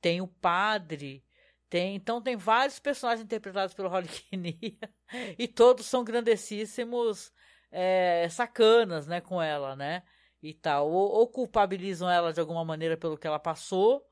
tem 0.00 0.20
o 0.20 0.28
padre, 0.28 1.24
tem, 1.68 1.96
então 1.96 2.22
tem 2.22 2.36
vários 2.36 2.78
personagens 2.78 3.24
interpretados 3.24 3.74
pelo 3.74 3.88
Holly 3.88 4.06
Kinnear 4.30 4.90
e 5.36 5.48
todos 5.48 5.86
são 5.86 6.04
grandessíssimos 6.04 7.32
é, 7.72 8.28
sacanas, 8.30 9.06
né, 9.06 9.20
com 9.20 9.42
ela, 9.42 9.74
né? 9.74 10.02
E 10.42 10.54
tal. 10.54 10.88
Ou, 10.90 11.10
ou, 11.10 11.28
culpabilizam 11.28 12.08
ela 12.08 12.32
de 12.32 12.40
alguma 12.40 12.64
maneira 12.64 12.96
pelo 12.96 13.18
que 13.18 13.26
ela 13.26 13.38
passou, 13.38 14.06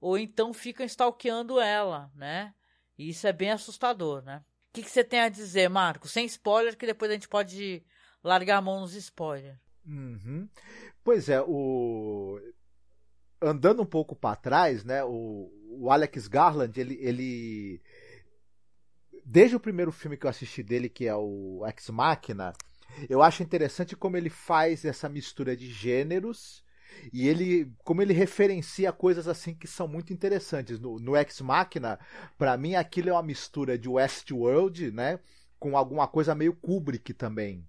ou 0.00 0.16
então 0.16 0.52
ficam 0.52 0.86
stalkeando 0.86 1.60
ela, 1.60 2.10
né? 2.14 2.54
E 2.96 3.08
isso 3.08 3.26
é 3.26 3.32
bem 3.32 3.50
assustador, 3.50 4.22
né? 4.22 4.44
Que, 4.74 4.82
que 4.82 4.90
você 4.90 5.04
tem 5.04 5.20
a 5.20 5.28
dizer, 5.28 5.70
Marco? 5.70 6.08
Sem 6.08 6.26
spoiler, 6.26 6.76
que 6.76 6.84
depois 6.84 7.08
a 7.08 7.14
gente 7.14 7.28
pode 7.28 7.80
largar 8.24 8.58
a 8.58 8.60
mão 8.60 8.80
nos 8.80 8.94
spoilers. 8.96 9.56
Uhum. 9.86 10.48
Pois 11.04 11.28
é, 11.28 11.40
o 11.40 12.40
andando 13.40 13.82
um 13.82 13.86
pouco 13.86 14.16
para 14.16 14.34
trás, 14.34 14.82
né? 14.82 15.04
O, 15.04 15.48
o 15.78 15.90
Alex 15.92 16.26
Garland, 16.26 16.80
ele, 16.80 16.98
ele 17.00 17.80
desde 19.24 19.54
o 19.54 19.60
primeiro 19.60 19.92
filme 19.92 20.16
que 20.16 20.26
eu 20.26 20.30
assisti 20.30 20.60
dele, 20.60 20.88
que 20.88 21.06
é 21.06 21.14
o 21.14 21.64
Ex 21.68 21.88
Machina, 21.90 22.52
eu 23.08 23.22
acho 23.22 23.44
interessante 23.44 23.94
como 23.94 24.16
ele 24.16 24.30
faz 24.30 24.84
essa 24.84 25.08
mistura 25.08 25.56
de 25.56 25.70
gêneros 25.70 26.63
e 27.12 27.28
ele 27.28 27.72
como 27.84 28.02
ele 28.02 28.12
referencia 28.12 28.92
coisas 28.92 29.28
assim 29.28 29.54
que 29.54 29.66
são 29.66 29.86
muito 29.86 30.12
interessantes 30.12 30.78
no, 30.78 30.98
no 30.98 31.16
Ex 31.16 31.40
Machina 31.40 31.98
para 32.38 32.56
mim 32.56 32.74
aquilo 32.74 33.10
é 33.10 33.12
uma 33.12 33.22
mistura 33.22 33.78
de 33.78 33.88
Westworld 33.88 34.90
né 34.90 35.18
com 35.58 35.76
alguma 35.76 36.06
coisa 36.06 36.34
meio 36.34 36.54
Kubrick 36.54 37.12
também 37.14 37.66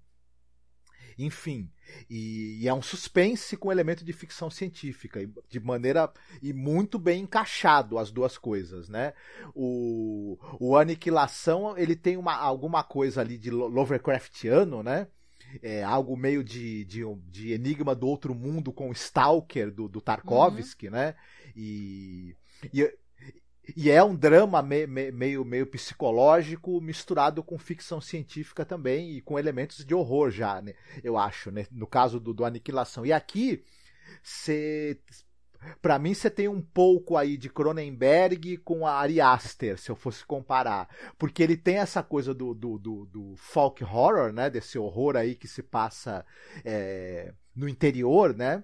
enfim 1.17 1.69
e, 2.09 2.61
e, 2.61 2.67
é 2.67 2.73
um 2.73 2.81
suspense 2.81 3.55
com 3.55 3.71
elemento 3.71 4.03
de 4.03 4.11
ficção 4.11 4.49
científica, 4.49 5.19
de 5.47 5.59
maneira 5.59 6.11
e 6.41 6.53
muito 6.53 6.99
bem 6.99 7.21
encaixado 7.21 7.97
as 7.97 8.11
duas 8.11 8.37
coisas, 8.37 8.89
né? 8.89 9.13
O, 9.53 10.37
o 10.59 10.75
Aniquilação 10.77 11.77
ele 11.77 11.95
tem 11.95 12.17
uma, 12.17 12.35
alguma 12.35 12.83
coisa 12.83 13.21
ali 13.21 13.37
de 13.37 13.49
Lovecraftiano, 13.49 14.83
né? 14.83 15.07
É, 15.61 15.83
algo 15.83 16.15
meio 16.15 16.43
de, 16.43 16.85
de, 16.85 17.01
de, 17.29 17.51
Enigma 17.53 17.95
do 17.95 18.07
Outro 18.07 18.33
Mundo 18.33 18.71
com 18.71 18.91
Stalker 18.91 19.71
do, 19.71 19.87
do 19.87 20.01
Tarkovsky, 20.01 20.87
uhum. 20.87 20.93
né? 20.93 21.15
E, 21.55 22.35
e 22.73 22.89
e 23.75 23.89
é 23.89 24.03
um 24.03 24.15
drama 24.15 24.61
meio, 24.61 24.87
meio, 24.87 25.45
meio 25.45 25.65
psicológico 25.65 26.79
misturado 26.81 27.41
com 27.41 27.57
ficção 27.57 27.99
científica 27.99 28.65
também 28.65 29.11
e 29.11 29.21
com 29.21 29.39
elementos 29.39 29.83
de 29.83 29.95
horror 29.95 30.29
já, 30.29 30.61
né? 30.61 30.73
eu 31.03 31.17
acho, 31.17 31.49
né? 31.49 31.65
no 31.71 31.87
caso 31.87 32.19
do, 32.19 32.33
do 32.33 32.45
Aniquilação. 32.45 33.05
E 33.05 33.11
aqui, 33.11 33.63
você 34.21 34.99
para 35.81 35.99
mim 35.99 36.13
você 36.13 36.29
tem 36.29 36.47
um 36.47 36.61
pouco 36.61 37.17
aí 37.17 37.37
de 37.37 37.49
Cronenberg 37.49 38.57
com 38.57 38.85
a 38.85 38.93
Ari 38.93 39.21
Aster, 39.21 39.77
se 39.77 39.91
eu 39.91 39.95
fosse 39.95 40.25
comparar, 40.25 40.89
porque 41.17 41.43
ele 41.43 41.57
tem 41.57 41.77
essa 41.77 42.01
coisa 42.03 42.33
do, 42.33 42.53
do, 42.53 42.77
do, 42.77 43.05
do 43.05 43.35
folk 43.35 43.83
horror, 43.83 44.31
né, 44.31 44.49
desse 44.49 44.77
horror 44.77 45.15
aí 45.15 45.35
que 45.35 45.47
se 45.47 45.63
passa 45.63 46.25
é, 46.63 47.33
no 47.55 47.67
interior, 47.67 48.35
né, 48.35 48.63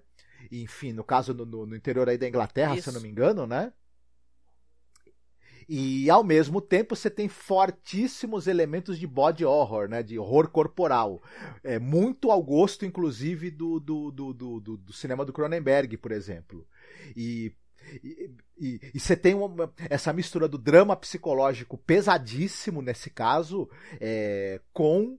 enfim, 0.52 0.94
no 0.94 1.04
caso 1.04 1.34
no, 1.34 1.66
no 1.66 1.76
interior 1.76 2.10
aí 2.10 2.18
da 2.18 2.28
Inglaterra, 2.28 2.76
Isso. 2.76 2.84
se 2.84 2.90
eu 2.90 2.94
não 2.94 3.02
me 3.02 3.10
engano, 3.10 3.46
né, 3.46 3.72
e 5.74 6.10
ao 6.10 6.22
mesmo 6.22 6.60
tempo 6.60 6.98
você 6.98 7.10
tem 7.10 7.30
fortíssimos 7.30 8.46
elementos 8.46 9.00
de 9.00 9.08
body 9.08 9.46
horror, 9.46 9.88
né? 9.88 10.04
De 10.04 10.20
horror 10.20 10.50
corporal. 10.50 11.24
É, 11.64 11.80
muito 11.80 12.30
ao 12.30 12.44
gosto, 12.44 12.86
inclusive, 12.86 13.50
do, 13.50 13.80
do, 13.80 14.12
do, 14.12 14.34
do, 14.34 14.60
do 14.60 14.92
cinema 14.92 15.24
do 15.24 15.32
Cronenberg, 15.32 15.96
por 15.96 16.12
exemplo. 16.12 16.68
E 17.16 17.54
e, 18.60 18.92
você 18.94 19.16
tem 19.16 19.34
uma, 19.34 19.74
essa 19.90 20.14
mistura 20.14 20.48
do 20.48 20.58
drama 20.58 20.96
psicológico 20.96 21.78
pesadíssimo 21.78 22.82
nesse 22.82 23.10
caso, 23.10 23.68
é, 24.00 24.62
com 24.72 25.18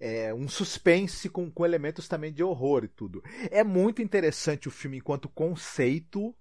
é, 0.00 0.34
um 0.34 0.48
suspense 0.48 1.28
com, 1.28 1.48
com 1.48 1.64
elementos 1.64 2.08
também 2.08 2.32
de 2.32 2.42
horror 2.42 2.84
e 2.84 2.88
tudo. 2.88 3.22
É 3.50 3.62
muito 3.62 4.02
interessante 4.02 4.66
o 4.66 4.70
filme 4.70 4.98
enquanto 4.98 5.28
conceito. 5.28 6.34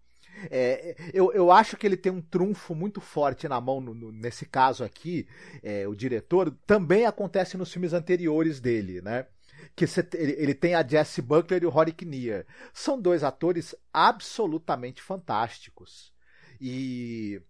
É, 0.50 0.96
eu, 1.14 1.32
eu 1.32 1.52
acho 1.52 1.78
que 1.78 1.86
ele 1.86 1.98
tem 1.98 2.12
um 2.12 2.22
trunfo 2.22 2.74
muito 2.74 3.00
forte 3.00 3.48
na 3.48 3.62
mão 3.62 3.80
no, 3.80 3.94
no, 3.94 4.12
nesse 4.12 4.46
caso 4.48 4.84
aqui, 4.84 5.28
é, 5.62 5.88
o 5.88 5.94
diretor. 5.94 6.52
Também 6.66 7.06
acontece 7.06 7.56
nos 7.56 7.72
filmes 7.72 7.94
anteriores 7.94 8.60
dele, 8.60 9.00
né? 9.02 9.28
Que 9.76 9.86
ele, 10.14 10.32
ele, 10.34 10.54
tem 10.54 10.76
a 10.76 10.86
Jesse 10.86 11.22
Buckler 11.22 11.64
e 11.64 11.66
o 11.66 11.70
Rory 11.70 11.92
Kinnear. 11.92 12.46
São 12.74 13.00
dois 13.00 13.24
atores 13.24 13.76
absolutamente 13.94 15.02
fantásticos. 15.02 16.12
E 16.60 17.42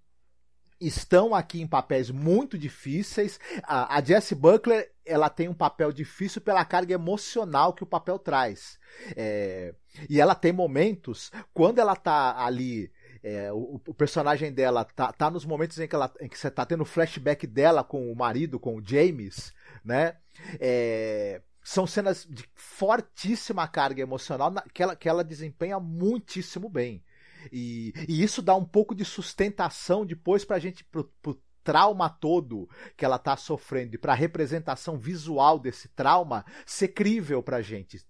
estão 0.82 1.36
aqui 1.36 1.62
em 1.62 1.68
papéis 1.68 2.09
muito 2.09 2.57
difíceis. 2.57 3.39
A, 3.64 3.97
a 3.97 4.03
Jessie 4.03 4.36
Buckler 4.36 4.91
ela 5.05 5.30
tem 5.30 5.47
um 5.47 5.53
papel 5.53 5.91
difícil 5.91 6.41
pela 6.41 6.66
carga 6.66 6.93
emocional 6.93 7.74
que 7.74 7.84
o 7.84 7.88
papel 7.88 8.18
traz. 8.18 8.80
É, 9.16 9.76
e 10.09 10.20
ela 10.20 10.34
tem 10.34 10.51
momentos, 10.51 11.32
quando 11.53 11.80
ela 11.80 11.95
tá 11.95 12.43
ali. 12.43 12.91
É, 13.24 13.53
o, 13.53 13.80
o, 13.88 13.93
personagem 13.93 14.51
dela 14.51 14.84
tá, 14.84 15.14
tá 15.14 15.30
nos 15.30 15.45
momentos 15.45 15.78
em 15.78 15.88
que, 15.88 15.93
ela, 15.93 16.12
em 16.20 16.28
que 16.28 16.36
você 16.36 16.49
tá 16.49 16.66
tendo 16.66 16.84
flashback 16.84 17.45
dela 17.45 17.84
com 17.84 18.12
o 18.12 18.16
marido, 18.16 18.59
com 18.59 18.78
o 18.78 18.84
James, 18.84 19.53
né? 19.86 20.18
É, 20.59 21.39
são 21.64 21.86
cenas 21.86 22.28
de 22.30 22.43
fortíssima 22.55 23.68
carga 23.68 24.01
emocional 24.01 24.53
que 24.74 24.82
ela, 24.82 24.95
que 24.95 25.07
ela 25.07 25.24
desempenha 25.24 25.80
muitíssimo 25.80 26.70
bem. 26.70 27.03
E, 27.51 27.93
e 28.07 28.22
isso 28.24 28.41
dá 28.41 28.55
um 28.55 28.66
pouco 28.66 28.93
de 28.93 29.05
sustentação 29.05 30.05
depois 30.05 30.45
pra 30.45 30.59
gente, 30.59 30.84
pro, 30.84 31.05
pro 31.22 31.41
trauma 31.64 32.09
todo 32.09 32.70
que 32.97 33.05
ela 33.05 33.20
tá 33.20 33.38
sofrendo 33.38 33.95
e 33.95 33.97
pra 33.97 34.14
representação 34.14 34.97
visual 34.97 35.59
desse 35.59 35.88
trauma 35.89 36.45
ser 36.66 36.89
crível 36.89 37.41
pra 37.41 37.62
gente. 37.62 38.03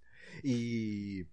E 0.44 1.28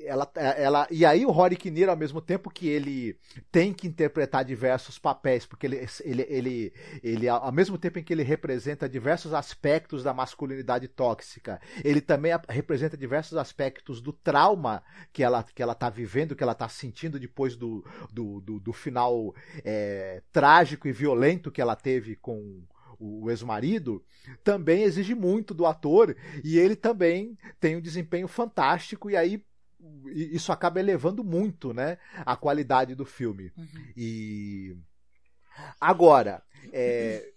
ela, 0.00 0.30
ela, 0.36 0.86
e 0.90 1.04
aí 1.04 1.24
o 1.24 1.30
Rory 1.30 1.56
Kinnear, 1.56 1.90
ao 1.90 1.96
mesmo 1.96 2.20
tempo 2.20 2.50
que 2.50 2.68
ele 2.68 3.18
tem 3.50 3.72
que 3.72 3.86
interpretar 3.86 4.44
diversos 4.44 4.98
papéis, 4.98 5.46
porque 5.46 5.66
ele, 5.66 5.86
ele, 6.04 6.22
ele, 6.28 6.72
ele, 7.02 7.28
ao 7.28 7.52
mesmo 7.52 7.78
tempo 7.78 7.98
em 7.98 8.02
que 8.02 8.12
ele 8.12 8.22
representa 8.22 8.88
diversos 8.88 9.32
aspectos 9.32 10.02
da 10.02 10.12
masculinidade 10.12 10.88
tóxica, 10.88 11.60
ele 11.82 12.00
também 12.00 12.32
representa 12.48 12.96
diversos 12.96 13.36
aspectos 13.38 14.00
do 14.00 14.12
trauma 14.12 14.82
que 15.12 15.22
ela 15.22 15.42
que 15.42 15.62
ela 15.62 15.72
está 15.72 15.88
vivendo, 15.88 16.34
que 16.34 16.42
ela 16.42 16.52
está 16.52 16.68
sentindo 16.68 17.18
depois 17.18 17.56
do, 17.56 17.84
do, 18.12 18.40
do, 18.40 18.60
do 18.60 18.72
final 18.72 19.34
é, 19.64 20.22
trágico 20.32 20.88
e 20.88 20.92
violento 20.92 21.50
que 21.50 21.60
ela 21.60 21.76
teve 21.76 22.16
com 22.16 22.62
o 22.98 23.30
ex-marido, 23.30 24.02
também 24.42 24.82
exige 24.82 25.14
muito 25.14 25.52
do 25.52 25.66
ator 25.66 26.16
e 26.42 26.58
ele 26.58 26.76
também 26.76 27.36
tem 27.60 27.76
um 27.76 27.80
desempenho 27.80 28.28
fantástico 28.28 29.10
e 29.10 29.16
aí 29.16 29.44
isso 30.06 30.52
acaba 30.52 30.80
elevando 30.80 31.24
muito, 31.24 31.72
né, 31.72 31.98
a 32.24 32.36
qualidade 32.36 32.94
do 32.94 33.04
filme. 33.04 33.52
Uhum. 33.56 33.92
E 33.96 34.76
agora, 35.80 36.42
é, 36.72 37.32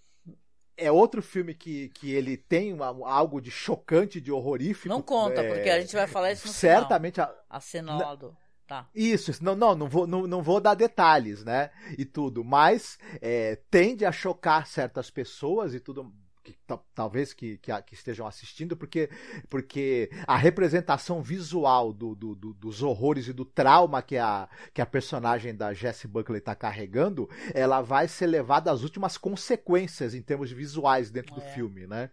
é 0.76 0.92
outro 0.92 1.22
filme 1.22 1.54
que, 1.54 1.90
que 1.90 2.12
ele 2.12 2.38
tem 2.38 2.74
uma, 2.74 2.88
algo 3.08 3.42
de 3.42 3.52
chocante, 3.52 4.22
de 4.22 4.32
horrorífico. 4.32 4.90
Não 4.90 5.02
conta, 5.02 5.42
é, 5.42 5.54
porque 5.54 5.70
a 5.70 5.80
gente 5.80 5.96
vai 5.96 6.08
falar 6.08 6.32
isso 6.32 6.48
no 6.48 6.54
certamente 6.54 7.16
final. 7.16 7.36
A, 7.50 7.58
a 7.58 7.60
cena 7.60 8.16
do... 8.16 8.36
Tá. 8.68 8.86
Isso, 8.94 9.32
não, 9.42 9.56
não, 9.56 9.74
não 9.74 9.88
vou, 9.88 10.06
não, 10.06 10.28
não 10.28 10.44
vou 10.44 10.60
dar 10.60 10.74
detalhes, 10.74 11.42
né? 11.46 11.72
E 11.98 12.04
tudo, 12.04 12.44
mas 12.44 13.00
é, 13.22 13.56
tende 13.72 14.04
a 14.06 14.12
chocar 14.12 14.68
certas 14.68 15.10
pessoas 15.10 15.74
e 15.74 15.80
tudo 15.80 16.14
que, 16.48 16.56
talvez 16.96 17.34
que, 17.34 17.58
que, 17.58 17.82
que, 17.82 17.94
estejam 17.94 18.26
assistindo, 18.26 18.78
porque, 18.78 19.10
porque 19.50 20.10
a 20.26 20.38
representação 20.38 21.22
visual 21.22 21.92
do, 21.92 22.16
do, 22.16 22.36
do, 22.36 22.54
dos 22.54 22.82
horrores 22.82 23.28
e 23.28 23.34
do 23.34 23.44
trauma 23.44 24.02
que 24.02 24.18
a, 24.18 24.48
que 24.74 24.82
a 24.82 24.86
personagem 24.86 25.54
da 25.54 25.74
Jessie 25.74 26.08
Buckley 26.08 26.40
está 26.40 26.56
carregando, 26.56 27.30
ela 27.54 27.82
vai 27.82 28.08
ser 28.08 28.28
levada 28.28 28.72
às 28.72 28.84
últimas 28.84 29.18
consequências 29.18 30.14
em 30.14 30.22
termos 30.22 30.52
visuais 30.52 31.12
dentro 31.12 31.34
é. 31.34 31.36
do 31.36 31.42
filme, 31.42 31.86
né? 31.86 32.10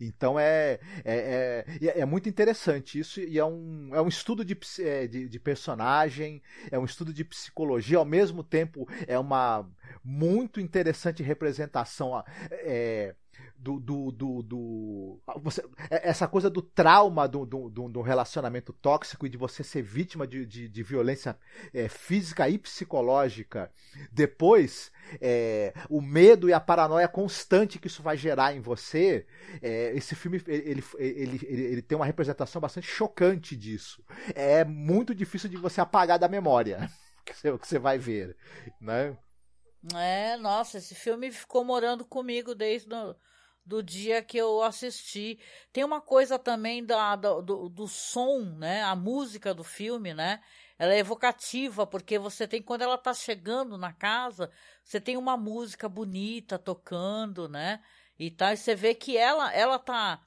Então 0.00 0.38
é, 0.38 0.78
é, 1.04 1.64
é, 1.80 2.00
é, 2.00 2.04
muito 2.04 2.28
interessante 2.28 2.98
isso 2.98 3.20
e 3.20 3.38
é 3.38 3.44
um, 3.44 3.90
é 3.92 4.00
um 4.00 4.08
estudo 4.08 4.44
de, 4.44 4.56
é, 4.80 5.06
de, 5.06 5.28
de, 5.28 5.40
personagem, 5.40 6.42
é 6.70 6.78
um 6.78 6.84
estudo 6.84 7.12
de 7.12 7.24
psicologia, 7.24 7.98
ao 7.98 8.04
mesmo 8.04 8.44
tempo 8.44 8.86
é 9.06 9.18
uma 9.18 9.66
muito 10.04 10.60
interessante 10.60 11.22
representação. 11.22 12.22
É, 12.50 13.14
do, 13.60 13.78
do, 13.78 14.10
do, 14.10 14.42
do 14.42 15.22
você, 15.42 15.62
é, 15.90 16.08
essa 16.08 16.26
coisa 16.26 16.48
do 16.48 16.62
trauma 16.62 17.28
do, 17.28 17.44
do, 17.44 17.68
do, 17.68 18.00
relacionamento 18.00 18.72
tóxico 18.72 19.26
e 19.26 19.28
de 19.28 19.36
você 19.36 19.62
ser 19.62 19.82
vítima 19.82 20.26
de, 20.26 20.46
de, 20.46 20.66
de 20.66 20.82
violência 20.82 21.38
é, 21.74 21.86
física 21.86 22.48
e 22.48 22.56
psicológica. 22.56 23.70
Depois, 24.10 24.90
é, 25.20 25.74
o 25.90 26.00
medo 26.00 26.48
e 26.48 26.54
a 26.54 26.60
paranoia 26.60 27.06
constante 27.06 27.78
que 27.78 27.86
isso 27.86 28.02
vai 28.02 28.16
gerar 28.16 28.54
em 28.54 28.60
você. 28.60 29.26
É, 29.60 29.92
esse 29.94 30.14
filme 30.14 30.42
ele, 30.46 30.82
ele, 30.96 31.40
ele, 31.42 31.46
ele, 31.46 31.82
tem 31.82 31.96
uma 31.96 32.06
representação 32.06 32.62
bastante 32.62 32.86
chocante 32.86 33.54
disso. 33.54 34.02
É 34.34 34.64
muito 34.64 35.14
difícil 35.14 35.50
de 35.50 35.58
você 35.58 35.82
apagar 35.82 36.18
da 36.18 36.28
memória 36.28 36.90
que 37.26 37.36
você, 37.36 37.58
que 37.58 37.68
você 37.68 37.78
vai 37.78 37.98
ver, 37.98 38.34
né? 38.80 39.16
É, 39.94 40.36
nossa, 40.36 40.78
esse 40.78 40.94
filme 40.94 41.30
ficou 41.30 41.64
morando 41.64 42.04
comigo 42.04 42.54
desde 42.54 42.88
do 43.70 43.84
dia 43.84 44.20
que 44.20 44.36
eu 44.36 44.62
assisti. 44.64 45.38
Tem 45.72 45.84
uma 45.84 46.00
coisa 46.00 46.40
também 46.40 46.84
da, 46.84 47.14
do, 47.14 47.68
do 47.68 47.86
som, 47.86 48.40
né? 48.58 48.82
A 48.82 48.96
música 48.96 49.54
do 49.54 49.62
filme, 49.62 50.12
né? 50.12 50.42
Ela 50.76 50.94
é 50.94 50.98
evocativa, 50.98 51.86
porque 51.86 52.18
você 52.18 52.48
tem, 52.48 52.60
quando 52.60 52.82
ela 52.82 52.98
tá 52.98 53.14
chegando 53.14 53.78
na 53.78 53.92
casa, 53.92 54.50
você 54.82 55.00
tem 55.00 55.16
uma 55.16 55.36
música 55.36 55.88
bonita 55.88 56.58
tocando, 56.58 57.48
né? 57.48 57.80
E 58.18 58.28
tal, 58.28 58.52
e 58.52 58.56
você 58.56 58.74
vê 58.74 58.92
que 58.92 59.16
ela, 59.16 59.52
ela 59.52 59.78
tá 59.78 60.20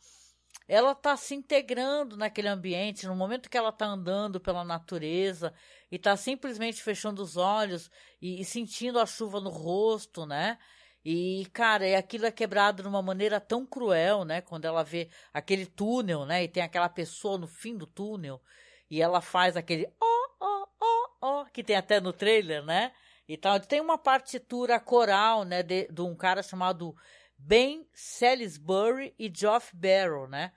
ela 0.65 0.93
está 0.93 1.17
se 1.17 1.35
integrando 1.35 2.15
naquele 2.15 2.47
ambiente, 2.47 3.05
no 3.05 3.15
momento 3.15 3.49
que 3.49 3.57
ela 3.57 3.69
está 3.69 3.85
andando 3.85 4.39
pela 4.39 4.63
natureza 4.63 5.53
e 5.91 5.97
está 5.97 6.15
simplesmente 6.15 6.81
fechando 6.81 7.21
os 7.21 7.35
olhos 7.35 7.91
e, 8.21 8.39
e, 8.39 8.45
sentindo 8.45 8.97
a 8.97 9.05
chuva 9.05 9.41
no 9.41 9.49
rosto, 9.49 10.25
né? 10.25 10.57
E, 11.05 11.45
cara, 11.51 11.85
é 11.85 11.95
aquilo 11.95 12.25
é 12.25 12.31
quebrado 12.31 12.81
de 12.81 12.87
uma 12.87 13.01
maneira 13.01 13.39
tão 13.39 13.65
cruel, 13.65 14.23
né? 14.23 14.41
Quando 14.41 14.65
ela 14.65 14.83
vê 14.83 15.09
aquele 15.33 15.65
túnel, 15.65 16.25
né? 16.25 16.43
E 16.43 16.47
tem 16.47 16.63
aquela 16.63 16.87
pessoa 16.87 17.37
no 17.37 17.47
fim 17.47 17.75
do 17.75 17.85
túnel 17.85 18.41
e 18.89 19.01
ela 19.01 19.19
faz 19.21 19.57
aquele 19.57 19.87
ó, 19.99 20.29
ó, 20.39 20.67
ó, 20.79 21.09
ó, 21.21 21.45
que 21.45 21.63
tem 21.63 21.75
até 21.75 21.99
no 21.99 22.13
trailer, 22.13 22.63
né? 22.63 22.93
E 23.27 23.37
tal. 23.37 23.59
Tem 23.59 23.81
uma 23.81 23.97
partitura 23.97 24.79
coral, 24.79 25.43
né? 25.43 25.61
De, 25.61 25.87
de 25.87 26.01
um 26.01 26.15
cara 26.15 26.41
chamado 26.41 26.95
Ben 27.37 27.85
Salisbury 27.93 29.13
e 29.19 29.31
Geoff 29.33 29.75
Barrow, 29.75 30.27
né? 30.27 30.53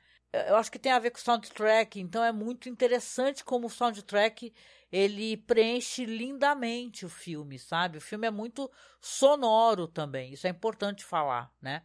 Eu 0.49 0.57
acho 0.57 0.71
que 0.71 0.79
tem 0.79 0.93
a 0.93 0.99
ver 0.99 1.11
com 1.11 1.19
o 1.19 1.21
soundtrack, 1.21 2.01
então 2.01 2.23
é 2.23 2.33
muito 2.33 2.69
interessante 2.69 3.45
como 3.45 3.67
o 3.67 3.71
soundtrack 3.71 4.53
ele 4.91 5.37
preenche 5.37 6.05
lindamente 6.05 7.05
o 7.05 7.09
filme, 7.09 7.59
sabe? 7.59 7.99
O 7.99 8.01
filme 8.01 8.27
é 8.27 8.31
muito 8.31 8.71
sonoro 9.01 9.87
também, 9.89 10.33
isso 10.33 10.47
é 10.47 10.51
importante 10.51 11.05
falar, 11.05 11.53
né? 11.61 11.83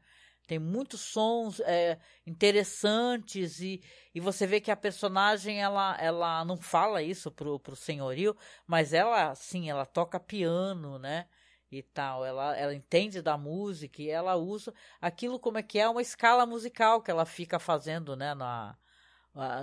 Tem 0.47 0.59
muitos 0.59 0.99
sons 1.01 1.61
é, 1.61 1.97
interessantes 2.27 3.61
e, 3.61 3.81
e 4.13 4.19
você 4.19 4.45
vê 4.45 4.59
que 4.59 4.69
a 4.69 4.75
personagem 4.75 5.61
ela, 5.61 5.95
ela 5.97 6.43
não 6.43 6.57
fala 6.57 7.01
isso 7.01 7.31
pro, 7.31 7.57
pro 7.59 7.75
senhorio, 7.75 8.35
mas 8.67 8.91
ela, 8.91 9.33
sim, 9.33 9.69
ela 9.69 9.85
toca 9.85 10.19
piano, 10.19 10.99
né? 10.99 11.27
E 11.71 11.81
tal. 11.81 12.25
Ela, 12.25 12.57
ela 12.57 12.75
entende 12.75 13.21
da 13.21 13.37
música 13.37 14.01
e 14.01 14.09
ela 14.09 14.35
usa 14.35 14.73
aquilo 14.99 15.39
como 15.39 15.57
é 15.57 15.63
que 15.63 15.79
é 15.79 15.87
uma 15.87 16.01
escala 16.01 16.45
musical 16.45 17.01
que 17.01 17.11
ela 17.11 17.25
fica 17.25 17.59
fazendo, 17.59 18.15
né, 18.15 18.33
na, 18.33 18.75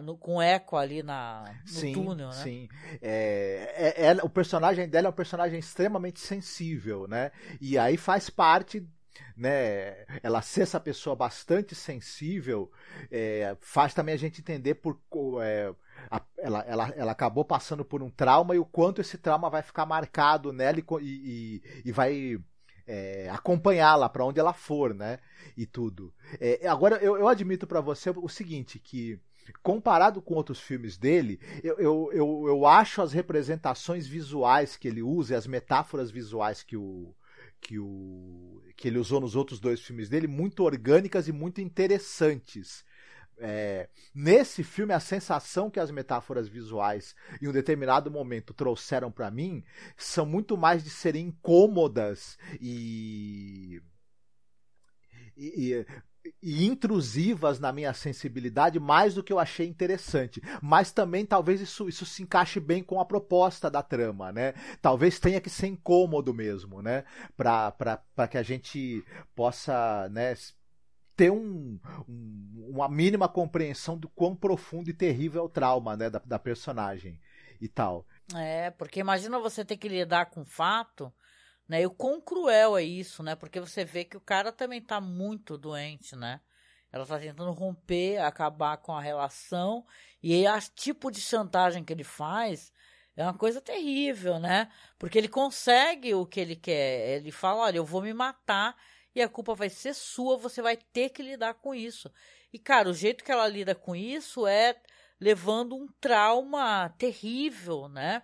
no, 0.03 0.17
com 0.17 0.41
eco 0.41 0.77
ali 0.77 1.03
na, 1.03 1.45
no 1.63 1.69
sim, 1.69 1.93
túnel, 1.93 2.29
né? 2.29 2.35
Sim, 2.35 2.69
é, 3.03 3.95
é, 3.97 4.07
é, 4.07 4.15
o 4.23 4.29
personagem 4.29 4.89
dela 4.89 5.09
é 5.09 5.11
um 5.11 5.15
personagem 5.15 5.59
extremamente 5.59 6.21
sensível, 6.21 7.07
né? 7.07 7.31
E 7.61 7.77
aí 7.77 7.97
faz 7.97 8.31
parte 8.31 8.87
né, 9.37 10.05
ela 10.23 10.43
ser 10.43 10.63
essa 10.63 10.81
pessoa 10.81 11.15
bastante 11.15 11.75
sensível, 11.75 12.71
é, 13.11 13.57
faz 13.61 13.95
também 13.95 14.15
a 14.15 14.19
gente 14.19 14.41
entender 14.41 14.75
por 14.75 14.99
é, 15.43 15.75
ela, 16.37 16.65
ela, 16.67 16.89
ela 16.97 17.13
acabou 17.13 17.45
passando 17.45 17.85
por 17.85 18.03
um 18.03 18.11
trauma 18.11 18.55
e 18.55 18.59
o 18.59 18.65
quanto 18.65 19.01
esse 19.01 19.19
trauma 19.19 19.51
vai 19.51 19.63
ficar 19.63 19.87
marcado 19.87 20.53
nela 20.53 20.79
e, 20.79 20.83
e, 21.03 21.63
e 21.85 21.93
vai 21.93 22.39
é, 22.87 23.29
acompanhá-la 23.31 24.09
para 24.09 24.25
onde 24.25 24.41
ela 24.41 24.53
for, 24.53 24.95
né? 24.95 25.19
E 25.57 25.67
tudo. 25.67 26.13
É, 26.41 26.67
agora 26.67 26.97
eu, 26.97 27.17
eu 27.19 27.29
admito 27.29 27.67
para 27.67 27.81
você 27.81 28.11
o 28.11 28.29
seguinte 28.29 28.79
que 28.79 29.21
comparado 29.63 30.21
com 30.21 30.35
outros 30.35 30.61
filmes 30.61 30.99
dele, 30.99 31.41
eu, 31.63 31.79
eu, 31.79 32.11
eu, 32.13 32.45
eu, 32.49 32.67
acho 32.67 33.01
as 33.01 33.13
representações 33.13 34.07
visuais 34.07 34.77
que 34.77 34.87
ele 34.87 35.03
usa 35.03 35.33
e 35.33 35.37
as 35.37 35.47
metáforas 35.47 36.11
visuais 36.11 36.63
que 36.63 36.77
o, 36.77 37.15
que, 37.61 37.79
o, 37.79 38.63
que 38.77 38.89
ele 38.89 38.99
usou 38.99 39.21
nos 39.21 39.35
outros 39.35 39.59
dois 39.59 39.81
filmes 39.81 40.09
dele 40.09 40.27
muito 40.27 40.63
orgânicas 40.63 41.29
e 41.29 41.33
muito 41.33 41.61
interessantes. 41.61 42.85
É, 43.41 43.89
nesse 44.14 44.64
filme, 44.64 44.93
a 44.93 45.01
sensação 45.01 45.70
que 45.70 45.78
as 45.78 45.91
metáforas 45.91 46.49
visuais 46.49 47.14
em 47.41 47.47
um 47.47 47.53
determinado 47.53 48.11
momento 48.11 48.53
trouxeram 48.53 49.12
para 49.12 49.30
mim 49.30 49.64
são 49.97 50.26
muito 50.26 50.57
mais 50.57 50.82
de 50.82 50.91
serem 50.91 51.26
incômodas 51.28 52.36
e, 52.61 53.80
e, 55.36 55.86
e, 56.43 56.66
intrusivas 56.66 57.61
na 57.61 57.72
minha 57.72 57.95
sensibilidade, 57.95 58.80
mais 58.80 59.14
do 59.14 59.22
que 59.22 59.32
eu 59.32 59.39
achei 59.39 59.68
interessante. 59.68 60.43
Mas 60.61 60.91
também 60.91 61.24
talvez 61.24 61.61
isso, 61.61 61.89
isso 61.89 62.05
se 62.05 62.22
encaixe 62.22 62.59
bem 62.59 62.82
com 62.82 63.01
a 63.01 63.05
proposta 63.05 63.70
da 63.70 63.82
trama, 63.82 64.32
né? 64.32 64.55
Talvez 64.82 65.20
tenha 65.20 65.41
que 65.41 65.51
ser 65.51 65.68
incômodo 65.68 66.34
mesmo, 66.34 66.82
né? 66.82 67.05
Para 67.36 68.28
que 68.28 68.36
a 68.36 68.43
gente 68.43 69.05
possa 69.34 70.09
né, 70.11 70.34
ter 71.19 71.33
um, 71.33 71.81
um, 72.09 72.66
uma 72.71 72.89
mínima 72.89 73.29
compreensão 73.29 73.99
do 73.99 74.09
quão 74.09 74.37
profundo 74.37 74.89
e 74.89 74.95
terrível 74.95 75.43
é 75.43 75.45
o 75.45 75.49
trauma 75.49 75.97
né, 75.97 76.09
da, 76.09 76.21
da 76.25 76.39
personagem 76.39 77.21
e 77.61 77.66
tal. 77.66 78.07
É, 78.37 78.71
porque 78.71 79.01
imagina 79.01 79.37
você 79.41 79.64
ter 79.64 79.77
que 79.77 79.89
lidar 79.89 80.27
com 80.27 80.43
o 80.43 80.47
fato, 80.47 81.12
né? 81.69 81.83
E 81.83 81.87
o 81.87 81.91
quão 81.91 82.21
cruel 82.21 82.79
é 82.79 82.85
isso, 82.85 83.21
né? 83.21 83.35
Porque 83.35 83.59
você 83.59 83.85
vê 83.85 84.05
que 84.05 84.16
o 84.16 84.21
cara 84.21 84.53
também 84.53 84.81
tá 84.81 85.01
muito 85.01 85.59
doente, 85.59 86.14
né? 86.14 86.41
Ela 86.93 87.05
tá 87.05 87.19
tentando 87.19 87.51
romper, 87.51 88.19
acabar 88.19 88.77
com 88.77 88.93
a 88.93 89.03
relação, 89.03 89.85
e 90.23 90.47
o 90.47 90.61
tipo 90.77 91.11
de 91.11 91.21
chantagem 91.21 91.83
que 91.83 91.93
ele 91.93 92.05
faz 92.05 92.73
é 93.16 93.25
uma 93.25 93.35
coisa 93.35 93.61
terrível, 93.61 94.39
né? 94.39 94.71
Porque 94.97 95.19
ele 95.19 95.29
consegue 95.29 96.14
o 96.14 96.25
que 96.25 96.39
ele 96.39 96.55
quer. 96.55 97.16
Ele 97.16 97.33
fala: 97.33 97.62
olha, 97.62 97.79
eu 97.79 97.85
vou 97.85 98.03
me 98.03 98.14
matar 98.14 98.77
e 99.19 99.23
a 99.23 99.29
culpa 99.29 99.55
vai 99.55 99.69
ser 99.69 99.95
sua, 99.95 100.37
você 100.37 100.62
vai 100.62 100.77
ter 100.77 101.11
que 101.11 101.23
lidar 101.23 101.55
com 101.55 101.75
isso. 101.75 102.11
E, 102.53 102.59
cara, 102.59 102.89
o 102.89 102.95
jeito 102.95 103.25
que 103.25 103.33
ela 103.33 103.49
lida 103.49 103.75
com 103.75 103.95
isso 103.95 104.47
é 104.47 104.81
levando 105.21 105.75
um 105.75 105.89
trauma 106.01 106.89
terrível, 106.97 107.89
né? 107.89 108.23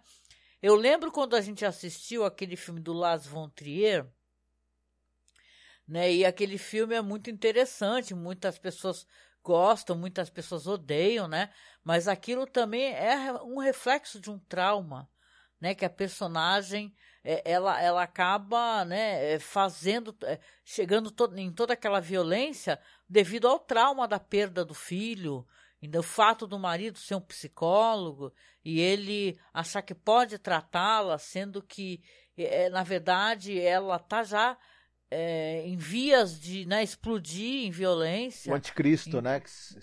Eu 0.62 0.76
lembro 0.76 1.11
quando 1.11 1.34
a 1.34 1.40
gente 1.40 1.64
assistiu 1.64 2.24
aquele 2.24 2.57
filme 2.57 2.80
do 2.80 2.92
Las 2.92 3.26
von 3.26 3.51
Trier, 3.51 4.07
né? 5.86 6.12
E 6.12 6.24
aquele 6.24 6.57
filme 6.57 6.95
é 6.95 7.03
muito 7.03 7.28
interessante, 7.28 8.14
muitas 8.14 8.59
pessoas 8.59 9.07
gostam, 9.42 9.97
muitas 9.97 10.30
pessoas 10.30 10.66
odeiam, 10.66 11.26
né? 11.26 11.53
Mas 11.82 12.09
aquilo 12.09 12.47
também 12.47 12.95
é 12.95 13.32
um 13.42 13.59
reflexo 13.59 14.20
de 14.20 14.30
um 14.30 14.38
trauma, 14.38 15.11
né? 15.61 15.74
Que 15.74 15.84
a 15.84 15.90
personagem 15.90 16.95
é, 17.25 17.43
ela, 17.51 17.81
ela 17.81 18.03
acaba 18.03 18.85
né, 18.85 19.33
é, 19.33 19.39
fazendo, 19.39 20.14
é, 20.25 20.39
chegando 20.62 21.11
to, 21.11 21.33
em 21.35 21.51
toda 21.51 21.72
aquela 21.72 21.99
violência 21.99 22.79
devido 23.09 23.49
ao 23.49 23.59
trauma 23.59 24.07
da 24.07 24.20
perda 24.20 24.64
do 24.64 24.75
filho, 24.75 25.47
e 25.81 25.99
o 25.99 26.03
fato 26.03 26.47
do 26.47 26.59
marido 26.59 26.99
ser 26.99 27.14
um 27.14 27.20
psicólogo 27.20 28.33
e 28.64 28.81
ele 28.81 29.39
achar 29.53 29.83
que 29.83 29.95
pode 29.95 30.39
tratá-la, 30.39 31.18
sendo 31.18 31.62
que, 31.62 32.03
é, 32.37 32.70
na 32.70 32.83
verdade, 32.83 33.61
ela 33.61 33.97
está 33.97 34.22
já 34.22 34.57
é, 35.11 35.62
em 35.66 35.76
vias 35.76 36.40
de 36.40 36.66
né, 36.66 36.82
explodir 36.82 37.66
em 37.66 37.70
violência. 37.70 38.52
O 38.52 38.57
anticristo, 38.57 39.18
em, 39.18 39.22
né? 39.22 39.42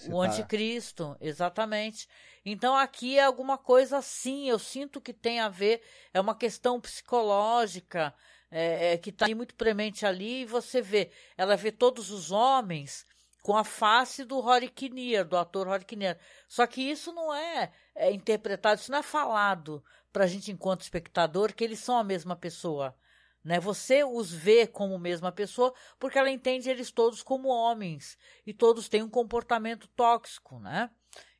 o 0.10 0.22
tá... 0.22 0.28
anticristo, 0.28 1.18
exatamente. 1.22 2.08
Então 2.46 2.76
aqui 2.76 3.18
é 3.18 3.24
alguma 3.24 3.58
coisa 3.58 3.98
assim, 3.98 4.50
eu 4.50 4.58
sinto 4.58 5.00
que 5.00 5.14
tem 5.14 5.40
a 5.40 5.48
ver, 5.48 5.82
é 6.14 6.20
uma 6.20 6.36
questão 6.36 6.82
psicológica 6.82 8.14
é, 8.50 8.94
é, 8.94 8.98
que 8.98 9.12
está 9.12 9.28
muito 9.36 9.56
premente 9.56 10.06
ali 10.06 10.42
e 10.42 10.46
você 10.46 10.82
vê, 10.82 11.12
ela 11.38 11.56
vê 11.56 11.72
todos 11.72 12.10
os 12.10 12.32
homens 12.32 13.06
com 13.42 13.56
a 13.56 13.64
face 13.64 14.24
do 14.24 14.40
Rory 14.40 14.70
Kinnear, 14.70 15.26
do 15.26 15.38
ator 15.38 15.68
Rory 15.68 15.86
Kinnear. 15.86 16.18
Só 16.48 16.68
que 16.68 16.82
isso 16.82 17.12
não 17.12 17.34
é, 17.34 17.72
é 17.96 18.12
interpretado, 18.12 18.82
isso 18.82 18.92
não 18.92 19.00
é 19.00 19.04
falado 19.04 19.84
para 20.12 20.26
a 20.26 20.28
gente 20.28 20.52
enquanto 20.52 20.82
espectador 20.82 21.54
que 21.54 21.64
eles 21.64 21.80
são 21.80 21.98
a 21.98 22.04
mesma 22.04 22.36
pessoa. 22.36 22.96
Né? 23.44 23.60
Você 23.60 24.04
os 24.04 24.32
vê 24.32 24.68
como 24.68 25.00
mesma 25.00 25.32
pessoa 25.32 25.74
porque 26.00 26.20
ela 26.20 26.30
entende 26.30 26.70
eles 26.70 26.92
todos 26.92 27.24
como 27.24 27.50
homens 27.50 28.18
e 28.46 28.54
todos 28.54 28.88
têm 28.88 29.02
um 29.02 29.10
comportamento 29.10 29.88
tóxico, 29.90 30.60
né? 30.60 30.92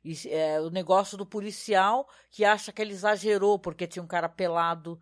E, 0.04 0.28
é, 0.28 0.60
o 0.60 0.68
negócio 0.68 1.16
do 1.16 1.24
policial 1.24 2.08
que 2.28 2.44
acha 2.44 2.72
que 2.72 2.82
ele 2.82 2.92
exagerou 2.92 3.58
porque 3.58 3.86
tinha 3.86 4.02
um 4.02 4.08
cara 4.08 4.28
pelado 4.28 5.00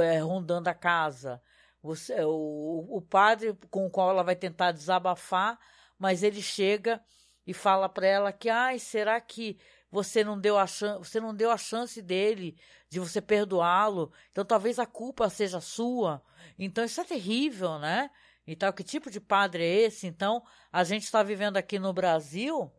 é, 0.00 0.18
rondando 0.18 0.68
a 0.68 0.74
casa. 0.74 1.40
Você, 1.80 2.14
o, 2.24 2.88
o 2.90 3.00
padre 3.00 3.56
com 3.70 3.86
o 3.86 3.90
qual 3.90 4.10
ela 4.10 4.24
vai 4.24 4.34
tentar 4.34 4.72
desabafar, 4.72 5.58
mas 5.96 6.24
ele 6.24 6.42
chega 6.42 7.00
e 7.46 7.54
fala 7.54 7.88
para 7.88 8.06
ela 8.06 8.32
que, 8.32 8.48
ai, 8.48 8.78
será 8.78 9.20
que 9.20 9.58
você 9.92 10.24
não 10.24 10.40
deu 10.40 10.58
a 10.58 10.66
chance, 10.66 10.98
você 10.98 11.20
não 11.20 11.34
deu 11.34 11.50
a 11.50 11.58
chance 11.58 12.00
dele 12.00 12.56
de 12.88 12.98
você 12.98 13.20
perdoá-lo, 13.20 14.10
então 14.30 14.44
talvez 14.44 14.78
a 14.78 14.86
culpa 14.86 15.28
seja 15.28 15.60
sua. 15.60 16.22
Então 16.58 16.82
isso 16.82 17.00
é 17.00 17.04
terrível, 17.04 17.78
né? 17.78 18.10
Então, 18.46 18.72
que 18.72 18.82
tipo 18.82 19.10
de 19.10 19.20
padre 19.20 19.62
é 19.62 19.82
esse? 19.82 20.06
Então, 20.06 20.42
a 20.72 20.82
gente 20.82 21.04
está 21.04 21.22
vivendo 21.22 21.56
aqui 21.56 21.78
no 21.78 21.92
Brasil, 21.92 22.72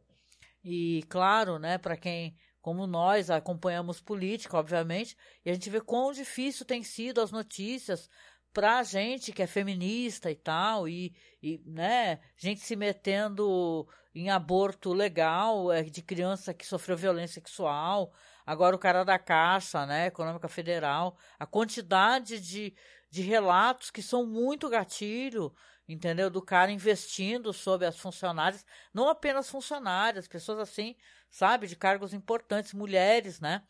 e 0.64 1.04
claro, 1.08 1.58
né, 1.58 1.78
para 1.78 1.96
quem, 1.96 2.36
como 2.62 2.86
nós, 2.86 3.30
acompanhamos 3.30 4.02
política, 4.02 4.58
obviamente, 4.58 5.16
e 5.46 5.50
a 5.50 5.54
gente 5.54 5.70
vê 5.70 5.80
quão 5.80 6.12
difícil 6.12 6.66
tem 6.66 6.84
sido 6.84 7.22
as 7.22 7.32
notícias 7.32 8.10
pra 8.52 8.84
gente 8.84 9.32
que 9.32 9.42
é 9.42 9.48
feminista 9.48 10.30
e 10.30 10.36
tal, 10.36 10.88
e, 10.88 11.16
e 11.42 11.62
né, 11.66 12.20
gente 12.36 12.60
se 12.60 12.76
metendo 12.76 13.88
em 14.14 14.30
aborto 14.30 14.94
legal, 14.94 15.72
é, 15.72 15.84
de 15.84 16.02
criança 16.02 16.54
que 16.54 16.66
sofreu 16.66 16.96
violência 16.96 17.36
sexual, 17.36 18.14
agora 18.46 18.76
o 18.76 18.80
cara 18.80 19.04
da 19.04 19.18
Caixa, 19.18 19.86
né, 19.86 20.08
Econômica 20.08 20.48
Federal, 20.48 21.18
a 21.40 21.46
quantidade 21.46 22.40
de, 22.40 22.76
de 23.10 23.22
relatos 23.22 23.90
que 23.90 24.02
são 24.02 24.26
muito 24.26 24.70
gatilho, 24.70 25.54
entendeu? 25.88 26.30
Do 26.30 26.42
cara 26.42 26.72
investindo 26.72 27.52
sobre 27.54 27.88
as 27.88 27.98
funcionárias, 27.98 28.66
não 28.94 29.10
apenas 29.10 29.50
funcionárias, 29.50 30.28
pessoas 30.28 30.60
assim, 30.60 30.96
sabe, 31.30 31.68
de 31.68 31.76
cargos 31.76 32.14
importantes, 32.14 32.74
mulheres, 32.74 33.40
né? 33.40 33.64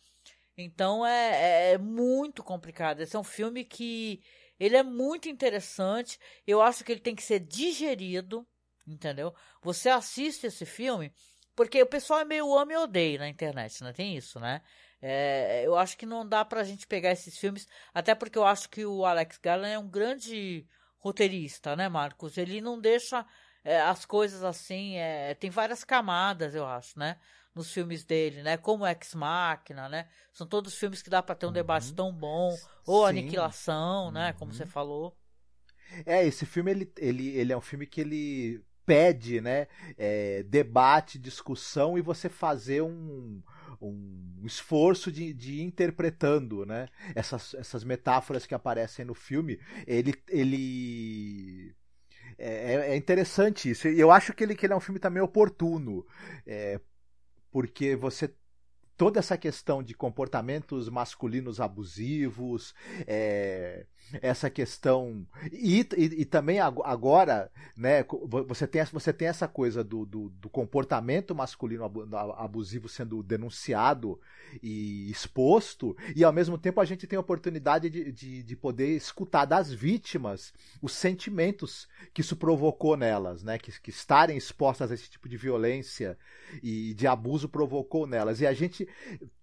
Então 0.58 1.06
é, 1.06 1.72
é, 1.72 1.74
é 1.74 1.78
muito 1.78 2.44
complicado. 2.44 3.02
Esse 3.02 3.16
é 3.16 3.20
um 3.20 3.24
filme 3.24 3.64
que 3.64 4.22
ele 4.60 4.78
é 4.78 4.84
muito 4.84 5.28
interessante. 5.28 6.20
Eu 6.46 6.62
acho 6.62 6.84
que 6.84 6.92
ele 6.92 7.02
tem 7.02 7.16
que 7.16 7.24
ser 7.24 7.40
digerido, 7.40 8.48
entendeu? 8.88 9.34
Você 9.62 9.90
assiste 9.90 10.48
esse 10.48 10.66
filme 10.66 11.14
porque 11.56 11.82
o 11.82 11.88
pessoal 11.88 12.22
é 12.22 12.26
meio 12.26 12.56
ama 12.58 12.74
e 12.74 12.78
odeia 12.78 13.20
na 13.20 13.30
internet, 13.30 13.84
né? 13.84 13.94
Tem 13.94 14.18
isso, 14.18 14.40
né? 14.40 14.62
É, 15.02 15.64
eu 15.66 15.76
acho 15.76 15.98
que 15.98 16.06
não 16.06 16.28
dá 16.28 16.44
pra 16.44 16.64
gente 16.64 16.88
pegar 16.88 17.12
esses 17.12 17.38
filmes, 17.38 17.68
até 17.94 18.16
porque 18.16 18.38
eu 18.38 18.46
acho 18.46 18.70
que 18.70 18.86
o 18.86 19.06
Alex 19.06 19.38
Garland 19.38 19.74
é 19.74 19.80
um 19.80 19.88
grande 19.88 20.66
roteirista, 20.98 21.76
né, 21.76 21.90
Marcos? 21.90 22.38
Ele 22.38 22.62
não 22.62 22.80
deixa 22.80 23.26
é, 23.64 23.82
as 23.82 24.06
coisas 24.06 24.44
assim, 24.44 24.96
é, 24.96 25.34
tem 25.36 25.50
várias 25.50 25.84
camadas, 25.84 26.56
eu 26.56 26.66
acho, 26.66 26.98
né? 26.98 27.18
Nos 27.54 27.72
filmes 27.72 28.04
dele, 28.04 28.42
né? 28.42 28.58
Como 28.58 28.88
Ex 28.88 29.14
Machina, 29.14 29.88
né? 29.88 30.08
São 30.32 30.48
todos 30.48 30.74
filmes 30.74 31.04
que 31.04 31.10
dá 31.10 31.22
para 31.22 31.36
ter 31.36 31.46
um 31.46 31.50
uhum. 31.50 31.54
debate 31.54 31.94
tão 31.94 32.12
bom. 32.12 32.58
Ou 32.88 33.04
Sim. 33.04 33.10
Aniquilação, 33.10 34.10
né? 34.10 34.34
Como 34.34 34.52
uhum. 34.52 34.58
você 34.58 34.66
falou. 34.66 35.16
É, 36.04 36.26
esse 36.26 36.48
filme, 36.48 36.72
ele, 36.72 36.94
ele, 36.98 37.28
ele 37.38 37.54
é 37.54 37.58
um 37.58 37.62
filme 37.62 37.86
que 37.86 38.02
ele 38.02 38.64
pede, 38.86 39.42
né? 39.42 39.68
É, 39.98 40.44
debate, 40.44 41.20
discussão 41.20 41.98
e 41.98 42.02
você 42.02 42.30
fazer 42.30 42.82
um, 42.82 43.42
um 43.82 44.42
esforço 44.46 45.12
de, 45.12 45.34
de 45.34 45.62
interpretando 45.62 46.66
né? 46.66 46.88
essas, 47.16 47.54
essas 47.54 47.84
metáforas 47.84 48.46
que 48.46 48.56
aparecem 48.56 49.06
no 49.06 49.14
filme. 49.14 49.60
Ele. 49.86 50.14
ele 50.30 51.76
é, 52.38 52.74
é, 52.74 52.92
é 52.92 52.96
interessante 52.96 53.70
isso. 53.70 53.88
E 53.88 54.00
eu 54.00 54.12
acho 54.12 54.34
que 54.34 54.44
ele, 54.44 54.56
que 54.56 54.66
ele 54.66 54.74
é 54.74 54.76
um 54.76 54.82
filme 54.82 55.00
também 55.00 55.22
oportuno. 55.22 56.06
É, 56.46 56.80
porque 57.52 57.96
você 57.96 58.34
toda 58.98 59.20
essa 59.20 59.38
questão 59.38 59.82
de 59.82 59.94
comportamentos 59.94 60.90
masculinos 60.90 61.60
abusivos, 61.60 62.74
é, 63.08 63.86
essa 64.22 64.50
questão 64.50 65.26
e, 65.52 65.80
e, 65.98 66.04
e, 66.22 66.26
também 66.26 66.60
agora, 66.60 67.52
né, 67.76 68.06
você 68.48 68.68
tem, 68.68 68.84
você 68.86 69.12
tem 69.12 69.28
essa 69.28 69.48
coisa 69.48 69.84
do, 69.84 70.06
do, 70.06 70.30
do, 70.30 70.50
comportamento 70.50 71.34
masculino 71.34 71.86
abusivo 72.38 72.88
sendo 72.88 73.24
denunciado 73.24 74.20
e 74.62 75.10
exposto, 75.10 75.96
e 76.16 76.24
ao 76.24 76.32
mesmo 76.32 76.58
tempo 76.58 76.80
a 76.80 76.86
gente 76.86 77.08
tem 77.08 77.18
a 77.18 77.22
oportunidade 77.22 77.90
de, 77.90 78.12
de, 78.12 78.44
de 78.44 78.56
poder 78.56 78.96
escutar 78.96 79.46
das 79.46 79.72
vítimas 79.72 80.54
os 80.82 80.94
sentimentos 80.94 81.88
que 82.14 82.22
isso 82.22 82.36
provocou 82.36 82.96
nelas, 82.96 83.44
né, 83.44 83.58
que, 83.58 83.72
que 83.82 83.90
estarem 83.90 84.38
expostas 84.38 84.92
a 84.92 84.94
esse 84.94 85.10
tipo 85.10 85.28
de 85.28 85.38
violência 85.38 86.18
e 86.62 86.94
de 86.94 87.08
abuso 87.08 87.50
provocou 87.50 88.06
nelas. 88.06 88.42
E 88.42 88.48
a 88.48 88.54
gente 88.54 88.88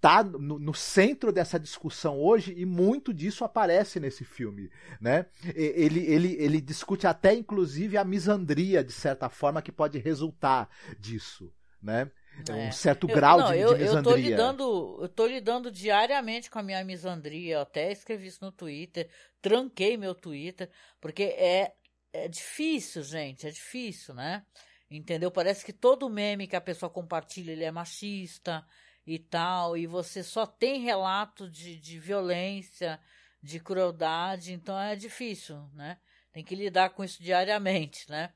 tá 0.01 0.23
no, 0.23 0.59
no 0.59 0.75
centro 0.75 1.33
dessa 1.33 1.59
discussão 1.59 2.19
hoje 2.21 2.55
e 2.57 2.65
muito 2.65 3.13
disso 3.13 3.45
aparece 3.45 3.99
nesse 4.01 4.25
filme, 4.25 4.60
né? 5.01 5.27
Ele, 5.55 6.01
ele, 6.01 6.37
ele 6.39 6.61
discute 6.61 7.07
até 7.07 7.33
inclusive 7.33 7.97
a 7.97 8.05
misandria 8.05 8.83
de 8.83 8.93
certa 8.93 9.29
forma 9.29 9.63
que 9.63 9.71
pode 9.71 9.99
resultar 9.99 10.69
disso, 10.99 11.53
né? 11.81 12.11
É. 12.49 12.69
Um 12.69 12.73
certo 12.73 13.09
eu, 13.09 13.15
grau 13.15 13.39
não, 13.39 13.53
de, 13.53 13.59
eu, 13.59 13.75
de 13.75 13.83
misandria. 13.83 13.97
Eu 13.97 14.03
tô, 14.03 14.17
lidando, 14.17 14.99
eu 15.03 15.09
tô 15.09 15.27
lidando 15.27 15.71
diariamente 15.71 16.51
com 16.51 16.59
a 16.59 16.63
minha 16.63 16.83
misandria. 16.85 17.57
Eu 17.57 17.61
até 17.61 17.93
escrevi 17.93 18.29
isso 18.29 18.45
no 18.45 18.53
Twitter. 18.53 19.09
Tranquei 19.43 19.97
meu 19.97 20.15
Twitter. 20.15 20.71
Porque 21.01 21.25
é, 21.25 21.73
é 22.13 22.29
difícil, 22.29 23.03
gente. 23.03 23.47
É 23.47 23.51
difícil, 23.51 24.15
né? 24.15 24.45
Entendeu? 24.91 25.31
Parece 25.31 25.65
que 25.65 25.73
todo 25.73 26.11
meme 26.11 26.47
que 26.47 26.57
a 26.57 26.61
pessoa 26.61 26.91
compartilha 26.91 27.53
ele 27.53 27.65
é 27.65 27.71
machista 27.71 28.65
e 29.07 29.19
tal. 29.19 29.77
E 29.77 29.87
você 29.87 30.23
só 30.23 30.47
tem 30.47 30.81
relato 30.81 31.49
de, 31.49 31.77
de 31.77 31.99
violência, 31.99 32.99
de 33.43 33.61
crueldade. 33.61 34.53
Então 34.53 34.79
é 34.79 34.95
difícil, 34.97 35.69
né? 35.75 35.99
Tem 36.33 36.45
que 36.45 36.55
lidar 36.55 36.91
com 36.91 37.03
isso 37.03 37.23
diariamente, 37.23 38.09
né? 38.09 38.33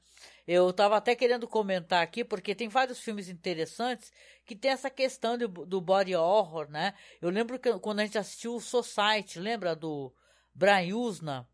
Eu 0.47 0.71
estava 0.71 0.97
até 0.97 1.15
querendo 1.15 1.49
comentar 1.49 2.03
aqui, 2.03 2.25
porque 2.25 2.55
tem 2.55 2.69
vários 2.69 3.01
filmes 3.01 3.29
interessantes 3.29 4.13
que 4.45 4.55
tem 4.55 4.71
essa 4.71 4.91
questão 4.91 5.39
do, 5.39 5.81
body 5.81 6.15
horror, 6.15 6.69
né? 6.71 6.95
Eu 7.21 7.31
lembro 7.31 7.59
que 7.59 7.73
quando 7.79 8.01
a 8.01 8.05
gente 8.05 8.19
assistiu 8.19 8.57
o 8.57 8.61
Society, 8.61 9.39
lembra 9.39 9.75
do 9.75 10.15
Brian 10.55 10.97
Usna? 10.97 11.49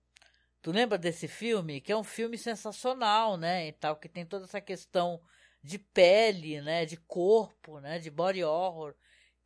Tu 0.62 0.72
lembra 0.72 0.98
desse 0.98 1.28
filme? 1.28 1.80
Que 1.80 1.92
é 1.92 1.96
um 1.96 2.04
filme 2.04 2.36
sensacional, 2.36 3.36
né? 3.36 3.68
E 3.68 3.72
tal, 3.72 3.96
que 3.96 4.08
tem 4.08 4.26
toda 4.26 4.44
essa 4.44 4.60
questão 4.60 5.20
de 5.62 5.78
pele, 5.78 6.60
né? 6.60 6.84
De 6.84 6.96
corpo, 6.96 7.80
né? 7.80 7.98
De 7.98 8.10
body 8.10 8.42
horror. 8.42 8.94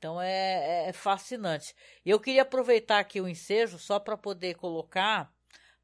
Então 0.05 0.20
é, 0.20 0.84
é, 0.84 0.88
é 0.90 0.92
fascinante. 0.92 1.74
Eu 2.05 2.20
queria 2.20 2.42
aproveitar 2.42 2.98
aqui 2.98 3.22
o 3.22 3.26
ensejo 3.26 3.78
só 3.78 3.98
para 3.98 4.18
poder 4.18 4.55
colocar 4.55 5.32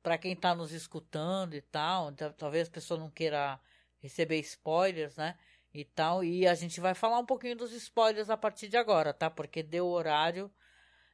para 0.03 0.19
quem 0.19 0.35
está 0.35 0.55
nos 0.55 0.73
escutando 0.73 1.55
e 1.55 1.63
tal, 1.63 2.13
talvez 2.37 2.69
a 2.69 2.71
pessoa 2.71 3.01
não 3.01 3.09
queira 3.11 3.59
receber 3.99 4.39
spoilers, 4.41 5.17
né? 5.17 5.39
E 5.73 5.87
tal, 5.87 6.23
e 6.23 6.47
a 6.47 6.55
gente 6.55 6.83
vai 6.83 6.93
falar 6.93 7.19
um 7.19 7.25
pouquinho 7.25 7.57
dos 7.57 7.73
spoilers 7.73 8.29
a 8.29 8.37
partir 8.37 8.69
de 8.69 8.77
agora, 8.77 9.15
tá? 9.15 9.31
Porque 9.31 9.63
deu 9.63 9.87
horário 9.87 10.53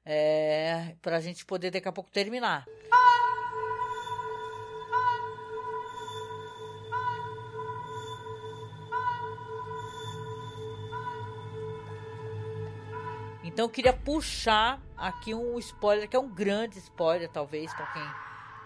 é, 0.04 0.96
para 1.00 1.18
a 1.18 1.20
gente 1.20 1.46
poder 1.46 1.70
daqui 1.70 1.86
a 1.86 1.92
pouco 1.92 2.10
terminar. 2.10 2.66
Então 13.56 13.64
eu 13.64 13.70
queria 13.70 13.94
puxar 13.94 14.82
aqui 14.98 15.32
um 15.34 15.58
spoiler 15.58 16.06
que 16.06 16.14
é 16.14 16.18
um 16.18 16.28
grande 16.28 16.78
spoiler, 16.78 17.26
talvez, 17.26 17.72
para 17.72 17.86
quem 17.86 18.02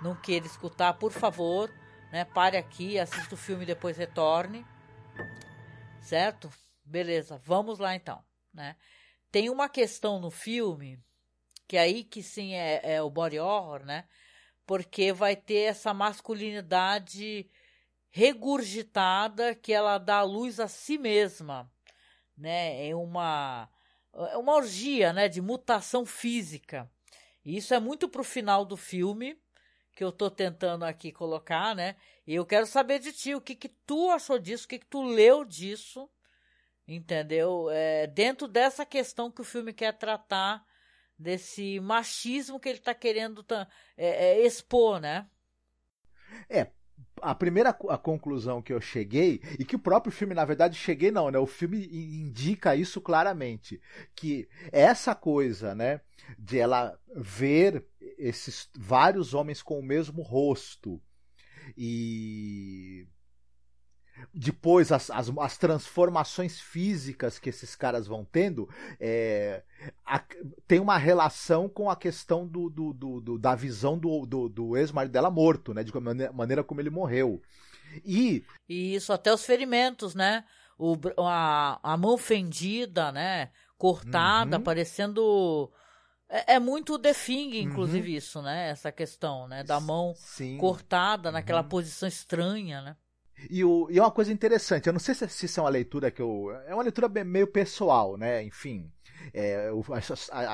não 0.02 0.16
queira 0.16 0.44
escutar, 0.44 0.94
por 0.94 1.12
favor, 1.12 1.72
né, 2.10 2.24
pare 2.24 2.56
aqui, 2.56 2.98
assista 2.98 3.36
o 3.36 3.38
filme 3.38 3.62
e 3.62 3.66
depois 3.66 3.96
retorne. 3.96 4.66
Certo? 6.02 6.50
Beleza, 6.84 7.40
vamos 7.44 7.78
lá 7.78 7.94
então, 7.94 8.20
né? 8.52 8.74
Tem 9.30 9.48
uma 9.48 9.68
questão 9.68 10.18
no 10.18 10.28
filme 10.28 10.98
que 11.68 11.78
aí 11.78 12.02
que 12.02 12.20
sim 12.20 12.54
é, 12.54 12.80
é 12.82 13.00
o 13.00 13.08
body 13.08 13.38
horror, 13.38 13.84
né? 13.84 14.08
Porque 14.66 15.12
vai 15.12 15.36
ter 15.36 15.68
essa 15.68 15.94
masculinidade 15.94 17.48
regurgitada 18.08 19.54
que 19.54 19.72
ela 19.72 19.98
dá 19.98 20.22
luz 20.22 20.58
a 20.58 20.66
si 20.66 20.98
mesma, 20.98 21.70
né? 22.36 22.88
É 22.88 22.96
uma 22.96 23.70
é 24.14 24.36
uma 24.36 24.54
orgia, 24.54 25.12
né, 25.12 25.28
de 25.28 25.40
mutação 25.40 26.04
física. 26.04 26.90
E 27.44 27.56
isso 27.56 27.72
é 27.72 27.80
muito 27.80 28.08
pro 28.08 28.24
final 28.24 28.64
do 28.64 28.76
filme, 28.76 29.40
que 29.92 30.04
eu 30.04 30.12
tô 30.12 30.30
tentando 30.30 30.84
aqui 30.84 31.12
colocar, 31.12 31.74
né? 31.74 31.96
E 32.26 32.34
eu 32.34 32.46
quero 32.46 32.66
saber 32.66 32.98
de 32.98 33.12
ti, 33.12 33.34
o 33.34 33.40
que 33.40 33.54
que 33.54 33.68
tu 33.68 34.10
achou 34.10 34.38
disso, 34.38 34.64
o 34.64 34.68
que 34.68 34.78
que 34.78 34.86
tu 34.86 35.02
leu 35.02 35.44
disso, 35.44 36.08
entendeu? 36.86 37.68
É, 37.70 38.06
dentro 38.06 38.46
dessa 38.46 38.84
questão 38.86 39.30
que 39.30 39.40
o 39.40 39.44
filme 39.44 39.72
quer 39.72 39.92
tratar, 39.96 40.64
desse 41.18 41.78
machismo 41.80 42.58
que 42.58 42.68
ele 42.68 42.78
tá 42.78 42.94
querendo 42.94 43.44
é, 43.96 44.06
é, 44.06 44.46
expor, 44.46 44.98
né? 45.00 45.28
É, 46.48 46.68
a 47.22 47.34
primeira 47.34 47.70
a 47.70 47.98
conclusão 47.98 48.62
que 48.62 48.72
eu 48.72 48.80
cheguei, 48.80 49.40
e 49.58 49.64
que 49.64 49.76
o 49.76 49.80
próprio 49.80 50.12
filme, 50.12 50.34
na 50.34 50.44
verdade, 50.44 50.76
cheguei 50.76 51.10
não, 51.10 51.30
né? 51.30 51.38
O 51.38 51.46
filme 51.46 51.86
indica 51.86 52.76
isso 52.76 53.00
claramente. 53.00 53.80
Que 54.14 54.48
essa 54.72 55.14
coisa, 55.14 55.74
né? 55.74 56.00
De 56.38 56.58
ela 56.58 56.98
ver 57.14 57.84
esses 58.18 58.68
vários 58.78 59.34
homens 59.34 59.62
com 59.62 59.78
o 59.78 59.82
mesmo 59.82 60.22
rosto 60.22 61.00
e 61.76 63.06
depois 64.32 64.92
as, 64.92 65.10
as, 65.10 65.30
as, 65.38 65.58
transformações 65.58 66.60
físicas 66.60 67.38
que 67.38 67.48
esses 67.48 67.74
caras 67.74 68.06
vão 68.06 68.24
tendo 68.24 68.68
é, 68.98 69.62
a, 70.04 70.22
tem 70.66 70.80
uma 70.80 70.98
relação 70.98 71.68
com 71.68 71.90
a 71.90 71.96
questão 71.96 72.46
do, 72.46 72.68
do, 72.68 72.92
do, 72.92 73.20
do 73.20 73.38
da 73.38 73.54
visão 73.54 73.98
do, 73.98 74.26
do, 74.26 74.48
do 74.48 74.76
ex-marido 74.76 75.12
dela 75.12 75.30
morto, 75.30 75.72
né? 75.72 75.82
De 75.82 75.94
maneira, 75.98 76.32
maneira 76.32 76.64
como 76.64 76.80
ele 76.80 76.90
morreu. 76.90 77.40
E. 78.04 78.44
Isso, 78.68 79.12
até 79.12 79.32
os 79.32 79.44
ferimentos, 79.44 80.14
né? 80.14 80.44
O, 80.78 80.96
a, 81.18 81.78
a 81.82 81.96
mão 81.96 82.16
fendida, 82.16 83.12
né? 83.12 83.50
Cortada, 83.76 84.58
uhum. 84.58 84.62
parecendo 84.62 85.70
É, 86.28 86.54
é 86.54 86.58
muito 86.58 86.98
The 86.98 87.14
Thing, 87.14 87.60
inclusive, 87.60 88.10
uhum. 88.10 88.16
isso, 88.16 88.42
né? 88.42 88.70
Essa 88.70 88.92
questão, 88.92 89.48
né? 89.48 89.64
Da 89.64 89.80
mão 89.80 90.14
Sim. 90.16 90.56
cortada 90.58 91.32
naquela 91.32 91.62
uhum. 91.62 91.68
posição 91.68 92.08
estranha, 92.08 92.82
né? 92.82 92.96
E, 93.48 93.64
o, 93.64 93.88
e 93.90 93.98
é 93.98 94.02
uma 94.02 94.10
coisa 94.10 94.32
interessante, 94.32 94.86
eu 94.86 94.92
não 94.92 95.00
sei 95.00 95.14
se, 95.14 95.28
se 95.28 95.46
isso 95.46 95.60
é 95.60 95.62
uma 95.62 95.70
leitura 95.70 96.10
que 96.10 96.20
eu. 96.20 96.50
É 96.66 96.74
uma 96.74 96.82
leitura 96.82 97.08
meio 97.24 97.46
pessoal, 97.46 98.16
né? 98.16 98.42
Enfim. 98.42 98.90
É, 99.32 99.70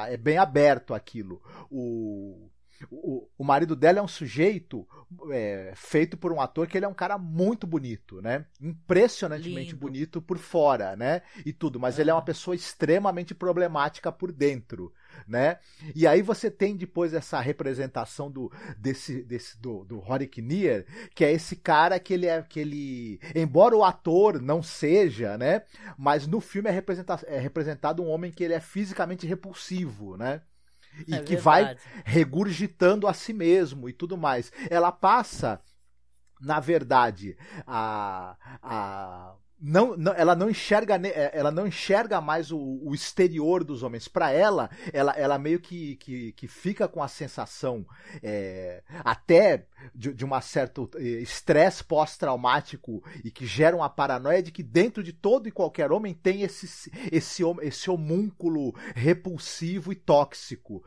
é 0.09 0.17
bem 0.17 0.39
aberto 0.39 0.93
aquilo. 0.93 1.41
O, 1.71 2.51
o, 2.91 3.29
o 3.39 3.45
marido 3.45 3.75
dela 3.75 3.99
é 3.99 4.03
um 4.03 4.09
sujeito 4.09 4.87
é, 5.31 5.73
feito 5.75 6.17
por 6.17 6.33
um 6.33 6.41
ator 6.41 6.67
que 6.67 6.77
ele 6.77 6.85
é 6.85 6.89
um 6.89 6.95
cara 6.95 7.17
muito 7.17 7.67
bonito, 7.67 8.21
né? 8.21 8.45
Impressionantemente 8.61 9.71
Lindo. 9.71 9.77
bonito 9.79 10.21
por 10.21 10.39
fora, 10.39 10.97
né? 10.97 11.23
E 11.45 11.53
tudo, 11.53 11.79
mas 11.79 11.99
ele 11.99 12.11
é 12.11 12.15
uma 12.15 12.23
pessoa 12.23 12.55
extremamente 12.55 13.35
problemática 13.35 14.11
por 14.11 14.33
dentro, 14.33 14.93
né? 15.27 15.59
E 15.95 16.07
aí 16.07 16.23
você 16.23 16.51
tem 16.51 16.77
depois 16.77 17.15
essa 17.15 17.41
representação 17.41 18.31
do 18.31 18.51
desse, 18.77 19.23
desse 19.23 19.61
do, 19.61 19.85
do 19.85 20.03
Kinnear, 20.31 20.85
que 21.15 21.25
é 21.25 21.33
esse 21.33 21.57
cara 21.57 21.99
que 21.99 22.15
ele 22.15 22.27
é 22.27 22.43
que 22.43 22.61
ele, 22.61 23.21
embora 23.35 23.77
o 23.77 23.85
ator 23.85 24.41
não 24.41 24.63
seja, 24.63 25.39
né? 25.39 25.63
Mas 25.97 26.27
no 26.27 26.41
filme 26.41 26.69
é, 26.69 26.73
representa, 26.73 27.19
é 27.27 27.39
representado 27.39 28.03
um 28.03 28.09
homem 28.09 28.31
que 28.31 28.43
ele 28.43 28.55
é 28.55 28.61
fisicamente 28.61 29.27
repulsivo, 29.27 30.17
né? 30.17 30.43
E 31.07 31.15
é 31.15 31.23
que 31.23 31.37
vai 31.37 31.77
regurgitando 32.05 33.07
a 33.07 33.15
si 33.15 33.33
mesmo 33.33 33.89
e 33.89 33.93
tudo 33.93 34.17
mais. 34.17 34.53
Ela 34.71 34.93
passa, 34.93 35.61
na 36.41 36.61
verdade, 36.61 37.37
a, 37.67 38.37
a 38.63 39.35
não, 39.61 39.97
não, 39.97 40.13
ela 40.13 40.37
não 40.37 40.51
enxerga 40.51 40.97
é, 41.07 41.31
ela 41.33 41.51
não 41.51 41.67
enxerga 41.67 42.21
mais 42.21 42.53
o, 42.53 42.59
o 42.59 42.95
exterior 42.95 43.65
dos 43.65 43.83
homens 43.83 44.07
para 44.07 44.31
ela, 44.31 44.71
ela 44.93 45.13
ela 45.13 45.39
meio 45.39 45.59
que, 45.59 45.97
que, 45.97 46.33
que 46.33 46.47
fica 46.47 46.87
com 46.87 47.03
a 47.03 47.09
sensação 47.09 47.87
é, 48.23 48.83
até 49.05 49.67
de, 49.95 50.13
de 50.13 50.25
um 50.25 50.41
certo 50.41 50.91
é, 50.97 51.03
estresse 51.03 51.83
pós-traumático 51.83 53.03
e 53.25 53.31
que 53.31 53.47
gera 53.47 53.77
uma 53.77 53.89
paranoia 53.89 54.43
de 54.43 54.53
que 54.53 54.63
dentro 54.63 55.03
de 55.03 55.13
todo 55.13 55.49
e 55.49 55.53
qualquer 55.53 55.91
homem 55.91 56.13
tem 56.13 56.43
esse 56.43 56.91
esse 57.11 57.43
esse 57.63 57.91
homúnculo 57.91 58.75
repulsivo 58.95 59.91
e 59.91 59.97
tóxico 59.97 60.85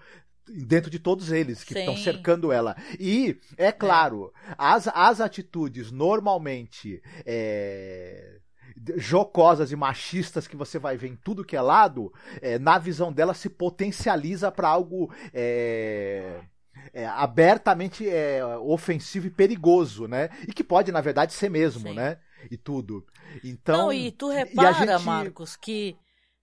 dentro 0.48 0.90
de 0.90 1.00
todos 1.00 1.32
eles 1.32 1.64
que 1.64 1.78
estão 1.78 1.96
cercando 1.96 2.52
ela. 2.52 2.76
E, 3.00 3.40
é 3.56 3.72
claro, 3.72 4.34
é. 4.48 4.56
As, 4.58 4.88
as 4.88 5.22
atitudes 5.22 5.92
normalmente 5.92 7.02
é, 7.26 8.40
jocosas 8.98 9.72
e 9.72 9.76
machistas 9.76 10.48
que 10.48 10.56
você 10.56 10.80
vai 10.80 10.98
ver 10.98 11.10
em 11.10 11.16
tudo 11.16 11.44
que 11.44 11.56
é 11.56 11.62
lado, 11.62 12.14
é, 12.42 12.58
na 12.58 12.78
visão 12.78 13.12
dela 13.12 13.34
se 13.34 13.50
potencializa 13.50 14.52
para 14.52 14.70
algo 14.70 15.14
é, 15.34 16.42
é, 16.94 17.06
abertamente 17.06 18.08
é, 18.10 18.46
ofensivo 18.58 19.28
e 19.28 19.32
perigoso, 19.32 20.08
né? 20.08 20.30
E 20.48 20.54
que 20.54 20.64
pode, 20.64 20.92
na 20.92 21.02
verdade, 21.02 21.34
ser 21.34 21.50
mesmo, 21.50 21.90
Sim. 21.90 21.96
né? 21.96 22.20
E 22.50 22.58
tudo. 22.58 23.06
Então. 23.44 23.78
Não, 23.78 23.94
e 23.94 24.12
tu 24.12 24.30
repara, 24.30 24.72
e 24.72 24.88
gente... 24.88 25.04
Marcos, 25.04 25.56
que. 25.56 25.98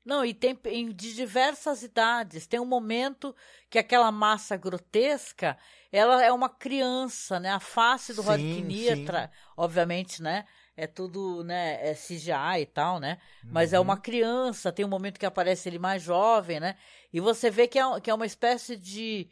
Não, 0.04 0.24
e 0.24 0.32
tem 0.32 0.54
de 0.94 1.14
diversas 1.14 1.82
idades. 1.82 2.46
Tem 2.46 2.60
um 2.60 2.66
momento 2.66 3.34
que 3.68 3.78
aquela 3.78 4.12
massa 4.12 4.56
grotesca, 4.56 5.58
ela 5.90 6.24
é 6.24 6.30
uma 6.30 6.48
criança, 6.48 7.40
né? 7.40 7.50
A 7.50 7.58
face 7.58 8.14
do 8.14 8.22
Rodkinier, 8.22 9.30
obviamente, 9.56 10.22
né? 10.22 10.44
É 10.76 10.86
tudo, 10.86 11.42
né, 11.42 11.78
é 11.80 11.94
CGI 11.94 12.60
e 12.60 12.66
tal, 12.66 13.00
né? 13.00 13.18
Mas 13.44 13.72
é 13.72 13.80
uma 13.80 13.94
uhum. 13.94 14.00
criança, 14.00 14.72
tem 14.72 14.84
um 14.84 14.88
momento 14.88 15.18
que 15.18 15.24
aparece 15.24 15.68
ele 15.68 15.78
mais 15.78 16.02
jovem, 16.02 16.60
né? 16.60 16.76
E 17.12 17.18
você 17.18 17.50
vê 17.50 17.66
que 17.66 17.78
é, 17.78 18.00
que 18.00 18.10
é 18.10 18.14
uma 18.14 18.26
espécie 18.26 18.76
de. 18.76 19.28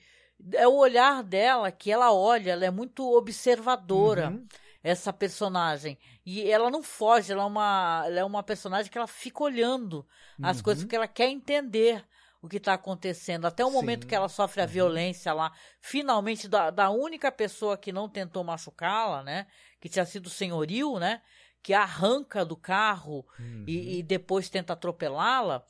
É 0.53 0.67
o 0.67 0.75
olhar 0.75 1.23
dela 1.23 1.71
que 1.71 1.93
ela 1.93 2.13
olha, 2.13 2.53
ela 2.53 2.65
é 2.65 2.71
muito 2.71 3.07
observadora, 3.15 4.31
uhum. 4.31 4.47
essa 4.83 5.13
personagem. 5.13 5.99
E 6.25 6.51
ela 6.51 6.71
não 6.71 6.83
foge, 6.83 7.33
ela 7.33 7.43
é 7.43 7.47
uma, 7.47 8.03
ela 8.07 8.21
é 8.21 8.25
uma 8.25 8.43
personagem 8.43 8.91
que 8.91 8.97
ela 8.97 9.07
fica 9.07 9.43
olhando 9.43 10.07
as 10.43 10.63
coisas 10.63 10.83
uhum. 10.83 10.89
que 10.89 10.97
ela 10.97 11.07
quer 11.07 11.29
entender 11.29 12.05
o 12.45 12.49
que 12.49 12.59
está 12.59 12.75
acontecendo. 12.75 13.47
Até 13.47 13.65
o 13.65 13.69
Sim. 13.69 13.75
momento 13.75 14.07
que 14.07 14.15
ela 14.15 14.29
sofre 14.29 14.61
a 14.61 14.65
uhum. 14.65 14.71
violência 14.71 15.33
lá, 15.33 15.53
finalmente, 15.81 16.47
da, 16.47 16.71
da 16.71 16.91
única 16.91 17.33
pessoa 17.33 17.77
que 17.77 17.91
não 17.91 18.09
tentou 18.09 18.45
machucá-la, 18.45 19.23
né? 19.23 19.47
Que 19.81 19.89
tinha 19.89 20.05
sido 20.05 20.27
o 20.27 20.31
senhorio, 20.31 20.99
né? 20.99 21.23
Que 21.65 21.73
arranca 21.73 22.45
do 22.45 22.59
carro 22.59 23.27
uhum. 23.39 23.65
e, 23.67 23.99
e, 23.99 24.03
depois 24.03 24.51
tenta 24.51 24.75
atropelá-la, 24.75 25.65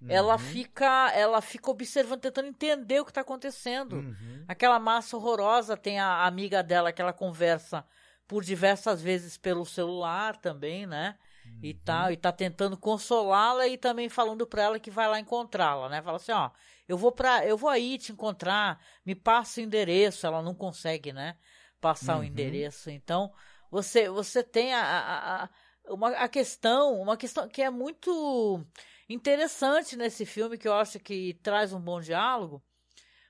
uhum. 0.00 0.06
ela 0.08 0.38
fica 0.38 1.10
ela 1.12 1.40
fica 1.40 1.68
observando, 1.68 2.20
tentando 2.20 2.46
entender 2.46 3.00
o 3.00 3.04
que 3.04 3.10
está 3.10 3.22
acontecendo. 3.22 3.96
Uhum. 3.96 4.44
Aquela 4.46 4.78
massa 4.78 5.16
horrorosa 5.16 5.76
tem 5.76 5.98
a 5.98 6.24
amiga 6.24 6.62
dela 6.62 6.92
que 6.92 7.02
ela 7.02 7.12
conversa 7.12 7.84
por 8.28 8.44
diversas 8.44 9.02
vezes 9.02 9.36
pelo 9.36 9.66
celular 9.66 10.36
também, 10.36 10.86
né? 10.86 11.18
E 11.60 11.74
tal, 11.74 12.12
e 12.12 12.16
tá 12.16 12.30
tentando 12.30 12.76
consolá-la 12.76 13.66
e 13.66 13.76
também 13.76 14.08
falando 14.08 14.46
para 14.46 14.62
ela 14.62 14.78
que 14.78 14.92
vai 14.92 15.08
lá 15.08 15.18
encontrá-la, 15.18 15.88
né? 15.88 16.00
Fala 16.00 16.18
assim, 16.18 16.30
ó, 16.30 16.50
eu 16.86 16.96
vou 16.96 17.10
para, 17.10 17.44
eu 17.44 17.56
vou 17.56 17.68
aí 17.68 17.98
te 17.98 18.12
encontrar, 18.12 18.80
me 19.04 19.16
passa 19.16 19.60
o 19.60 19.64
endereço, 19.64 20.24
ela 20.24 20.40
não 20.40 20.54
consegue, 20.54 21.12
né? 21.12 21.36
Passar 21.80 22.14
o 22.14 22.18
uhum. 22.18 22.24
endereço. 22.24 22.90
Então, 22.90 23.32
você, 23.72 24.10
você 24.10 24.42
tem 24.42 24.74
a, 24.74 24.82
a, 24.82 25.44
a, 25.44 25.48
uma, 25.88 26.10
a 26.10 26.28
questão, 26.28 27.00
uma 27.00 27.16
questão 27.16 27.48
que 27.48 27.62
é 27.62 27.70
muito 27.70 28.62
interessante 29.08 29.96
nesse 29.96 30.26
filme, 30.26 30.58
que 30.58 30.68
eu 30.68 30.74
acho 30.74 31.00
que 31.00 31.40
traz 31.42 31.72
um 31.72 31.80
bom 31.80 31.98
diálogo. 31.98 32.62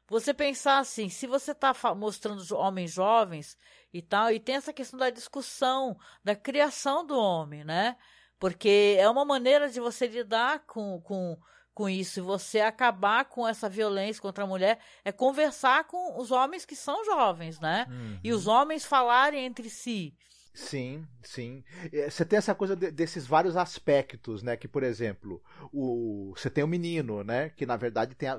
Você 0.09 0.35
pensar 0.35 0.81
assim, 0.81 1.09
se 1.09 1.29
você 1.29 1.53
está 1.53 1.73
mostrando 1.95 2.43
homens 2.57 2.91
jovens 2.91 3.57
e 3.95 4.03
tal, 4.03 4.33
e 4.33 4.41
tem 4.41 4.57
essa 4.57 4.73
questão 4.73 4.99
da 4.99 5.11
discussão, 5.11 5.97
da 6.25 6.35
criação 6.35 7.07
do 7.07 7.17
homem, 7.17 7.63
né? 7.63 7.97
Porque 8.37 8.97
é 8.99 9.09
uma 9.09 9.25
maneira 9.25 9.71
de 9.71 9.79
você 9.79 10.09
lidar 10.09 10.67
com, 10.67 11.01
com, 11.03 11.39
com 11.73 11.89
isso 11.89 12.19
e 12.19 12.23
você 12.23 12.61
acabar 12.61 13.27
com 13.27 13.47
essa 13.47 13.69
violência 13.69 14.21
contra 14.21 14.43
a 14.43 14.47
mulher 14.47 14.81
é 15.05 15.13
conversar 15.13 15.85
com 15.85 16.21
os 16.21 16.33
homens 16.33 16.67
que 16.67 16.75
são 16.75 17.05
jovens, 17.05 17.61
né? 17.61 17.87
Uhum. 17.89 18.19
E 18.25 18.33
os 18.33 18.49
homens 18.49 18.85
falarem 18.85 19.45
entre 19.47 19.71
si. 19.71 20.13
Sim, 20.55 21.07
sim. 21.23 21.65
É, 21.91 22.11
você 22.11 22.27
tem 22.27 22.37
essa 22.37 22.55
coisa 22.55 22.77
de, 22.77 22.91
desses 22.91 23.27
vários 23.27 23.57
aspectos, 23.57 24.43
né? 24.43 24.55
Que, 24.55 24.69
por 24.69 24.83
exemplo, 24.83 25.43
o, 25.73 26.35
você 26.37 26.51
tem 26.51 26.63
o 26.63 26.69
menino, 26.69 27.25
né? 27.25 27.49
Que 27.51 27.65
na 27.65 27.77
verdade 27.77 28.15
tem, 28.15 28.29
a, 28.29 28.39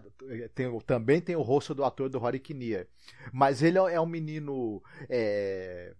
tem 0.54 0.80
também 0.82 1.20
tem 1.20 1.36
o 1.36 1.42
rosto 1.42 1.74
do 1.74 1.84
ator 1.84 2.10
do 2.10 2.20
Rory 2.20 2.40
Kinnear. 2.40 2.86
Mas 3.32 3.64
ele 3.64 3.80
é, 3.80 3.94
é 3.96 4.02
um 4.02 4.06
menino 4.06 4.84
é, 5.10 5.96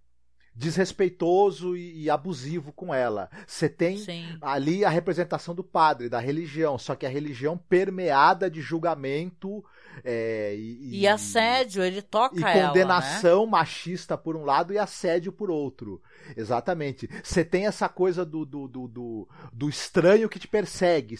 desrespeitoso 0.54 1.76
e, 1.76 2.08
abusivo 2.08 2.72
com 2.72 2.94
ela. 2.94 3.28
Você 3.46 3.68
tem 3.68 3.96
Sim. 3.98 4.38
ali 4.40 4.84
a 4.84 4.88
representação 4.88 5.54
do 5.54 5.64
padre, 5.64 6.08
da 6.08 6.20
religião, 6.20 6.78
só 6.78 6.94
que 6.94 7.04
a 7.04 7.08
religião 7.08 7.58
permeada 7.58 8.48
de 8.48 8.60
julgamento 8.60 9.64
é, 10.04 10.54
e, 10.56 11.00
e, 11.00 11.08
assédio, 11.08 11.82
ele 11.82 12.02
toca 12.02 12.38
e 12.38 12.42
ela, 12.42 12.68
condenação 12.68 13.44
né? 13.44 13.52
machista 13.52 14.16
por 14.16 14.36
um 14.36 14.44
lado 14.44 14.72
e 14.72 14.78
assédio 14.78 15.32
por 15.32 15.50
outro. 15.50 16.00
Exatamente. 16.36 17.08
Você 17.22 17.44
tem 17.44 17.66
essa 17.66 17.88
coisa 17.88 18.24
do, 18.24 18.44
do, 18.44 18.68
do, 18.68 18.88
do, 18.88 19.28
do 19.52 19.68
estranho 19.68 20.28
que 20.28 20.38
te 20.38 20.48
persegue 20.48 21.16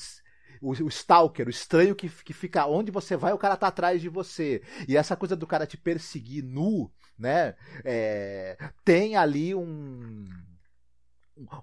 o, 0.61 0.70
o 0.70 0.89
stalker, 0.89 1.47
o 1.47 1.51
estranho 1.51 1.95
que, 1.95 2.09
que 2.09 2.32
fica 2.32 2.66
onde 2.66 2.91
você 2.91 3.16
vai, 3.16 3.32
o 3.32 3.39
cara 3.39 3.57
tá 3.57 3.66
atrás 3.66 4.01
de 4.01 4.09
você. 4.09 4.62
E 4.89 4.97
essa 4.97 5.14
coisa 5.14 5.37
do 5.37 5.47
cara 5.47 5.66
te 5.66 5.76
perseguir 5.76 6.43
nu, 6.43 6.91
né? 7.18 7.54
É, 7.84 8.56
tem 8.84 9.16
ali 9.16 9.54
um 9.54 10.24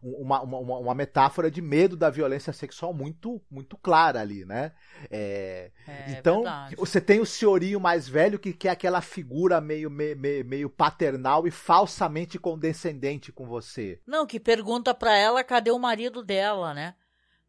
uma, 0.04 0.42
uma, 0.42 0.78
uma, 0.80 0.96
metáfora 0.96 1.50
de 1.50 1.62
medo 1.62 1.96
da 1.96 2.10
violência 2.10 2.52
sexual 2.52 2.94
muito 2.94 3.42
muito 3.50 3.78
clara 3.78 4.20
ali, 4.20 4.44
né? 4.44 4.74
É, 5.10 5.72
é, 5.88 6.12
então, 6.12 6.44
verdade. 6.44 6.76
você 6.76 7.00
tem 7.00 7.22
o 7.22 7.26
senhorinho 7.26 7.80
mais 7.80 8.08
velho 8.08 8.38
que, 8.38 8.52
que 8.52 8.68
é 8.68 8.72
aquela 8.72 9.00
figura 9.00 9.62
meio, 9.62 9.90
meio, 9.90 10.18
meio 10.46 10.70
paternal 10.70 11.48
e 11.48 11.52
falsamente 11.52 12.38
condescendente 12.38 13.32
com 13.32 13.46
você. 13.48 14.02
Não, 14.06 14.26
que 14.28 14.40
pergunta 14.40 14.94
para 14.94 15.16
ela 15.16 15.44
cadê 15.44 15.72
o 15.72 15.80
marido 15.80 16.22
dela, 16.22 16.74
né? 16.74 16.96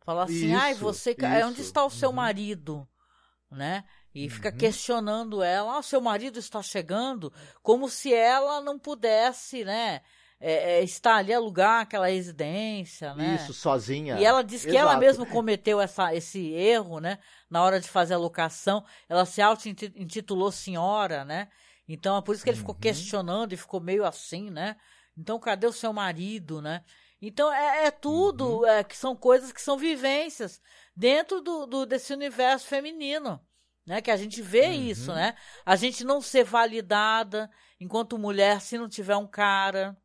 Fala 0.05 0.25
assim, 0.25 0.53
isso, 0.53 0.57
ai, 0.57 0.75
você. 0.75 1.11
Isso. 1.11 1.47
Onde 1.47 1.61
está 1.61 1.85
o 1.85 1.91
seu 1.91 2.11
uhum. 2.11 2.17
marido? 2.17 2.89
Né? 3.51 3.85
E 4.15 4.29
fica 4.29 4.51
uhum. 4.51 4.57
questionando 4.57 5.43
ela, 5.43 5.79
ah, 5.79 5.83
seu 5.83 6.01
marido 6.01 6.39
está 6.39 6.63
chegando, 6.63 7.33
como 7.63 7.89
se 7.89 8.13
ela 8.13 8.61
não 8.61 8.79
pudesse, 8.79 9.65
né? 9.65 10.03
É, 10.45 10.81
é, 10.81 10.83
estar 10.83 11.17
ali 11.17 11.33
alugar 11.33 11.83
aquela 11.83 12.09
residência, 12.09 13.15
né? 13.15 13.37
Isso, 13.37 13.55
sozinha. 13.55 14.19
E 14.19 14.25
ela 14.25 14.43
diz 14.43 14.63
que 14.63 14.71
Exato. 14.71 14.89
ela 14.89 14.99
mesma 14.99 15.25
cometeu 15.25 15.81
essa, 15.81 16.13
esse 16.13 16.51
erro, 16.53 16.99
né? 16.99 17.21
Na 17.49 17.63
hora 17.63 17.79
de 17.79 17.89
fazer 17.89 18.15
a 18.15 18.19
locação, 18.19 18.85
ela 19.09 19.25
se 19.25 19.41
auto-intitulou 19.41 20.51
senhora, 20.51 21.25
né? 21.25 21.49
Então 21.89 22.17
é 22.17 22.23
por 22.23 22.35
isso 22.35 22.43
que 22.43 22.51
ele 22.51 22.57
uhum. 22.57 22.63
ficou 22.63 22.75
questionando 22.75 23.53
e 23.53 23.57
ficou 23.57 23.81
meio 23.81 24.05
assim, 24.05 24.51
né? 24.51 24.77
Então 25.17 25.39
cadê 25.39 25.67
o 25.67 25.73
seu 25.73 25.93
marido, 25.93 26.61
né? 26.61 26.83
Então 27.21 27.53
é, 27.53 27.87
é 27.87 27.91
tudo 27.91 28.59
uhum. 28.59 28.67
é, 28.67 28.83
que 28.83 28.97
são 28.97 29.15
coisas 29.15 29.53
que 29.53 29.63
são 29.63 29.79
vivências 29.79 30.61
dentro 30.95 31.41
do, 31.41 31.67
do, 31.67 31.87
desse 31.87 32.13
universo 32.13 32.67
feminino, 32.67 33.41
né? 33.87 34.01
Que 34.01 34.11
a 34.11 34.17
gente 34.17 34.41
vê 34.43 34.67
Uhum. 34.69 34.73
isso, 34.75 35.13
né? 35.15 35.35
A 35.65 35.77
gente 35.77 36.05
não 36.05 36.21
ser 36.21 36.45
validada 36.45 37.51
enquanto 37.81 38.19
mulher 38.19 38.61
se 38.61 38.79
não 38.79 38.89
tiver 38.89 39.17
um 39.17 39.27
cara, 39.27 39.97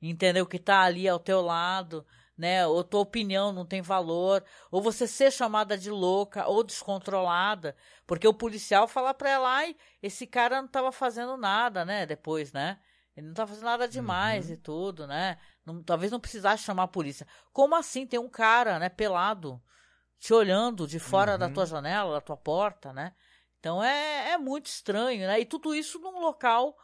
entendeu? 0.00 0.46
Que 0.46 0.58
tá 0.58 0.80
ali 0.82 1.08
ao 1.08 1.18
teu 1.18 1.40
lado, 1.40 2.06
né? 2.36 2.66
Ou 2.66 2.84
tua 2.84 3.00
opinião 3.00 3.52
não 3.52 3.66
tem 3.66 3.82
valor, 3.82 4.44
ou 4.70 4.80
você 4.80 5.06
ser 5.06 5.32
chamada 5.32 5.76
de 5.76 5.90
louca 5.90 6.46
ou 6.46 6.62
descontrolada, 6.64 7.76
porque 8.06 8.26
o 8.28 8.34
policial 8.34 8.86
fala 8.86 9.12
pra 9.12 9.30
ela, 9.30 9.48
ai, 9.56 9.76
esse 10.02 10.26
cara 10.26 10.60
não 10.62 10.68
tava 10.68 10.92
fazendo 10.92 11.36
nada, 11.36 11.84
né? 11.84 12.06
Depois, 12.06 12.52
né? 12.52 12.78
Ele 13.16 13.26
não 13.26 13.34
tá 13.34 13.44
fazendo 13.46 13.64
nada 13.64 13.88
demais 13.88 14.46
Uhum. 14.46 14.52
e 14.52 14.56
tudo, 14.56 15.06
né? 15.06 15.36
Não- 15.66 15.82
talvez 15.82 16.12
não 16.12 16.20
precisasse 16.20 16.62
chamar 16.62 16.84
a 16.84 16.88
polícia. 16.88 17.26
Como 17.52 17.74
assim 17.74 18.06
tem 18.06 18.18
um 18.20 18.28
cara, 18.28 18.78
né, 18.78 18.88
pelado, 18.88 19.60
te 20.18 20.32
olhando 20.34 20.86
de 20.86 20.98
fora 20.98 21.38
da 21.38 21.46
Uhum. 21.46 21.52
tua 21.52 21.66
janela, 21.66 22.14
da 22.14 22.20
tua 22.20 22.36
porta, 22.36 22.92
né? 22.92 23.14
Então 23.58 23.82
é, 23.82 24.32
é 24.32 24.38
muito 24.38 24.66
estranho, 24.66 25.26
né? 25.26 25.40
E 25.40 25.44
tudo 25.44 25.74
isso 25.74 25.98
num 25.98 26.20
local 26.20 26.76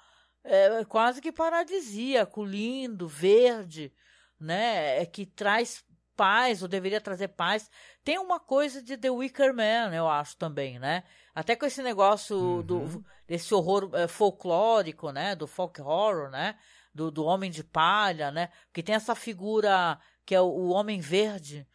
é, 0.44 0.84
quase 0.84 1.20
que 1.20 1.32
paradisíaco, 1.32 2.44
lindo, 2.44 3.08
verde, 3.08 3.92
né? 4.38 5.00
É, 5.00 5.06
que 5.06 5.24
traz 5.26 5.84
paz, 6.16 6.62
ou 6.62 6.68
deveria 6.68 7.00
trazer 7.00 7.28
paz. 7.28 7.68
Tem 8.04 8.18
uma 8.18 8.38
coisa 8.38 8.80
de 8.82 8.96
The 8.96 9.10
Wicker 9.10 9.52
Man, 9.54 9.92
eu 9.94 10.08
acho 10.08 10.36
também, 10.36 10.78
né? 10.78 11.02
Até 11.34 11.56
com 11.56 11.66
esse 11.66 11.82
negócio 11.82 12.62
do, 12.62 13.04
desse 13.26 13.52
horror 13.54 13.90
é, 13.94 14.06
folclórico, 14.06 15.10
né? 15.10 15.34
Do 15.34 15.46
folk 15.46 15.80
horror, 15.80 16.30
né? 16.30 16.56
Do, 16.94 17.10
do 17.10 17.24
homem 17.24 17.50
de 17.50 17.64
palha, 17.64 18.30
né? 18.30 18.50
Que 18.72 18.82
tem 18.82 18.94
essa 18.94 19.14
figura 19.16 19.98
que 20.24 20.34
é 20.34 20.40
o, 20.40 20.44
o 20.46 20.68
homem 20.70 21.00
verde, 21.00 21.66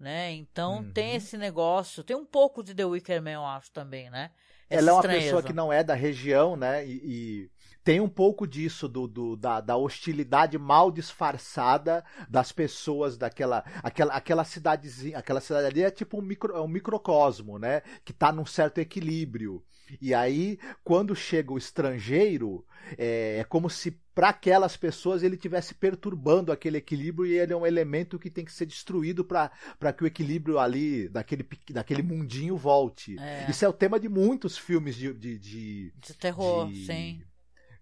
né? 0.00 0.32
Então 0.32 0.84
Uhum. 0.84 0.92
tem 0.92 1.14
esse 1.14 1.36
negócio, 1.38 2.02
tem 2.04 2.16
um 2.16 2.24
pouco 2.26 2.62
de 2.62 2.74
The 2.74 2.84
Wicker 2.84 3.22
Man, 3.22 3.32
eu 3.32 3.44
acho 3.46 3.70
também, 3.72 4.10
né? 4.10 4.30
Essa 4.68 4.78
Ela 4.78 4.90
é 4.90 4.94
uma 4.94 5.04
estranheza. 5.04 5.04
pessoa 5.04 5.42
que 5.42 5.52
não 5.52 5.72
é 5.72 5.82
da 5.82 5.94
região, 5.94 6.56
né? 6.56 6.86
E, 6.86 7.00
e 7.44 7.50
tem 7.82 8.00
um 8.00 8.08
pouco 8.08 8.46
disso 8.46 8.88
do, 8.88 9.08
do- 9.08 9.36
da, 9.36 9.60
da 9.60 9.76
hostilidade 9.76 10.56
mal 10.58 10.90
disfarçada 10.92 12.04
das 12.28 12.52
pessoas 12.52 13.16
daquela 13.18 13.64
aquela, 13.82 14.14
aquela 14.14 14.44
cidadezinha, 14.44 15.18
aquela 15.18 15.40
cidade 15.40 15.66
ali 15.66 15.82
é 15.82 15.90
tipo 15.90 16.18
um, 16.18 16.22
micro, 16.22 16.54
é 16.56 16.60
um 16.60 16.68
microcosmo, 16.68 17.58
né? 17.58 17.80
Que 18.04 18.12
tá 18.12 18.30
num 18.32 18.46
certo 18.46 18.78
equilíbrio. 18.78 19.64
E 20.00 20.12
aí, 20.14 20.58
quando 20.84 21.14
chega 21.16 21.52
o 21.52 21.58
estrangeiro, 21.58 22.64
é, 22.98 23.38
é 23.40 23.44
como 23.44 23.70
se 23.70 23.92
para 24.14 24.30
aquelas 24.30 24.76
pessoas 24.76 25.22
ele 25.22 25.36
estivesse 25.36 25.74
perturbando 25.74 26.52
aquele 26.52 26.76
equilíbrio 26.78 27.26
e 27.26 27.38
ele 27.38 27.52
é 27.52 27.56
um 27.56 27.66
elemento 27.66 28.18
que 28.18 28.28
tem 28.30 28.44
que 28.44 28.52
ser 28.52 28.66
destruído 28.66 29.24
para 29.24 29.92
que 29.96 30.04
o 30.04 30.06
equilíbrio 30.06 30.58
ali 30.58 31.08
daquele, 31.08 31.46
daquele 31.70 32.02
mundinho 32.02 32.56
volte. 32.56 33.18
É. 33.18 33.46
Isso 33.48 33.64
é 33.64 33.68
o 33.68 33.72
tema 33.72 33.98
de 33.98 34.08
muitos 34.08 34.58
filmes 34.58 34.96
de, 34.96 35.14
de, 35.14 35.38
de, 35.38 35.92
De 35.96 36.14
terror, 36.14 36.68
de- 36.68 36.84
sim. 36.84 37.22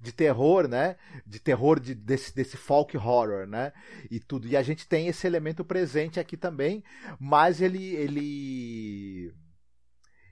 de 0.00 0.12
terror, 0.12 0.68
né? 0.68 0.96
De 1.26 1.40
terror 1.40 1.80
de, 1.80 1.94
desse, 1.94 2.32
desse 2.34 2.56
folk 2.56 2.96
horror, 2.96 3.46
né? 3.46 3.72
E 4.10 4.20
tudo. 4.20 4.46
E 4.46 4.56
a 4.56 4.62
gente 4.62 4.86
tem 4.86 5.08
esse 5.08 5.26
elemento 5.26 5.64
presente 5.64 6.20
aqui 6.20 6.36
também, 6.36 6.84
mas 7.18 7.60
ele 7.60 7.94
ele 7.96 9.32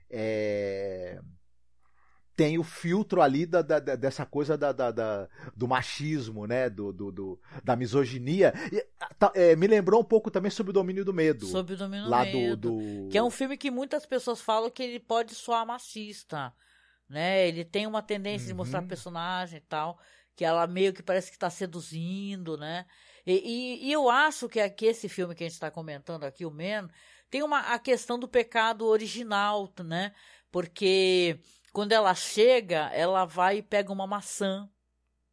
é, 0.09 1.19
tem 2.37 2.57
o 2.59 2.63
filtro 2.63 3.19
ali 3.21 3.47
da, 3.47 3.63
da- 3.63 3.79
dessa 3.79 4.23
coisa 4.25 4.55
da, 4.55 4.71
da- 4.71 4.91
da- 4.91 5.27
do 5.55 5.67
machismo, 5.67 6.45
né? 6.45 6.69
Do, 6.69 6.93
do- 6.93 7.11
do- 7.11 7.39
da 7.63 7.75
misoginia. 7.75 8.53
E, 8.71 8.85
tá, 9.17 9.31
é, 9.35 9.55
me 9.55 9.65
lembrou 9.65 9.99
um 9.99 10.03
pouco 10.05 10.29
também 10.29 10.51
sobre 10.51 10.69
o 10.69 10.73
domínio 10.73 11.03
do 11.03 11.11
medo. 11.11 11.47
Sob 11.47 11.73
o 11.73 11.75
domínio 11.77 12.05
do 12.05 12.11
lá 12.11 12.23
medo. 12.23 12.55
do, 12.55 12.77
do 13.05 13.09
Que 13.09 13.17
é 13.17 13.23
um 13.23 13.31
filme 13.31 13.57
que 13.57 13.71
muitas 13.71 14.05
pessoas 14.05 14.39
falam 14.39 14.69
que 14.69 14.83
ele 14.83 14.99
pode 14.99 15.33
soar 15.33 15.65
machista, 15.65 16.53
né? 17.09 17.47
Ele 17.47 17.65
tem 17.65 17.87
uma 17.87 18.03
tendência 18.03 18.47
de 18.47 18.53
mostrar 18.53 18.81
Uhum. 18.81 18.87
personagem 18.87 19.57
e 19.57 19.61
tal, 19.61 19.97
que 20.35 20.45
ela 20.45 20.67
meio 20.67 20.93
que 20.93 21.01
parece 21.01 21.31
que 21.31 21.37
está 21.37 21.49
seduzindo, 21.49 22.55
né? 22.55 22.85
E, 23.25 23.33
e- 23.33 23.87
e 23.87 23.91
eu 23.91 24.09
acho 24.11 24.47
que 24.47 24.59
aqui 24.59 24.85
esse 24.85 25.09
filme 25.09 25.33
que 25.33 25.43
a 25.43 25.47
gente 25.47 25.55
está 25.55 25.71
comentando 25.71 26.23
aqui, 26.23 26.45
o 26.45 26.51
Men, 26.51 26.87
tem 27.31 27.41
uma, 27.41 27.61
a 27.73 27.79
questão 27.79 28.19
do 28.19 28.27
pecado 28.27 28.85
original, 28.85 29.73
né? 29.83 30.13
Porque 30.51 31.39
quando 31.77 31.91
ela 31.91 32.15
chega, 32.15 32.89
ela 32.91 33.23
vai 33.23 33.59
e 33.59 33.61
pega 33.61 33.93
uma 33.93 34.07
maçã 34.07 34.67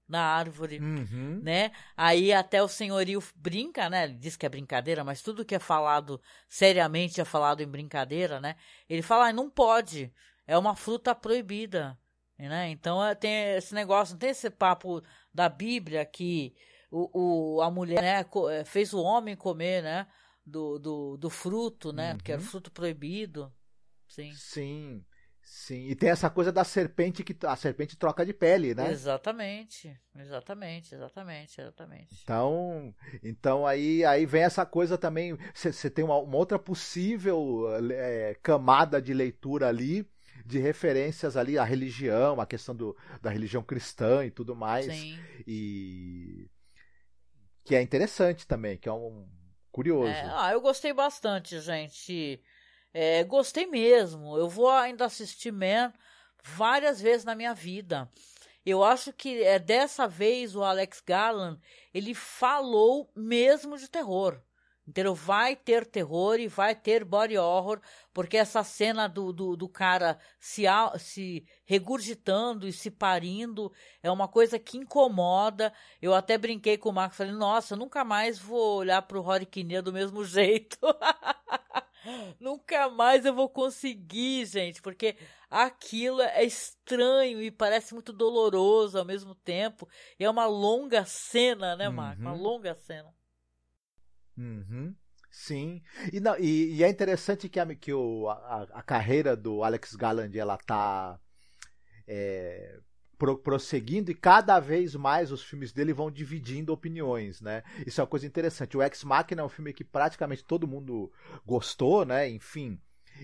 na 0.06 0.20
árvore 0.20 0.78
Uhum. 0.78 1.40
né? 1.42 1.72
Aí 1.96 2.34
até 2.34 2.62
o 2.62 2.68
senhorio 2.68 3.18
brinca, 3.34 3.88
né? 3.88 4.04
Ele 4.04 4.12
diz 4.16 4.36
que 4.36 4.44
é 4.44 4.48
brincadeira, 4.50 5.02
mas 5.02 5.22
tudo 5.22 5.42
que 5.42 5.54
é 5.54 5.58
falado 5.58 6.20
seriamente 6.46 7.18
é 7.18 7.24
falado 7.24 7.62
em 7.62 7.66
brincadeira, 7.66 8.42
né? 8.42 8.56
Ele 8.86 9.00
fala, 9.00 9.28
ah, 9.28 9.32
não 9.32 9.48
pode, 9.48 10.12
é 10.46 10.58
uma 10.58 10.76
fruta 10.76 11.14
proibida, 11.14 11.98
né? 12.38 12.68
Então 12.68 13.02
é, 13.02 13.14
tem 13.14 13.56
esse 13.56 13.74
negócio, 13.74 14.12
não 14.12 14.18
tem 14.18 14.28
esse 14.28 14.50
papo 14.50 15.02
da 15.32 15.48
Bíblia 15.48 16.04
que 16.04 16.54
o, 16.90 17.54
o, 17.54 17.62
a 17.62 17.70
mulher 17.70 18.02
né, 18.02 18.26
eh, 18.50 18.64
fez 18.66 18.92
o 18.92 19.00
homem 19.00 19.34
comer, 19.34 19.82
né? 19.82 20.06
Do, 20.44 20.78
do, 20.78 21.16
do 21.16 21.30
fruto, 21.30 21.90
né? 21.90 22.18
Que 22.22 22.32
era 22.32 22.42
Uhum. 22.42 22.46
fruto 22.46 22.70
proibido. 22.70 23.50
Sim. 24.06 24.30
Sim, 24.34 25.04
sim. 25.54 25.88
E 25.88 25.94
tem 25.94 26.10
essa 26.10 26.28
coisa 26.28 26.50
da 26.50 26.64
serpente 26.64 27.22
que 27.22 27.34
a 27.46 27.56
serpente 27.56 27.96
troca 27.96 28.24
de 28.24 28.32
pele, 28.32 28.74
né? 28.74 28.90
Exatamente, 28.90 29.96
exatamente, 30.16 30.94
exatamente, 30.94 31.60
exatamente. 31.60 32.20
Então, 32.22 32.94
então 33.22 33.66
aí, 33.66 34.04
aí 34.04 34.26
vem 34.26 34.42
essa 34.42 34.66
coisa 34.66 34.98
também. 34.98 35.38
Você 35.54 35.88
tem 35.88 36.04
uma, 36.04 36.18
uma 36.18 36.36
outra 36.36 36.58
possível 36.58 37.66
é, 37.92 38.36
camada 38.42 39.00
de 39.00 39.14
leitura 39.14 39.68
ali, 39.68 40.08
de 40.44 40.58
referências 40.58 41.36
ali 41.36 41.56
à 41.56 41.64
religião, 41.64 42.40
à 42.40 42.46
questão 42.46 42.74
do, 42.74 42.96
da 43.22 43.30
religião 43.30 43.62
cristã 43.62 44.24
e 44.24 44.30
tudo 44.30 44.54
mais. 44.54 44.86
Sim. 44.86 45.18
E 45.46 46.50
que 47.64 47.74
é 47.74 47.80
interessante 47.80 48.46
também, 48.46 48.76
que 48.76 48.88
é 48.88 48.92
um 48.92 49.26
curioso. 49.72 50.08
É, 50.08 50.30
ah, 50.34 50.52
eu 50.52 50.60
gostei 50.60 50.92
bastante, 50.92 51.60
gente. 51.60 52.40
É, 52.94 53.24
gostei 53.24 53.66
mesmo. 53.66 54.38
Eu 54.38 54.48
vou 54.48 54.70
ainda 54.70 55.04
assistir 55.04 55.52
Man 55.52 55.92
várias 56.44 57.00
vezes 57.00 57.24
na 57.24 57.34
minha 57.34 57.52
vida. 57.52 58.08
Eu 58.64 58.84
acho 58.84 59.12
que 59.12 59.42
é 59.42 59.58
dessa 59.58 60.06
vez 60.06 60.54
o 60.54 60.62
Alex 60.62 61.02
Garland 61.04 61.60
ele 61.92 62.14
falou 62.14 63.10
mesmo 63.14 63.76
de 63.76 63.88
terror. 63.88 64.40
Entendeu? 64.86 65.14
Vai 65.14 65.56
ter 65.56 65.86
terror 65.86 66.38
e 66.38 66.46
vai 66.46 66.74
ter 66.74 67.04
body 67.04 67.38
horror, 67.38 67.80
porque 68.12 68.36
essa 68.36 68.62
cena 68.62 69.08
do, 69.08 69.32
do, 69.32 69.56
do 69.56 69.66
cara 69.66 70.18
se, 70.38 70.64
se 70.98 71.46
regurgitando 71.64 72.68
e 72.68 72.72
se 72.72 72.90
parindo 72.90 73.72
é 74.02 74.10
uma 74.10 74.28
coisa 74.28 74.58
que 74.58 74.76
incomoda. 74.76 75.72
Eu 76.02 76.12
até 76.12 76.36
brinquei 76.36 76.76
com 76.76 76.90
o 76.90 76.92
Marco, 76.92 77.14
falei, 77.16 77.32
nossa, 77.32 77.72
eu 77.72 77.78
nunca 77.78 78.04
mais 78.04 78.38
vou 78.38 78.76
olhar 78.78 79.00
pro 79.02 79.22
Rory 79.22 79.46
Kinnear 79.46 79.82
do 79.82 79.92
mesmo 79.92 80.22
jeito. 80.26 80.76
nunca 82.38 82.88
mais 82.90 83.24
eu 83.24 83.34
vou 83.34 83.48
conseguir, 83.48 84.44
gente, 84.46 84.82
porque 84.82 85.16
aquilo 85.48 86.20
é 86.20 86.44
estranho 86.44 87.40
e 87.42 87.50
parece 87.50 87.94
muito 87.94 88.12
doloroso 88.12 88.98
ao 88.98 89.04
mesmo 89.04 89.34
tempo. 89.34 89.88
E 90.18 90.24
é 90.24 90.30
uma 90.30 90.46
longa 90.46 91.04
cena, 91.04 91.74
né, 91.76 91.88
Marco? 91.88 92.20
Uma 92.20 92.32
Uhum. 92.32 92.42
longa 92.42 92.74
cena. 92.74 93.14
Uhum, 94.36 94.94
sim. 95.30 95.82
E, 96.12 96.20
não, 96.20 96.36
e, 96.38 96.74
e 96.76 96.84
é 96.84 96.88
interessante 96.88 97.48
que, 97.48 97.60
a, 97.60 97.74
que 97.74 97.92
o, 97.92 98.28
a, 98.28 98.62
a 98.72 98.82
carreira 98.82 99.36
do 99.36 99.62
Alex 99.62 99.94
Garland 99.94 100.36
ela 100.36 100.56
tá 100.56 101.18
é, 102.06 102.78
pro- 103.18 103.38
prosseguindo 103.38 104.10
e 104.10 104.14
cada 104.14 104.60
vez 104.60 104.94
mais 104.94 105.32
os 105.32 105.42
filmes 105.42 105.72
dele 105.72 105.92
vão 105.92 106.10
dividindo 106.10 106.72
opiniões, 106.72 107.40
né? 107.40 107.62
Isso 107.86 108.00
é 108.00 108.04
uma 108.04 108.08
coisa 108.10 108.26
interessante. 108.26 108.76
O 108.76 108.82
Ex 108.82 109.04
Machina 109.04 109.42
é 109.42 109.44
um 109.44 109.48
filme 109.48 109.72
que 109.72 109.84
praticamente 109.84 110.44
todo 110.44 110.68
mundo 110.68 111.12
gostou, 111.46 112.04
né? 112.04 112.28
Enfim. 112.30 112.80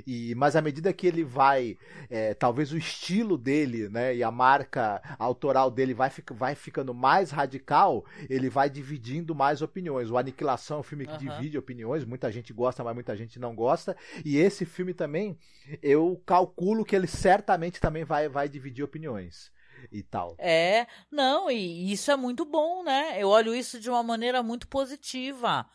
E, 0.07 0.35
mas 0.35 0.57
à 0.57 0.63
medida 0.63 0.93
que 0.93 1.07
ele 1.07 1.25
vai, 1.25 1.77
é, 2.09 2.35
talvez 2.35 2.73
o 2.73 2.79
estilo 2.79 3.37
dele, 3.37 3.89
né, 3.89 4.15
e 4.15 4.23
a 4.23 4.31
marca 4.31 5.01
autoral 5.19 5.71
dele 5.71 5.95
vai, 5.95 6.11
fic- 6.11 6.33
vai 6.33 6.55
ficando 6.55 6.95
mais 6.95 7.31
radical, 7.31 8.05
ele 8.29 8.49
vai 8.49 8.71
dividindo 8.71 9.35
mais 9.35 9.63
opiniões. 9.63 10.11
O 10.11 10.17
Aniquilação 10.19 10.79
é 10.79 10.81
um 10.81 10.85
filme 10.85 11.07
que 11.07 11.17
Aham. 11.17 11.19
divide 11.19 11.59
opiniões, 11.59 12.05
muita 12.05 12.31
gente 12.31 12.53
gosta, 12.53 12.83
mas 12.85 12.95
muita 12.95 13.17
gente 13.17 13.39
não 13.39 13.55
gosta. 13.55 13.97
E 14.25 14.37
esse 14.39 14.65
filme 14.65 14.95
também, 14.95 15.37
eu 15.83 16.21
calculo 16.25 16.85
que 16.85 16.95
ele 16.97 17.07
certamente 17.07 17.81
também 17.81 18.05
vai, 18.05 18.29
vai 18.29 18.49
dividir 18.49 18.85
opiniões 18.85 19.51
e 19.93 20.03
tal. 20.03 20.39
É, 20.39 20.87
não, 21.11 21.51
e 21.51 21.93
isso 21.93 22.11
é 22.11 22.17
muito 22.17 22.45
bom, 22.45 22.83
né? 22.83 23.21
Eu 23.23 23.29
olho 23.29 23.55
isso 23.55 23.79
de 23.79 23.91
uma 23.91 24.03
maneira 24.03 24.43
muito 24.43 24.67
positiva. 24.69 25.67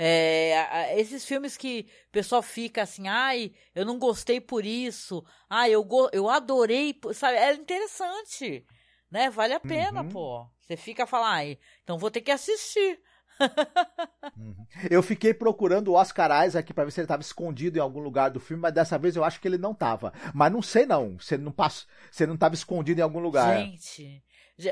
É, 0.00 0.94
esses 1.00 1.24
filmes 1.24 1.56
que 1.56 1.88
o 2.08 2.12
pessoal 2.12 2.40
fica 2.42 2.82
assim, 2.82 3.08
ai, 3.08 3.52
eu 3.74 3.84
não 3.84 3.98
gostei 3.98 4.40
por 4.40 4.64
isso, 4.64 5.24
ai, 5.50 5.72
eu, 5.72 5.86
eu 6.12 6.30
adorei, 6.30 6.94
por-", 6.94 7.14
sabe? 7.14 7.36
É 7.36 7.52
interessante, 7.54 8.64
né? 9.10 9.28
Vale 9.30 9.54
a 9.54 9.60
pena, 9.60 10.04
Uhum. 10.04 10.04
pô. 10.04 10.48
Você 10.60 10.76
fica 10.76 11.06
falar, 11.06 11.30
ai, 11.32 11.58
então 11.82 11.98
vou 11.98 12.10
ter 12.10 12.20
que 12.20 12.30
assistir. 12.30 13.00
Uhum. 14.36 14.66
Eu 14.90 15.02
fiquei 15.02 15.34
procurando 15.34 15.88
o 15.88 15.94
Oscar 15.94 16.46
Isaac 16.46 16.72
para 16.72 16.84
ver 16.84 16.90
se 16.92 17.00
ele 17.00 17.04
estava 17.06 17.22
escondido 17.22 17.76
em 17.78 17.80
algum 17.80 18.00
lugar 18.00 18.30
do 18.30 18.38
filme, 18.40 18.62
mas 18.62 18.72
dessa 18.72 18.96
vez 18.98 19.16
eu 19.16 19.24
acho 19.24 19.40
que 19.40 19.48
ele 19.48 19.58
não 19.58 19.72
estava. 19.72 20.12
Mas 20.34 20.52
não 20.52 20.62
sei 20.62 20.86
não, 20.86 21.18
se 21.18 21.34
ele 21.34 21.42
não 21.42 21.52
passou, 21.52 21.88
se 22.10 22.22
ele 22.22 22.28
não 22.28 22.34
estava 22.36 22.54
escondido 22.54 23.00
em 23.00 23.02
algum 23.02 23.18
lugar. 23.18 23.72
Gente, 23.72 24.22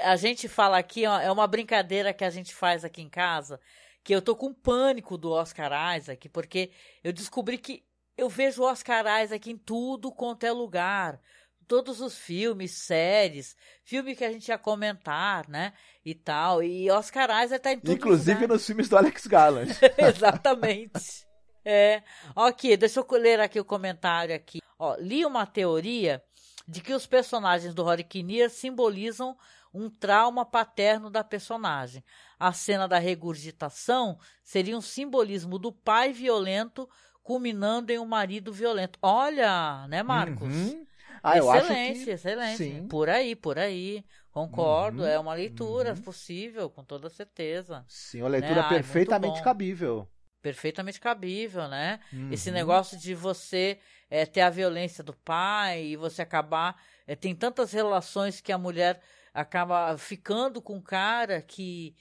a 0.02 0.16
gente 0.16 0.48
fala 0.48 0.78
aqui, 0.78 1.06
ó, 1.06 1.18
é 1.20 1.30
uma 1.30 1.46
brincadeira 1.46 2.12
que 2.12 2.24
a 2.24 2.30
gente 2.30 2.54
faz 2.54 2.84
aqui 2.84 3.02
em 3.02 3.08
casa, 3.08 3.60
que 4.06 4.14
eu 4.14 4.22
tô 4.22 4.36
com 4.36 4.54
pânico 4.54 5.18
do 5.18 5.32
Oscar 5.32 5.96
Isaac, 5.96 6.28
porque 6.28 6.70
eu 7.02 7.12
descobri 7.12 7.58
que 7.58 7.84
eu 8.16 8.28
vejo 8.28 8.62
o 8.62 8.64
Oscar 8.64 9.04
Isaac 9.20 9.50
em 9.50 9.58
tudo 9.58 10.12
quanto 10.12 10.44
é 10.44 10.52
lugar 10.52 11.20
todos 11.66 12.00
os 12.00 12.16
filmes, 12.16 12.70
séries, 12.70 13.56
filme 13.82 14.14
que 14.14 14.24
a 14.24 14.30
gente 14.30 14.46
ia 14.46 14.56
comentar, 14.56 15.48
né? 15.48 15.72
E 16.04 16.14
tal. 16.14 16.62
E 16.62 16.88
Oscar 16.88 17.42
Isaac 17.42 17.60
tá 17.60 17.72
em 17.72 17.80
tudo. 17.80 17.94
Inclusive 17.94 18.46
nos 18.46 18.64
filmes 18.64 18.88
do 18.88 18.96
Alex 18.96 19.26
Garland. 19.26 19.72
Exatamente. 19.98 21.26
É. 21.64 22.04
Ok, 22.36 22.76
deixa 22.76 23.00
eu 23.00 23.06
ler 23.18 23.40
aqui 23.40 23.58
o 23.58 23.64
comentário 23.64 24.36
aqui. 24.36 24.60
Ó, 24.78 24.94
li 25.00 25.26
uma 25.26 25.44
teoria 25.44 26.22
de 26.68 26.80
que 26.80 26.94
os 26.94 27.08
personagens 27.08 27.74
do 27.74 27.82
Rory 27.82 28.04
Kinnear 28.04 28.50
simbolizam 28.50 29.36
um 29.76 29.90
trauma 29.90 30.44
paterno 30.44 31.10
da 31.10 31.22
personagem. 31.22 32.02
A 32.38 32.52
cena 32.52 32.88
da 32.88 32.98
regurgitação 32.98 34.18
seria 34.42 34.76
um 34.76 34.80
simbolismo 34.80 35.58
do 35.58 35.70
pai 35.70 36.12
violento 36.12 36.88
culminando 37.22 37.92
em 37.92 37.98
um 37.98 38.06
marido 38.06 38.52
violento. 38.52 38.98
Olha, 39.02 39.86
né, 39.88 40.02
Marcos? 40.02 40.54
Uhum. 40.54 40.86
Ah, 41.22 41.38
excelente, 41.38 42.04
que... 42.04 42.10
excelente. 42.10 42.56
Sim. 42.56 42.86
Por 42.88 43.08
aí, 43.08 43.34
por 43.34 43.58
aí. 43.58 44.04
Concordo, 44.30 45.02
uhum, 45.02 45.08
é 45.08 45.18
uma 45.18 45.34
leitura 45.34 45.90
uhum. 45.90 46.02
possível, 46.02 46.68
com 46.70 46.84
toda 46.84 47.08
certeza. 47.08 47.84
Sim, 47.88 48.20
uma 48.20 48.28
leitura 48.28 48.62
né? 48.62 48.68
perfeitamente 48.68 49.38
Ai, 49.38 49.44
cabível. 49.44 50.06
Perfeitamente 50.42 51.00
cabível, 51.00 51.66
né? 51.68 51.98
Uhum. 52.12 52.30
Esse 52.30 52.50
negócio 52.50 52.96
de 52.98 53.14
você 53.14 53.78
é, 54.10 54.24
ter 54.24 54.42
a 54.42 54.50
violência 54.50 55.02
do 55.02 55.14
pai 55.14 55.84
e 55.84 55.96
você 55.96 56.22
acabar. 56.22 56.80
É, 57.06 57.16
tem 57.16 57.34
tantas 57.34 57.72
relações 57.72 58.40
que 58.40 58.52
a 58.52 58.58
mulher 58.58 59.00
acaba 59.36 59.96
ficando 59.98 60.62
com 60.62 60.78
o 60.78 60.82
cara 60.82 61.42
que 61.42 61.94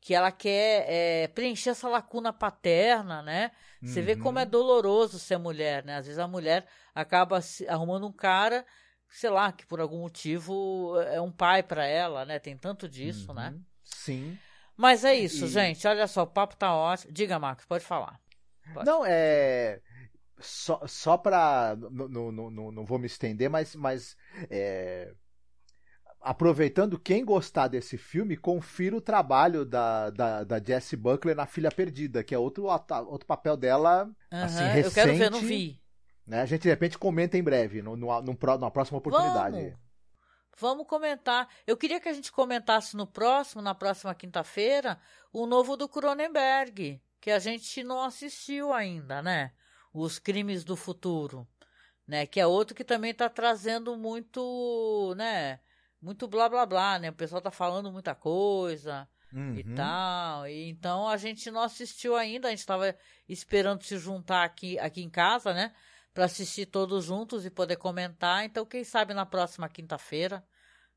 que 0.00 0.14
ela 0.14 0.30
quer 0.30 0.86
é, 0.88 1.28
preencher 1.28 1.70
essa 1.70 1.88
lacuna 1.88 2.32
paterna, 2.32 3.20
né? 3.20 3.50
Você 3.82 3.98
uhum. 3.98 4.06
vê 4.06 4.16
como 4.16 4.38
é 4.38 4.44
uhum. 4.44 4.48
doloroso 4.48 5.18
ser 5.18 5.38
mulher, 5.38 5.84
né? 5.84 5.96
Às 5.96 6.06
vezes 6.06 6.20
a 6.20 6.28
mulher 6.28 6.66
acaba 6.94 7.40
arrumando 7.68 8.06
um 8.06 8.12
cara, 8.12 8.64
sei 9.10 9.28
lá, 9.28 9.50
que 9.50 9.66
por 9.66 9.80
algum 9.80 9.98
motivo 9.98 10.98
é 11.00 11.20
um 11.20 11.32
pai 11.32 11.64
para 11.64 11.84
ela, 11.84 12.24
né? 12.24 12.38
Tem 12.38 12.56
tanto 12.56 12.88
disso, 12.88 13.34
né? 13.34 13.48
uhum. 13.48 13.56
né? 13.56 13.60
Sim. 13.84 14.38
Mas 14.76 15.04
é 15.04 15.14
isso, 15.14 15.46
e... 15.46 15.48
gente. 15.48 15.86
Olha 15.86 16.06
só, 16.06 16.22
o 16.22 16.26
papo 16.28 16.56
tá 16.56 16.74
ótimo. 16.74 17.12
Diga, 17.12 17.38
Marcos, 17.38 17.66
pode 17.66 17.84
falar. 17.84 18.20
Pode. 18.72 18.86
Não, 18.86 19.04
é. 19.04 19.80
Só, 20.38 20.80
só 20.86 21.18
pra. 21.18 21.76
Não, 21.90 22.30
não, 22.30 22.50
não, 22.50 22.70
não 22.70 22.84
vou 22.84 23.00
me 23.00 23.06
estender, 23.06 23.50
mas. 23.50 23.74
mas 23.74 24.16
é 24.48 25.12
aproveitando, 26.20 26.98
quem 26.98 27.24
gostar 27.24 27.68
desse 27.68 27.96
filme, 27.96 28.36
confira 28.36 28.96
o 28.96 29.00
trabalho 29.00 29.64
da, 29.64 30.10
da, 30.10 30.44
da 30.44 30.62
Jessie 30.62 30.96
Buckley 30.96 31.34
na 31.34 31.46
Filha 31.46 31.70
Perdida, 31.70 32.24
que 32.24 32.34
é 32.34 32.38
outro, 32.38 32.64
outro 32.64 33.26
papel 33.26 33.56
dela, 33.56 34.04
uhum, 34.04 34.42
assim, 34.42 34.64
recente. 34.64 34.86
Eu 34.86 34.92
quero 34.92 35.16
ver, 35.16 35.30
não 35.30 35.40
vi. 35.40 35.80
Né? 36.26 36.42
A 36.42 36.46
gente, 36.46 36.62
de 36.62 36.68
repente, 36.68 36.98
comenta 36.98 37.38
em 37.38 37.42
breve, 37.42 37.80
no, 37.80 37.96
no, 37.96 38.22
no, 38.22 38.38
na 38.58 38.70
próxima 38.70 38.98
oportunidade. 38.98 39.56
Vamos. 39.56 39.88
Vamos 40.60 40.86
comentar. 40.88 41.48
Eu 41.64 41.76
queria 41.76 42.00
que 42.00 42.08
a 42.08 42.12
gente 42.12 42.32
comentasse 42.32 42.96
no 42.96 43.06
próximo, 43.06 43.62
na 43.62 43.76
próxima 43.76 44.12
quinta-feira, 44.12 44.98
o 45.32 45.46
novo 45.46 45.76
do 45.76 45.88
Cronenberg, 45.88 47.00
que 47.20 47.30
a 47.30 47.38
gente 47.38 47.84
não 47.84 48.02
assistiu 48.02 48.72
ainda, 48.72 49.22
né? 49.22 49.52
Os 49.94 50.18
Crimes 50.18 50.64
do 50.64 50.74
Futuro, 50.74 51.46
né? 52.06 52.26
Que 52.26 52.40
é 52.40 52.46
outro 52.46 52.74
que 52.74 52.82
também 52.82 53.12
está 53.12 53.28
trazendo 53.28 53.96
muito, 53.96 55.14
né? 55.16 55.60
Muito 56.00 56.28
blá 56.28 56.48
blá 56.48 56.64
blá, 56.64 56.98
né? 56.98 57.10
O 57.10 57.14
pessoal 57.14 57.40
tá 57.40 57.50
falando 57.50 57.92
muita 57.92 58.14
coisa 58.14 59.08
uhum. 59.32 59.54
e 59.54 59.64
tal. 59.74 60.46
E, 60.46 60.68
então 60.68 61.08
a 61.08 61.16
gente 61.16 61.50
não 61.50 61.62
assistiu 61.62 62.16
ainda, 62.16 62.48
a 62.48 62.50
gente 62.50 62.66
tava 62.66 62.96
esperando 63.28 63.82
se 63.82 63.98
juntar 63.98 64.44
aqui, 64.44 64.78
aqui 64.78 65.02
em 65.02 65.10
casa, 65.10 65.52
né? 65.52 65.74
Pra 66.14 66.24
assistir 66.24 66.66
todos 66.66 67.04
juntos 67.04 67.44
e 67.44 67.50
poder 67.50 67.76
comentar. 67.76 68.44
Então, 68.44 68.64
quem 68.64 68.82
sabe 68.82 69.14
na 69.14 69.26
próxima 69.26 69.68
quinta-feira, 69.68 70.44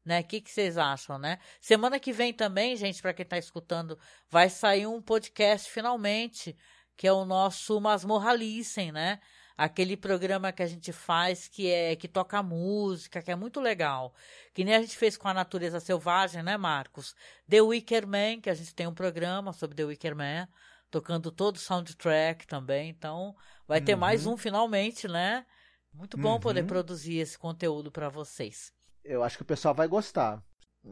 né? 0.04 0.22
O 0.22 0.24
que, 0.24 0.41
que 0.41 0.49
vocês 0.49 0.78
acham, 0.78 1.18
né? 1.18 1.39
Semana 1.60 1.99
que 1.99 2.12
vem 2.12 2.34
também, 2.34 2.76
gente, 2.76 3.02
para 3.02 3.14
quem 3.14 3.26
tá 3.26 3.38
escutando, 3.38 3.99
vai 4.30 4.49
sair 4.49 4.88
um 4.88 5.02
podcast 5.02 5.70
finalmente, 5.70 6.58
que 6.95 7.08
é 7.08 7.14
o 7.14 7.26
nosso 7.26 7.80
Masmorra 7.80 8.34
Listen, 8.34 8.91
né? 8.91 9.20
Aquele 9.58 9.95
programa 9.95 10.52
que 10.52 10.64
a 10.64 10.68
gente 10.68 10.91
faz 10.91 11.47
que 11.47 11.70
é 11.70 11.95
que 11.95 12.08
toca 12.08 12.41
música, 12.41 13.22
que 13.22 13.32
é 13.32 13.36
muito 13.36 13.60
legal. 13.60 14.14
Que 14.54 14.64
nem 14.64 14.76
a 14.76 14.82
gente 14.82 14.97
fez 14.97 15.18
com 15.18 15.28
a 15.28 15.34
natureza 15.34 15.80
selvagem, 15.80 16.43
né, 16.43 16.58
Marcos? 16.58 17.16
The 17.47 17.62
Wicker 17.62 18.08
Man, 18.08 18.41
que 18.41 18.49
a 18.49 18.54
gente 18.54 18.74
tem 18.74 18.88
um 18.88 18.93
programa 18.93 19.54
sobre 19.54 19.76
The 19.76 19.86
Wicker 19.86 20.16
Man, 20.16 20.47
tocando 20.89 21.32
todo 21.32 21.56
o 21.56 21.60
soundtrack 21.60 22.47
também. 22.47 22.89
Então, 22.89 23.36
vai 23.68 23.82
ter 23.82 23.93
uhum. 23.93 23.99
mais 23.99 24.26
um 24.26 24.36
finalmente, 24.36 25.08
né? 25.08 25.45
Muito 25.93 26.18
bom 26.18 26.34
uhum. 26.34 26.39
poder 26.39 26.66
produzir 26.66 27.18
esse 27.18 27.38
conteúdo 27.38 27.91
para 27.91 28.10
vocês. 28.10 28.72
Eu 29.04 29.24
acho 29.24 29.38
que 29.38 29.43
o 29.43 29.45
pessoal 29.45 29.74
vai 29.74 29.88
gostar. 29.88 30.41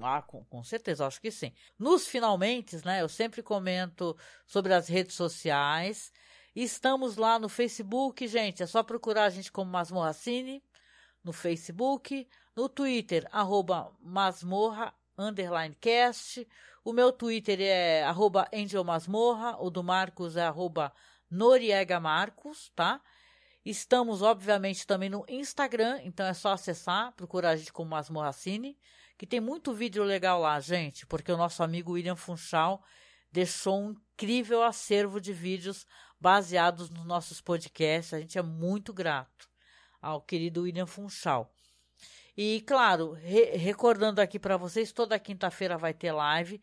Ah, 0.02 0.22
com, 0.22 0.44
com 0.46 0.64
certeza, 0.64 1.08
acho 1.08 1.20
que 1.20 1.32
sim. 1.32 1.52
Nos 1.78 2.08
finalmente, 2.08 2.84
né? 2.86 3.02
Eu 3.02 3.10
sempre 3.10 3.42
comento 3.42 4.16
sobre 4.46 4.74
as 4.74 4.88
redes 4.88 5.16
sociais. 5.16 6.12
Estamos 6.62 7.16
lá 7.16 7.40
no 7.40 7.48
Facebook, 7.48 8.28
gente. 8.28 8.62
É 8.62 8.68
só 8.68 8.84
procurar 8.84 9.24
a 9.24 9.30
gente 9.30 9.50
como 9.50 9.72
Masmorra 9.72 10.12
Cine 10.12 10.62
no 11.24 11.32
Facebook, 11.32 12.28
no 12.54 12.68
Twitter, 12.68 13.26
arroba 13.32 13.96
masmorra, 14.02 14.94
underline 15.18 15.74
cast. 15.80 16.46
O 16.84 16.92
meu 16.92 17.14
Twitter 17.14 17.62
é 17.62 18.04
arroba 18.04 18.46
angelmasmorra, 18.54 19.56
o 19.58 19.70
do 19.70 19.82
Marcos 19.82 20.36
é 20.36 20.46
arroba 20.46 20.94
tá? 22.76 23.02
Estamos, 23.64 24.22
obviamente, 24.22 24.86
também 24.86 25.10
no 25.10 25.24
Instagram, 25.30 26.02
então 26.04 26.26
é 26.26 26.34
só 26.34 26.52
acessar, 26.52 27.14
procurar 27.14 27.52
a 27.52 27.56
gente 27.56 27.72
como 27.72 27.92
Masmorra 27.92 28.34
Cine, 28.34 28.78
que 29.18 29.26
tem 29.26 29.40
muito 29.40 29.74
vídeo 29.74 30.04
legal 30.04 30.42
lá, 30.42 30.60
gente, 30.60 31.06
porque 31.06 31.32
o 31.32 31.38
nosso 31.38 31.64
amigo 31.64 31.94
William 31.94 32.18
Funchal 32.18 32.84
deixou 33.32 33.80
um 33.80 33.96
incrível 34.20 34.62
acervo 34.62 35.22
de 35.22 35.32
vídeos 35.32 35.88
baseados 36.20 36.90
nos 36.90 37.06
nossos 37.06 37.40
podcasts. 37.40 38.14
A 38.14 38.20
gente 38.20 38.38
é 38.38 38.42
muito 38.42 38.94
grato 38.94 39.50
ao 40.02 40.22
querido 40.22 40.64
William 40.64 40.86
Funchal. 40.86 41.52
E, 42.36 42.62
claro, 42.62 43.14
re 43.14 43.58
recordando 43.58 44.22
aqui 44.22 44.40
para 44.40 44.58
vocês, 44.58 44.92
toda 44.92 45.20
quinta-feira 45.20 45.78
vai 45.78 45.94
ter 45.94 46.12
live. 46.12 46.62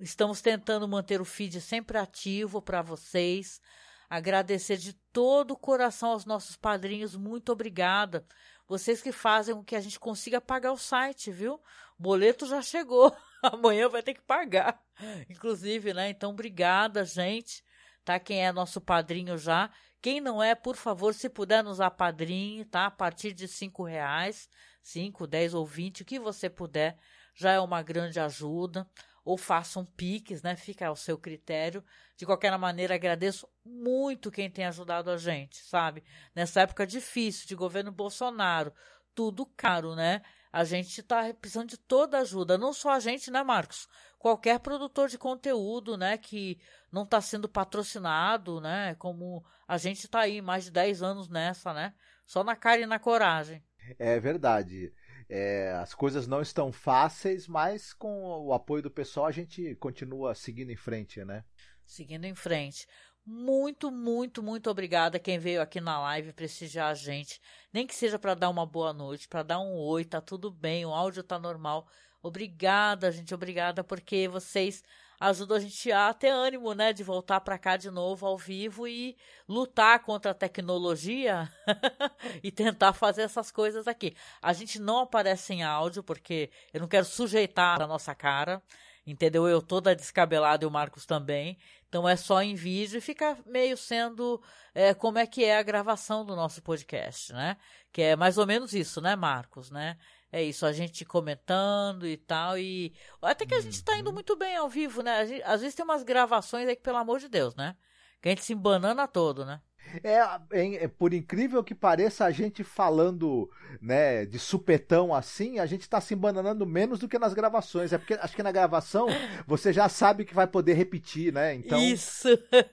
Estamos 0.00 0.40
tentando 0.40 0.88
manter 0.88 1.20
o 1.20 1.24
feed 1.24 1.60
sempre 1.60 1.98
ativo 1.98 2.62
para 2.62 2.82
vocês. 2.82 3.60
Agradecer 4.08 4.76
de 4.78 4.94
todo 5.12 5.50
o 5.50 5.58
coração 5.58 6.10
aos 6.10 6.24
nossos 6.24 6.56
padrinhos. 6.56 7.14
Muito 7.14 7.52
obrigada. 7.52 8.24
Vocês 8.66 9.02
que 9.02 9.12
fazem 9.12 9.54
com 9.54 9.64
que 9.64 9.76
a 9.76 9.80
gente 9.80 9.98
consiga 9.98 10.40
pagar 10.40 10.72
o 10.72 10.78
site, 10.78 11.30
viu? 11.30 11.54
O 11.98 12.02
boleto 12.02 12.46
já 12.46 12.62
chegou. 12.62 13.14
Amanhã 13.42 13.88
vai 13.88 14.02
ter 14.02 14.14
que 14.14 14.22
pagar. 14.22 14.80
Inclusive, 15.28 15.92
né? 15.92 16.08
Então, 16.08 16.30
obrigada, 16.30 17.04
gente 17.04 17.62
tá? 18.08 18.18
Quem 18.18 18.42
é 18.42 18.50
nosso 18.50 18.80
padrinho 18.80 19.36
já. 19.36 19.70
Quem 20.00 20.18
não 20.18 20.42
é, 20.42 20.54
por 20.54 20.76
favor, 20.76 21.12
se 21.12 21.28
puder 21.28 21.62
nos 21.62 21.78
apadrinhe, 21.78 22.64
tá? 22.64 22.86
A 22.86 22.90
partir 22.90 23.34
de 23.34 23.46
cinco 23.46 23.84
reais, 23.84 24.48
cinco, 24.82 25.26
dez 25.26 25.52
ou 25.52 25.66
vinte, 25.66 26.00
o 26.00 26.04
que 26.06 26.18
você 26.18 26.48
puder, 26.48 26.96
já 27.34 27.52
é 27.52 27.60
uma 27.60 27.82
grande 27.82 28.18
ajuda. 28.18 28.88
Ou 29.26 29.36
façam 29.36 29.84
piques, 29.84 30.40
né? 30.40 30.56
Fica 30.56 30.86
ao 30.86 30.96
seu 30.96 31.18
critério. 31.18 31.84
De 32.16 32.24
qualquer 32.24 32.56
maneira, 32.56 32.94
agradeço 32.94 33.46
muito 33.62 34.30
quem 34.30 34.50
tem 34.50 34.64
ajudado 34.64 35.10
a 35.10 35.18
gente, 35.18 35.58
sabe? 35.58 36.02
Nessa 36.34 36.62
época 36.62 36.86
difícil 36.86 37.46
de 37.46 37.54
governo 37.54 37.92
Bolsonaro, 37.92 38.72
tudo 39.14 39.44
caro, 39.44 39.94
né? 39.94 40.22
A 40.50 40.64
gente 40.64 40.98
está 40.98 41.34
precisando 41.34 41.68
de 41.68 41.76
toda 41.76 42.20
ajuda, 42.20 42.56
não 42.56 42.72
só 42.72 42.92
a 42.92 43.00
gente, 43.00 43.30
né, 43.30 43.42
Marcos? 43.42 43.86
Qualquer 44.18 44.58
produtor 44.58 45.08
de 45.08 45.16
conteúdo, 45.16 45.96
né, 45.96 46.18
que 46.18 46.58
não 46.90 47.04
está 47.04 47.20
sendo 47.20 47.48
patrocinado, 47.48 48.60
né, 48.60 48.94
como 48.96 49.44
a 49.66 49.78
gente 49.78 50.04
está 50.04 50.20
aí 50.20 50.42
mais 50.42 50.64
de 50.64 50.70
10 50.72 51.02
anos 51.02 51.28
nessa, 51.28 51.72
né? 51.72 51.94
Só 52.26 52.42
na 52.42 52.56
cara 52.56 52.80
e 52.80 52.86
na 52.86 52.98
coragem. 52.98 53.62
É 53.98 54.18
verdade. 54.18 54.92
É, 55.28 55.72
as 55.72 55.94
coisas 55.94 56.26
não 56.26 56.40
estão 56.40 56.72
fáceis, 56.72 57.46
mas 57.46 57.92
com 57.92 58.22
o 58.22 58.52
apoio 58.52 58.82
do 58.82 58.90
pessoal 58.90 59.26
a 59.26 59.30
gente 59.30 59.74
continua 59.76 60.34
seguindo 60.34 60.70
em 60.70 60.76
frente, 60.76 61.22
né? 61.24 61.44
Seguindo 61.84 62.24
em 62.24 62.34
frente. 62.34 62.86
Muito, 63.24 63.90
muito, 63.90 64.42
muito 64.42 64.70
obrigada 64.70 65.18
quem 65.18 65.38
veio 65.38 65.60
aqui 65.60 65.82
na 65.82 66.00
live 66.00 66.32
prestigiar 66.32 66.90
a 66.90 66.94
gente. 66.94 67.38
Nem 67.70 67.86
que 67.86 67.94
seja 67.94 68.18
para 68.18 68.34
dar 68.34 68.48
uma 68.48 68.64
boa 68.64 68.90
noite, 68.94 69.28
para 69.28 69.42
dar 69.42 69.60
um 69.60 69.74
oi, 69.74 70.02
tá 70.02 70.18
tudo 70.18 70.50
bem, 70.50 70.86
o 70.86 70.94
áudio 70.94 71.22
tá 71.22 71.38
normal. 71.38 71.86
Obrigada, 72.28 73.10
gente, 73.10 73.34
obrigada 73.34 73.82
porque 73.82 74.28
vocês 74.28 74.84
ajuda 75.20 75.56
a 75.56 75.60
gente 75.60 75.90
a 75.90 76.12
ter 76.14 76.28
ânimo, 76.28 76.74
né, 76.74 76.92
de 76.92 77.02
voltar 77.02 77.40
para 77.40 77.58
cá 77.58 77.76
de 77.76 77.90
novo 77.90 78.24
ao 78.26 78.38
vivo 78.38 78.86
e 78.86 79.16
lutar 79.48 79.98
contra 80.00 80.30
a 80.30 80.34
tecnologia 80.34 81.50
e 82.42 82.52
tentar 82.52 82.92
fazer 82.92 83.22
essas 83.22 83.50
coisas 83.50 83.88
aqui. 83.88 84.14
A 84.40 84.52
gente 84.52 84.78
não 84.78 85.00
aparece 85.00 85.54
em 85.54 85.64
áudio 85.64 86.02
porque 86.02 86.50
eu 86.72 86.80
não 86.80 86.88
quero 86.88 87.04
sujeitar 87.04 87.82
a 87.82 87.86
nossa 87.86 88.14
cara, 88.14 88.62
entendeu? 89.06 89.48
Eu 89.48 89.60
toda 89.60 89.96
descabelada 89.96 90.64
e 90.64 90.68
o 90.68 90.70
Marcos 90.70 91.04
também. 91.04 91.58
Então 91.88 92.08
é 92.08 92.14
só 92.16 92.42
em 92.42 92.54
vídeo 92.54 92.98
e 92.98 93.00
fica 93.00 93.36
meio 93.46 93.76
sendo 93.76 94.40
é, 94.74 94.94
como 94.94 95.18
é 95.18 95.26
que 95.26 95.44
é 95.44 95.58
a 95.58 95.62
gravação 95.62 96.24
do 96.24 96.36
nosso 96.36 96.62
podcast, 96.62 97.32
né? 97.32 97.56
Que 97.90 98.02
é 98.02 98.16
mais 98.16 98.38
ou 98.38 98.46
menos 98.46 98.72
isso, 98.74 99.00
né, 99.00 99.16
Marcos, 99.16 99.70
né? 99.70 99.96
É 100.30 100.42
isso, 100.42 100.66
a 100.66 100.72
gente 100.72 101.04
comentando 101.04 102.06
e 102.06 102.16
tal. 102.16 102.58
E 102.58 102.92
até 103.22 103.46
que 103.46 103.54
a 103.54 103.60
gente 103.60 103.82
tá 103.82 103.96
indo 103.96 104.08
uhum. 104.08 104.14
muito 104.14 104.36
bem 104.36 104.56
ao 104.56 104.68
vivo, 104.68 105.02
né? 105.02 105.26
Gente, 105.26 105.42
às 105.42 105.60
vezes 105.60 105.74
tem 105.74 105.84
umas 105.84 106.02
gravações 106.02 106.68
aí 106.68 106.76
que, 106.76 106.82
pelo 106.82 106.98
amor 106.98 107.18
de 107.18 107.28
Deus, 107.28 107.54
né? 107.54 107.76
Que 108.20 108.28
a 108.28 108.32
gente 108.32 108.44
se 108.44 108.52
embanana 108.52 109.08
todo, 109.08 109.44
né? 109.44 109.60
É, 110.02 110.84
é, 110.84 110.88
por 110.88 111.14
incrível 111.14 111.62
que 111.62 111.74
pareça, 111.74 112.24
a 112.24 112.30
gente 112.30 112.62
falando 112.62 113.50
né, 113.80 114.24
de 114.26 114.38
supetão 114.38 115.14
assim, 115.14 115.58
a 115.58 115.66
gente 115.66 115.82
está 115.82 116.00
se 116.00 116.14
embananando 116.14 116.66
menos 116.66 116.98
do 116.98 117.08
que 117.08 117.18
nas 117.18 117.34
gravações. 117.34 117.92
É 117.92 117.98
porque 117.98 118.14
acho 118.14 118.34
que 118.34 118.42
na 118.42 118.52
gravação 118.52 119.06
você 119.46 119.72
já 119.72 119.88
sabe 119.88 120.24
que 120.24 120.34
vai 120.34 120.46
poder 120.46 120.74
repetir, 120.74 121.32
né? 121.32 121.54
Então... 121.54 121.78
Isso! 121.80 122.28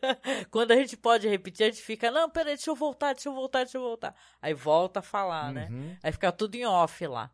Quando 0.51 0.71
a 0.71 0.75
gente 0.75 0.97
pode 0.97 1.27
repetir, 1.27 1.65
a 1.65 1.69
gente 1.69 1.81
fica, 1.81 2.11
não, 2.11 2.29
peraí, 2.29 2.55
deixa 2.55 2.69
eu 2.69 2.75
voltar, 2.75 3.13
deixa 3.13 3.29
eu 3.29 3.33
voltar, 3.33 3.63
deixa 3.63 3.77
eu 3.77 3.81
voltar. 3.81 4.15
Aí 4.41 4.53
volta 4.53 4.99
a 4.99 5.03
falar, 5.03 5.51
né? 5.51 5.67
uhum. 5.69 5.87
né? 5.87 5.97
Aí 6.03 6.11
fica 6.11 6.31
tudo 6.31 6.55
em 6.55 6.65
off 6.65 7.05
lá. 7.07 7.31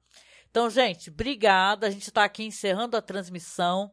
Então, 0.50 0.70
gente, 0.70 1.10
obrigada. 1.10 1.88
A 1.88 1.90
gente 1.90 2.08
está 2.08 2.26
aqui 2.26 2.44
encerrando 2.44 2.98
a 2.98 3.02
transmissão. 3.02 3.92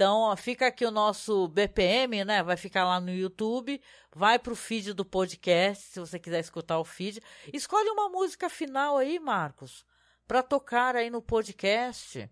Então, 0.00 0.34
fica 0.34 0.66
aqui 0.66 0.86
o 0.86 0.90
nosso 0.90 1.46
BPM, 1.48 2.24
né? 2.24 2.42
Vai 2.42 2.56
ficar 2.56 2.86
lá 2.86 2.98
no 2.98 3.10
YouTube. 3.10 3.78
Vai 4.16 4.38
pro 4.38 4.56
feed 4.56 4.94
do 4.94 5.04
podcast, 5.04 5.88
se 5.88 6.00
você 6.00 6.18
quiser 6.18 6.40
escutar 6.40 6.78
o 6.78 6.84
feed. 6.86 7.20
Escolhe 7.52 7.90
uma 7.90 8.08
música 8.08 8.48
final 8.48 8.96
aí, 8.96 9.20
Marcos, 9.20 9.84
para 10.26 10.42
tocar 10.42 10.96
aí 10.96 11.10
no 11.10 11.20
podcast. 11.20 12.30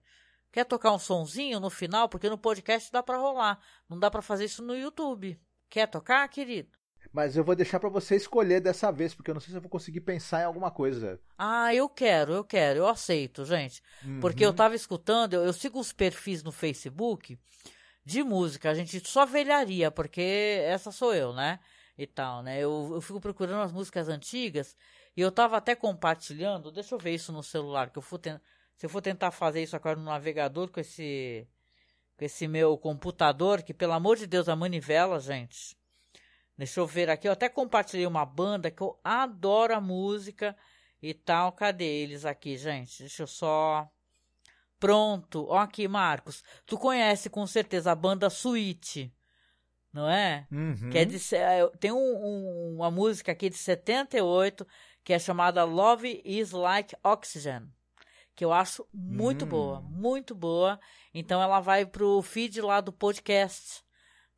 Quer 0.51 0.65
tocar 0.65 0.93
um 0.93 0.99
sonzinho 0.99 1.61
no 1.61 1.69
final? 1.69 2.09
Porque 2.09 2.31
no 2.31 2.39
podcast 2.39 2.91
dá 2.91 3.03
para 3.03 3.19
rolar. 3.19 3.61
Não 3.87 3.99
dá 3.99 4.11
para 4.11 4.23
fazer 4.23 4.47
isso 4.47 4.63
no 4.63 4.75
YouTube. 4.75 5.39
Quer 5.69 5.89
tocar, 5.89 6.27
querido? 6.31 6.71
Mas 7.13 7.37
eu 7.37 7.45
vou 7.45 7.55
deixar 7.55 7.81
para 7.81 7.89
você 7.89 8.17
escolher 8.17 8.61
dessa 8.61 8.91
vez, 8.91 9.15
porque 9.15 9.31
eu 9.31 9.35
não 9.35 9.41
sei 9.41 9.51
se 9.51 9.57
eu 9.57 9.61
vou 9.61 9.71
conseguir 9.71 10.01
pensar 10.01 10.43
em 10.43 10.45
alguma 10.45 10.71
coisa. 10.71 11.19
Ah, 11.39 11.75
eu 11.75 11.89
quero, 11.89 12.33
eu 12.33 12.45
quero, 12.45 12.81
eu 12.81 12.87
aceito, 12.87 13.45
gente. 13.45 13.83
Uhum. 14.05 14.21
Porque 14.21 14.45
eu 14.45 14.53
tava 14.53 14.75
escutando, 14.75 15.35
eu, 15.35 15.45
eu 15.45 15.53
sigo 15.53 15.81
os 15.81 15.93
perfis 15.93 16.43
no 16.43 16.53
Facebook 16.53 17.39
de 18.05 18.23
música, 18.23 18.71
a 18.71 18.75
gente 18.75 19.01
só 19.07 19.27
velharia, 19.27 19.91
porque 19.91 20.63
essa 20.65 20.91
sou 20.91 21.15
eu, 21.15 21.33
né? 21.33 21.61
E 21.97 22.07
tal, 22.07 22.43
né? 22.43 22.59
Eu, 22.59 22.91
eu 22.95 23.01
fico 23.01 23.21
procurando 23.21 23.63
as 23.63 23.73
músicas 23.73 24.09
antigas 24.09 24.77
e 25.17 25.21
eu 25.21 25.33
tava 25.33 25.57
até 25.57 25.75
compartilhando, 25.75 26.71
deixa 26.71 26.95
eu 26.95 26.99
ver 26.99 27.15
isso 27.15 27.33
no 27.33 27.43
celular, 27.43 27.91
que 27.91 27.99
eu 27.99 28.03
for 28.03 28.19
ten... 28.19 28.39
se 28.77 28.87
eu 28.87 28.91
for 28.91 29.03
tentar 29.03 29.31
fazer 29.31 29.63
isso 29.63 29.75
agora 29.75 29.97
no 29.97 30.05
navegador 30.05 30.71
com 30.71 30.81
esse 30.81 31.47
com 32.17 32.25
esse 32.25 32.49
meu 32.49 32.77
computador, 32.77 33.63
que 33.63 33.73
pelo 33.73 33.93
amor 33.93 34.17
de 34.17 34.27
Deus, 34.27 34.49
a 34.49 34.57
manivela, 34.57 35.21
gente. 35.21 35.78
Deixa 36.59 36.81
eu 36.81 36.87
ver 36.89 37.09
aqui, 37.09 37.29
eu 37.29 37.33
até 37.33 37.49
compartilhei 37.49 38.05
uma 38.05 38.27
banda 38.27 38.69
que 38.69 38.83
eu 38.83 38.99
adoro 39.05 39.73
a 39.73 39.81
música 39.81 40.57
e 41.01 41.15
tal. 41.15 41.53
Cadê 41.53 41.85
eles 41.85 42.25
aqui, 42.25 42.59
gente? 42.59 42.99
Deixa 42.99 43.23
eu 43.23 43.29
só. 43.29 43.89
Pronto. 44.81 45.47
Ó 45.49 45.57
aqui, 45.57 45.87
Marcos. 45.87 46.43
Tu 46.67 46.77
conhece 46.77 47.31
com 47.31 47.47
certeza 47.47 47.93
a 47.93 47.95
banda 47.95 48.29
Suite, 48.29 49.15
não 49.93 50.11
é? 50.11 50.49
Uhum. 50.51 50.91
Que 50.91 50.99
é 50.99 51.05
de, 51.05 51.35
é, 51.37 51.65
tem 51.79 51.93
um, 51.93 51.97
um, 51.97 52.75
uma 52.75 52.91
música 52.91 53.31
aqui 53.31 53.49
de 53.49 53.57
78 53.57 54.67
que 55.05 55.13
é 55.13 55.19
chamada 55.19 55.63
Love 55.63 56.21
is 56.25 56.51
Like 56.51 56.97
Oxygen. 57.05 57.69
Que 58.35 58.45
eu 58.45 58.53
acho 58.53 58.85
muito 58.93 59.45
hum. 59.45 59.49
boa, 59.49 59.81
muito 59.81 60.35
boa. 60.35 60.81
Então 61.15 61.41
ela 61.41 61.61
vai 61.61 61.87
pro 61.87 62.21
feed 62.21 62.61
lá 62.61 62.81
do 62.81 62.93
podcast 62.93 63.87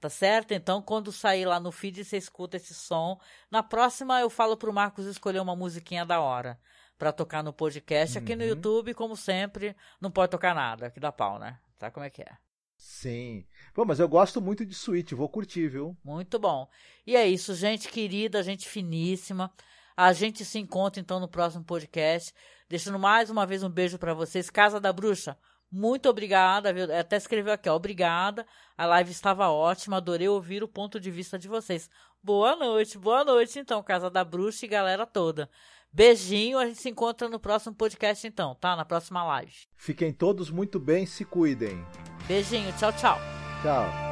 Tá 0.01 0.09
certo? 0.09 0.53
Então, 0.53 0.81
quando 0.81 1.13
sair 1.13 1.45
lá 1.45 1.61
no 1.61 1.71
feed, 1.71 2.03
você 2.05 2.17
escuta 2.17 2.57
esse 2.57 2.73
som. 2.73 3.21
Na 3.51 3.63
próxima, 3.63 4.19
eu 4.19 4.31
falo 4.31 4.57
pro 4.57 4.73
Marcos 4.73 5.05
escolher 5.05 5.41
uma 5.41 5.55
musiquinha 5.55 6.07
da 6.07 6.21
hora 6.21 6.59
para 6.99 7.13
tocar 7.13 7.45
no 7.45 7.53
podcast. 7.53 8.17
Aqui 8.17 8.35
no 8.35 8.43
uhum. 8.43 8.49
YouTube, 8.49 8.95
como 8.95 9.15
sempre, 9.15 9.77
não 10.01 10.11
pode 10.11 10.31
tocar 10.31 10.55
nada, 10.55 10.91
que 10.91 10.99
dá 10.99 11.13
pau, 11.13 11.39
né? 11.39 11.59
Sabe 11.79 11.93
como 11.93 12.07
é 12.07 12.11
que 12.11 12.23
é? 12.23 12.33
Sim. 12.79 13.47
Pô, 13.75 13.85
mas 13.85 14.01
eu 14.01 14.09
gosto 14.09 14.41
muito 14.41 14.65
de 14.65 14.75
Switch, 14.75 15.13
vou 15.13 15.29
curtir, 15.29 15.69
viu? 15.69 15.95
Muito 16.03 16.39
bom. 16.39 16.67
E 17.07 17.15
é 17.15 17.29
isso, 17.29 17.55
gente 17.55 17.89
querida, 17.89 18.43
gente 18.43 18.67
finíssima. 18.67 19.53
A 19.95 20.15
gente 20.15 20.47
se 20.47 20.59
encontra 20.59 20.99
então 20.99 21.21
no 21.21 21.29
próximo 21.29 21.63
podcast. 21.63 22.33
Deixando 22.71 22.99
mais 22.99 23.29
uma 23.29 23.45
vez 23.45 23.63
um 23.63 23.69
beijo 23.69 23.99
para 23.99 24.15
vocês. 24.15 24.49
Casa 24.49 24.81
da 24.81 24.95
Bruxa, 24.95 25.37
muito 25.71 26.09
obrigada, 26.09 26.73
viu? 26.73 26.85
Até 26.95 27.17
escreveu 27.17 27.53
aqui, 27.53 27.69
ó, 27.69 27.75
obrigada. 27.77 28.47
A 28.77 28.87
live 28.87 29.11
estava 29.11 29.49
ótima, 29.49 29.99
adorei 29.99 30.29
ouvir 30.29 30.63
o 30.63 30.69
ponto 30.69 30.99
de 30.99 31.11
vista 31.11 31.39
de 31.39 31.49
vocês. 31.49 31.89
Boa 32.23 32.57
noite, 32.57 32.99
boa 32.99 33.25
noite, 33.25 33.59
então, 33.59 33.83
Casa 33.83 34.11
da 34.11 34.25
Bruxa 34.25 34.67
e 34.67 34.69
galera 34.69 35.07
toda. 35.07 35.49
Beijinho, 35.93 36.59
a 36.59 36.67
gente 36.67 36.81
se 36.81 36.89
encontra 36.89 37.29
no 37.29 37.41
próximo 37.41 37.75
podcast, 37.75 38.27
então, 38.27 38.55
tá? 38.55 38.77
Na 38.77 38.85
próxima 38.85 39.25
live. 39.25 39.55
Fiquem 39.77 40.13
todos 40.13 40.51
muito 40.51 40.79
bem, 40.79 41.07
se 41.07 41.25
cuidem. 41.25 41.85
Beijinho, 42.27 42.73
tchau, 42.79 42.93
tchau. 42.93 43.19
Tchau. 43.63 44.10